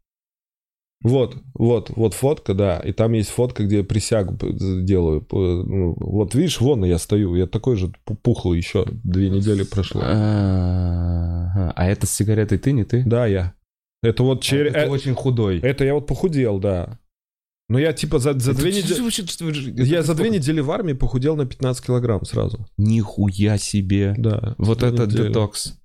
[1.03, 2.79] Вот, вот, вот фотка, да.
[2.81, 4.53] И там есть фотка, где я присягу п-
[4.83, 5.25] делаю.
[5.31, 7.37] Ну, Вот видишь, вон я стою.
[7.37, 8.85] Я такой же пу- пухлый еще.
[9.05, 10.01] Две недели прошло.
[11.77, 13.05] А это с сигаретой ты, не ты?
[13.05, 13.55] Да, я.
[14.03, 14.73] Это вот через...
[14.73, 15.61] Ты очень худой.
[15.61, 16.99] Это я вот похудел, да.
[17.69, 18.95] Но я типа за, за две недели...
[19.83, 22.67] Я за две недели в армии похудел на 15 килограмм сразу.
[22.77, 24.15] Нихуя себе.
[24.17, 24.55] Да.
[24.59, 25.78] Вот это детокс.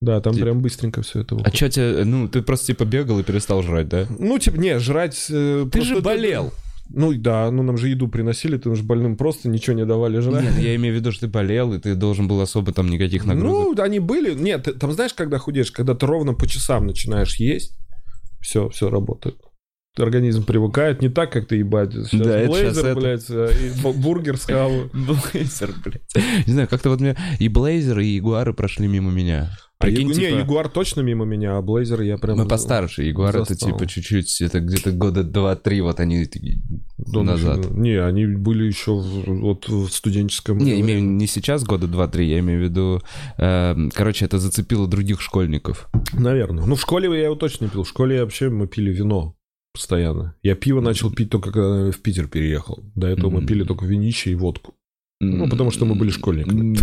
[0.00, 1.58] Да, там Тип- прям быстренько все это А выходит.
[1.58, 4.06] чё тебе, ну, ты просто типа бегал и перестал жрать, да?
[4.18, 5.26] Ну, типа, не, жрать...
[5.28, 6.52] э, Ты же болел.
[6.90, 10.44] Ну, да, ну нам же еду приносили, ты же больным просто ничего не давали жрать.
[10.44, 13.26] Нет, я имею в виду, что ты болел, и ты должен был особо там никаких
[13.26, 13.76] нагрузок.
[13.76, 14.32] Ну, они были.
[14.34, 17.76] Нет, ты- там знаешь, когда худеешь, когда ты ровно по часам начинаешь есть,
[18.40, 19.36] все, все работает.
[19.98, 21.92] Организм привыкает, не так, как ты ебать.
[21.92, 23.00] Сейчас Да, это блейзер, это.
[23.00, 24.90] блядь, а, и бу- бургер схаваю.
[24.94, 26.46] Блейзер, блядь.
[26.46, 29.50] Не знаю, как-то вот мне и Блейзер, и Ягуары прошли мимо меня.
[29.80, 32.36] А Прикинь, Ягу- типа, Не, Ягуар точно мимо меня, а Блейзер я прям...
[32.38, 33.04] мы постарше.
[33.04, 36.26] Ягуар это типа чуть-чуть, это где-то года два-три, вот они
[36.98, 37.70] Да, назад.
[37.70, 40.58] Не, они были еще в- вот в студенческом...
[40.58, 43.02] Не, имею не сейчас, года два-три, я имею в виду...
[43.36, 45.88] эм, короче, это зацепило других школьников.
[46.12, 46.64] Наверное.
[46.66, 47.84] Ну, в школе я его точно не пил.
[47.84, 49.36] В школе вообще мы пили вино
[49.74, 50.34] постоянно.
[50.42, 52.82] Я пиво начал пить только когда в Питер переехал.
[52.96, 53.46] До этого мы Мгм.
[53.46, 54.74] пили только винище и водку.
[55.20, 56.78] Ну, потому что мы были школьниками.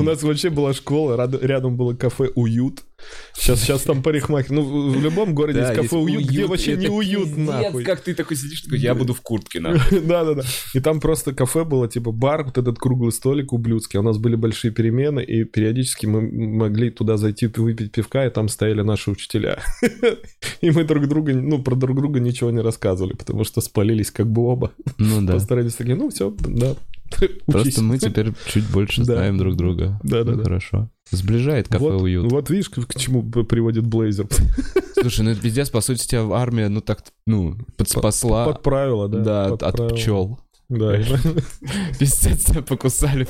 [0.00, 2.82] У нас вообще была школа, рядом было кафе «Уют».
[3.34, 4.52] Сейчас, сейчас там парикмахер.
[4.52, 7.84] Ну, в любом городе есть кафе «Уют», где вообще не уют, нахуй.
[7.84, 10.00] как ты такой сидишь, такой, я буду в куртке, нахуй.
[10.00, 10.42] Да-да-да.
[10.74, 13.98] И там просто кафе было, типа бар, вот этот круглый столик ублюдский.
[13.98, 18.48] У нас были большие перемены, и периодически мы могли туда зайти выпить пивка, и там
[18.48, 19.58] стояли наши учителя.
[20.60, 24.30] И мы друг друга, ну, про друг друга ничего не рассказывали, потому что спалились как
[24.30, 24.72] бы оба.
[24.98, 25.34] Ну да.
[25.34, 26.74] Постарались такие, ну, все, да.
[27.20, 27.36] учись».
[27.46, 29.14] Просто мы теперь чуть больше Да.
[29.14, 29.98] знаем друг друга.
[30.02, 30.36] Да-да-да.
[30.36, 30.90] Ну, Хорошо.
[31.10, 32.30] Сближает кафе вот, уют.
[32.30, 34.28] Вот видишь, к к чему приводит Блейзер.
[34.94, 38.44] Слушай, ну это пиздец, по сути, тебя армия, ну так, ну, подспасла.
[38.44, 39.18] Под правила, да.
[39.18, 40.38] Да, под от пчел.
[40.68, 40.96] Да.
[41.98, 43.26] Пиздец, тебя покусали.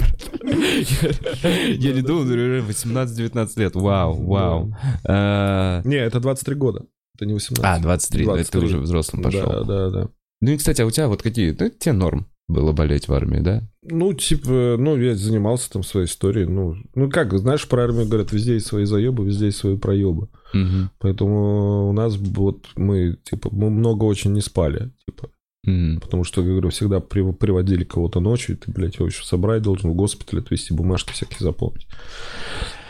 [0.53, 3.75] Я не думал, ну, реально, 18-19 лет.
[3.75, 4.77] Вау, вау.
[5.05, 6.85] А, Не, это 23 года.
[7.17, 7.65] Это не 18.
[7.65, 8.65] А, 23, да, ты 23.
[8.67, 9.65] уже взрослым Да, пошел.
[9.65, 10.09] да, да.
[10.43, 11.57] Ну и, кстати, а у тебя вот какие?
[11.59, 13.63] Ну, тебе норм было болеть в армии, да?
[13.83, 16.47] Ну, типа, ну, я занимался там своей историей.
[16.47, 20.29] Ну, ну как, знаешь, про армию говорят, везде есть свои заебы, везде есть свои проебы.
[20.53, 20.91] Мгм.
[20.99, 25.31] Поэтому у нас вот мы, типа, мы много очень не спали, типа.
[25.65, 26.01] Мгм.
[26.01, 29.63] Потому что, я говорю, всегда при- приводили кого-то ночью, и ты, блядь, его еще собрать
[29.63, 31.87] должен в госпиталь, отвезти бумажки всякие заполнить.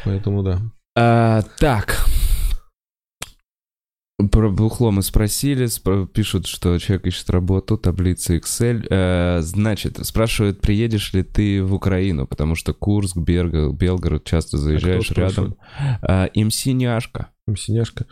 [0.05, 0.61] Поэтому да.
[0.97, 2.05] А, так.
[4.29, 8.87] Про бухло мы спросили, спро- пишут, что человек ищет работу, таблица Excel.
[8.91, 15.11] Э, значит, спрашивают, приедешь ли ты в Украину, потому что Курск, Берга- Белгород часто заезжаешь
[15.11, 15.57] А рядом.
[16.03, 17.29] А, МС Няшка.
[17.57, 18.07] Синяшка.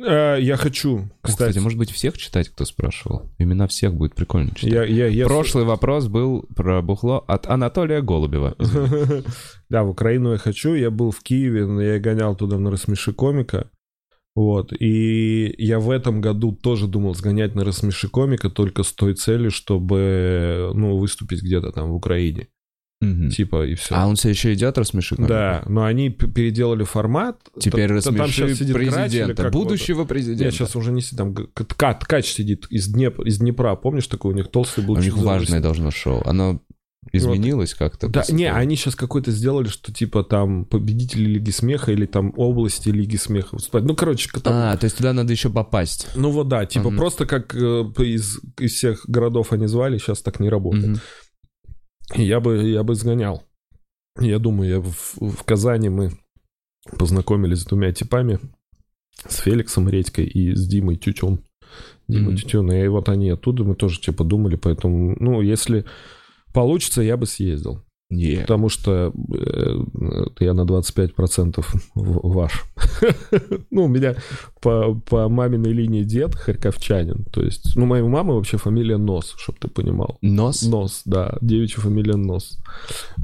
[0.00, 1.62] А, я хочу, Кстати, кстати.
[1.62, 3.30] может быть, всех читать, кто спрашивал?
[3.38, 4.72] Имена всех будет прикольно читать.
[4.72, 5.26] я, я, я...
[5.26, 8.56] Прошлый вопрос был про бухло от Анатолия Голубева.
[9.70, 10.74] Да, в Украину я хочу.
[10.74, 13.70] Я был в Киеве, но я гонял туда на рассмеши комика.
[14.34, 14.72] Вот.
[14.78, 19.50] И я в этом году тоже думал сгонять на рассмеши комика только с той целью,
[19.50, 22.48] чтобы, ну, выступить где-то там в Украине.
[23.00, 23.28] Мгм.
[23.28, 23.94] Типа, и все.
[23.94, 25.14] А он все еще идет, рассмеши?
[25.18, 27.38] Да, но они переделали формат.
[27.60, 30.44] Теперь Т- там рассмеши или президента, как будущего вот- президента.
[30.44, 31.18] Нет, сейчас уже не сидит.
[31.18, 31.34] Там
[31.98, 33.74] ткач, сидит из, Днеп- из Днепра.
[33.76, 34.94] Помнишь, такой у них толстый был?
[34.94, 35.62] У них важное 80.
[35.62, 36.22] должно шоу.
[36.24, 36.60] Оно
[37.18, 38.08] изменилось как-то?
[38.08, 42.88] Да, не, они сейчас какой-то сделали, что типа там победители Лиги Смеха или там области
[42.88, 43.86] Лиги Смеха выступают.
[43.86, 46.08] Ну, короче, там, А, то есть туда надо еще попасть.
[46.14, 46.98] ну вот да, типа Мгм.
[46.98, 47.58] просто как э,
[47.98, 50.98] из, из всех городов они звали, сейчас так не работает.
[52.14, 53.42] И Я бы, я бы сгонял.
[54.20, 56.12] Я думаю, я в, в Казани мы
[56.98, 58.38] познакомились с двумя типами.
[59.28, 61.40] С Феликсом Редькой и с Димой Тютюн.
[62.08, 62.36] Дима Мгм.
[62.36, 62.72] Тютюн.
[62.72, 65.84] И вот они оттуда, мы тоже типа думали, поэтому, ну, если
[66.54, 67.82] получится, я бы съездил.
[68.10, 68.36] Не.
[68.36, 69.76] Потому что э,
[70.40, 71.64] я на 25%
[71.94, 72.64] в- ваш.
[73.70, 74.14] Ну, у меня
[74.60, 77.24] по, по маминой линии дед харьковчанин.
[77.32, 80.18] То есть, ну, моей мамы вообще фамилия Нос, чтобы ты понимал.
[80.22, 80.62] Нос?
[80.62, 82.58] Нос, да, девичья фамилия Нос.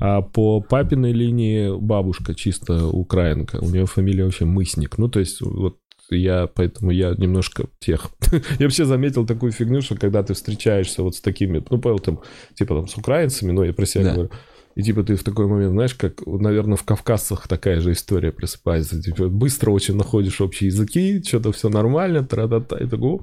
[0.01, 3.59] А по папиной линии бабушка чисто украинка.
[3.61, 4.99] У нее фамилия вообще Мысник.
[4.99, 5.77] Ну, то есть, вот
[6.17, 8.11] я, поэтому я немножко тех.
[8.33, 12.21] я вообще заметил такую фигню, что когда ты встречаешься вот с такими, ну, понял, там,
[12.55, 14.13] типа там с украинцами, ну, я про себя Да.
[14.15, 14.31] говорю,
[14.77, 19.03] и типа ты в такой момент, знаешь, как, наверное, в Кавказцах такая же история просыпается.
[19.03, 23.21] Типа быстро очень находишь общие языки, что-то все нормально, тра-та-та, и такой, «О,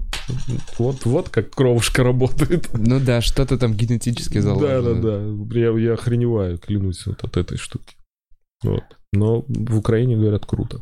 [0.77, 2.67] вот, вот как кровушка работает.
[2.73, 5.01] Ну да, что-то там генетически Да, заложено.
[5.01, 5.57] да, да.
[5.59, 7.95] Я, я охреневаю, клянусь вот от этой штуки.
[8.63, 8.83] Вот.
[9.13, 10.81] Но в Украине говорят круто.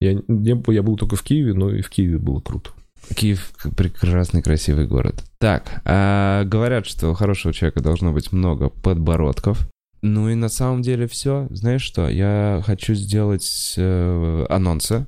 [0.00, 2.70] Я, не, я был только в Киеве, но и в Киеве было круто.
[3.14, 5.24] Киев прекрасный, красивый город.
[5.38, 9.68] Так, а, говорят, что у хорошего человека должно быть много подбородков.
[10.02, 11.46] Ну и на самом деле все.
[11.50, 12.08] Знаешь что?
[12.08, 15.06] Я хочу сделать э, анонсы.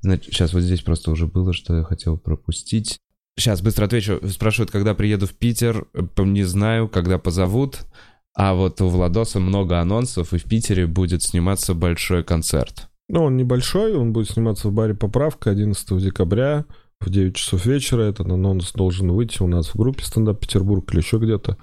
[0.00, 2.98] Значит, сейчас вот здесь просто уже было, что я хотел пропустить.
[3.38, 4.20] Сейчас быстро отвечу.
[4.28, 5.86] Спрашивают, когда приеду в Питер.
[6.18, 7.82] Не знаю, когда позовут.
[8.34, 12.88] А вот у Владоса много анонсов, и в Питере будет сниматься большой концерт.
[13.12, 16.64] Ну, он небольшой, он будет сниматься в баре «Поправка» 11 декабря
[16.98, 18.04] в 9 часов вечера.
[18.04, 21.58] Этот анонс должен выйти у нас в группе «Стендап Петербург» или еще где-то.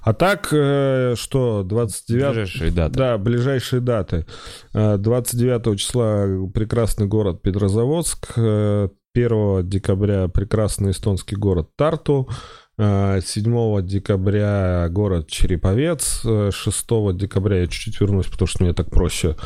[0.00, 2.28] А так, э, что, 29...
[2.28, 2.94] Ближайшие даты.
[2.98, 4.26] Да, ближайшие даты.
[4.72, 8.32] Э, 29 числа прекрасный город Петрозаводск.
[8.36, 12.30] э, 1 декабря прекрасный эстонский город Тарту.
[12.78, 16.22] э, 7 декабря город Череповец.
[16.24, 19.36] э, 6 декабря я чуть-чуть вернусь, потому что мне так проще.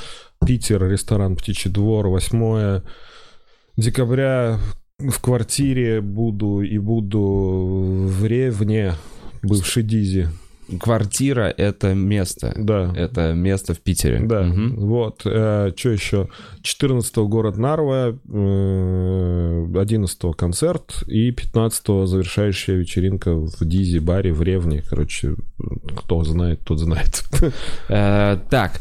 [0.47, 2.09] Питер, ресторан «Птичий двор».
[2.09, 2.81] 8
[3.77, 4.59] декабря
[4.99, 8.95] в квартире буду и буду в Ревне,
[9.43, 10.29] бывший Дизи.
[10.81, 12.55] Квартира— это место.
[12.57, 12.93] Да.
[12.97, 14.21] Это место в Питере.
[14.21, 14.77] Да, Мгм.
[14.77, 15.21] вот.
[15.21, 16.29] что еще?
[16.63, 24.83] 14 город Нарва, э, 11 концерт и 15 завершающая вечеринка в Дизи баре в Ревне.
[24.89, 25.35] Короче,
[25.97, 27.25] кто знает, тот знает.
[27.89, 28.81] Э, так.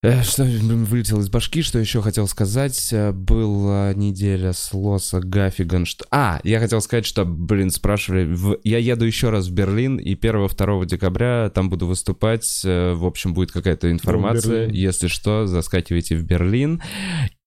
[0.00, 2.88] Э, Что вылетело из башки, что еще хотел сказать?
[2.92, 5.86] Э, Была неделя с Лоса Гаффиган.
[5.86, 6.04] Что...
[6.12, 8.32] А, я хотел сказать, что, блин, спрашивали.
[8.32, 12.62] в- Я еду еще раз в Берлин, и 1-2 декабря там буду выступать.
[12.64, 14.68] Э, В общем, будет какая-то информация.
[14.68, 16.80] Если что, заскакивайте в Берлин.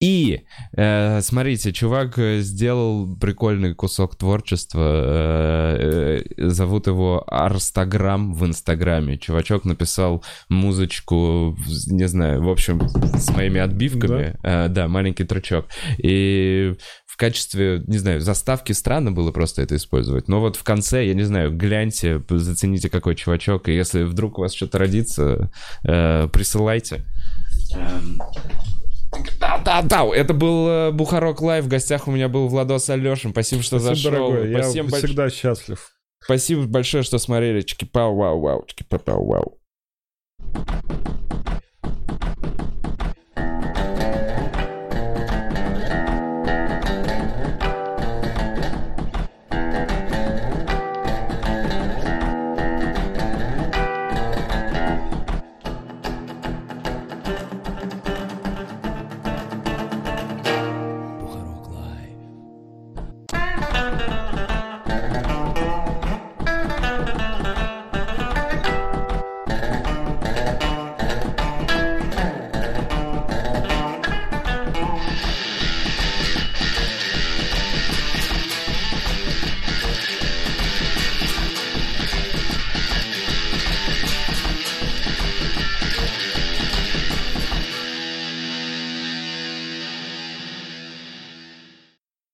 [0.01, 0.41] И,
[0.73, 4.79] э, смотрите, чувак э, сделал прикольный кусок творчества.
[4.81, 9.19] э, э, зовут его Арстаграм в Инстаграме.
[9.19, 11.55] Чувачок написал музычку,
[11.85, 12.81] не знаю, в общем,
[13.15, 14.37] с моими отбивками.
[14.43, 15.67] Э, да, маленький трючок.
[15.99, 16.75] И
[17.05, 20.27] в качестве, не знаю, заставки странно было просто это использовать.
[20.27, 23.69] Но вот в конце, я не знаю, гляньте, зацените, какой чувачок.
[23.69, 25.51] И если вдруг у вас что-то родится,
[25.83, 27.05] э, присылайте.
[29.39, 31.65] Да-да-да, это был э, Бухарок Лайв.
[31.65, 33.31] В гостях у меня был Владос Алешин.
[33.31, 34.31] Спасибо, что Спасибо, зашел.
[34.31, 34.51] дорогой.
[34.51, 35.91] Я Спасибо, больш- всегда счастлив.
[36.23, 37.61] Спасибо большое, что смотрели.
[37.61, 39.57] Чики-пау-вау-вау, чики-пау-вау.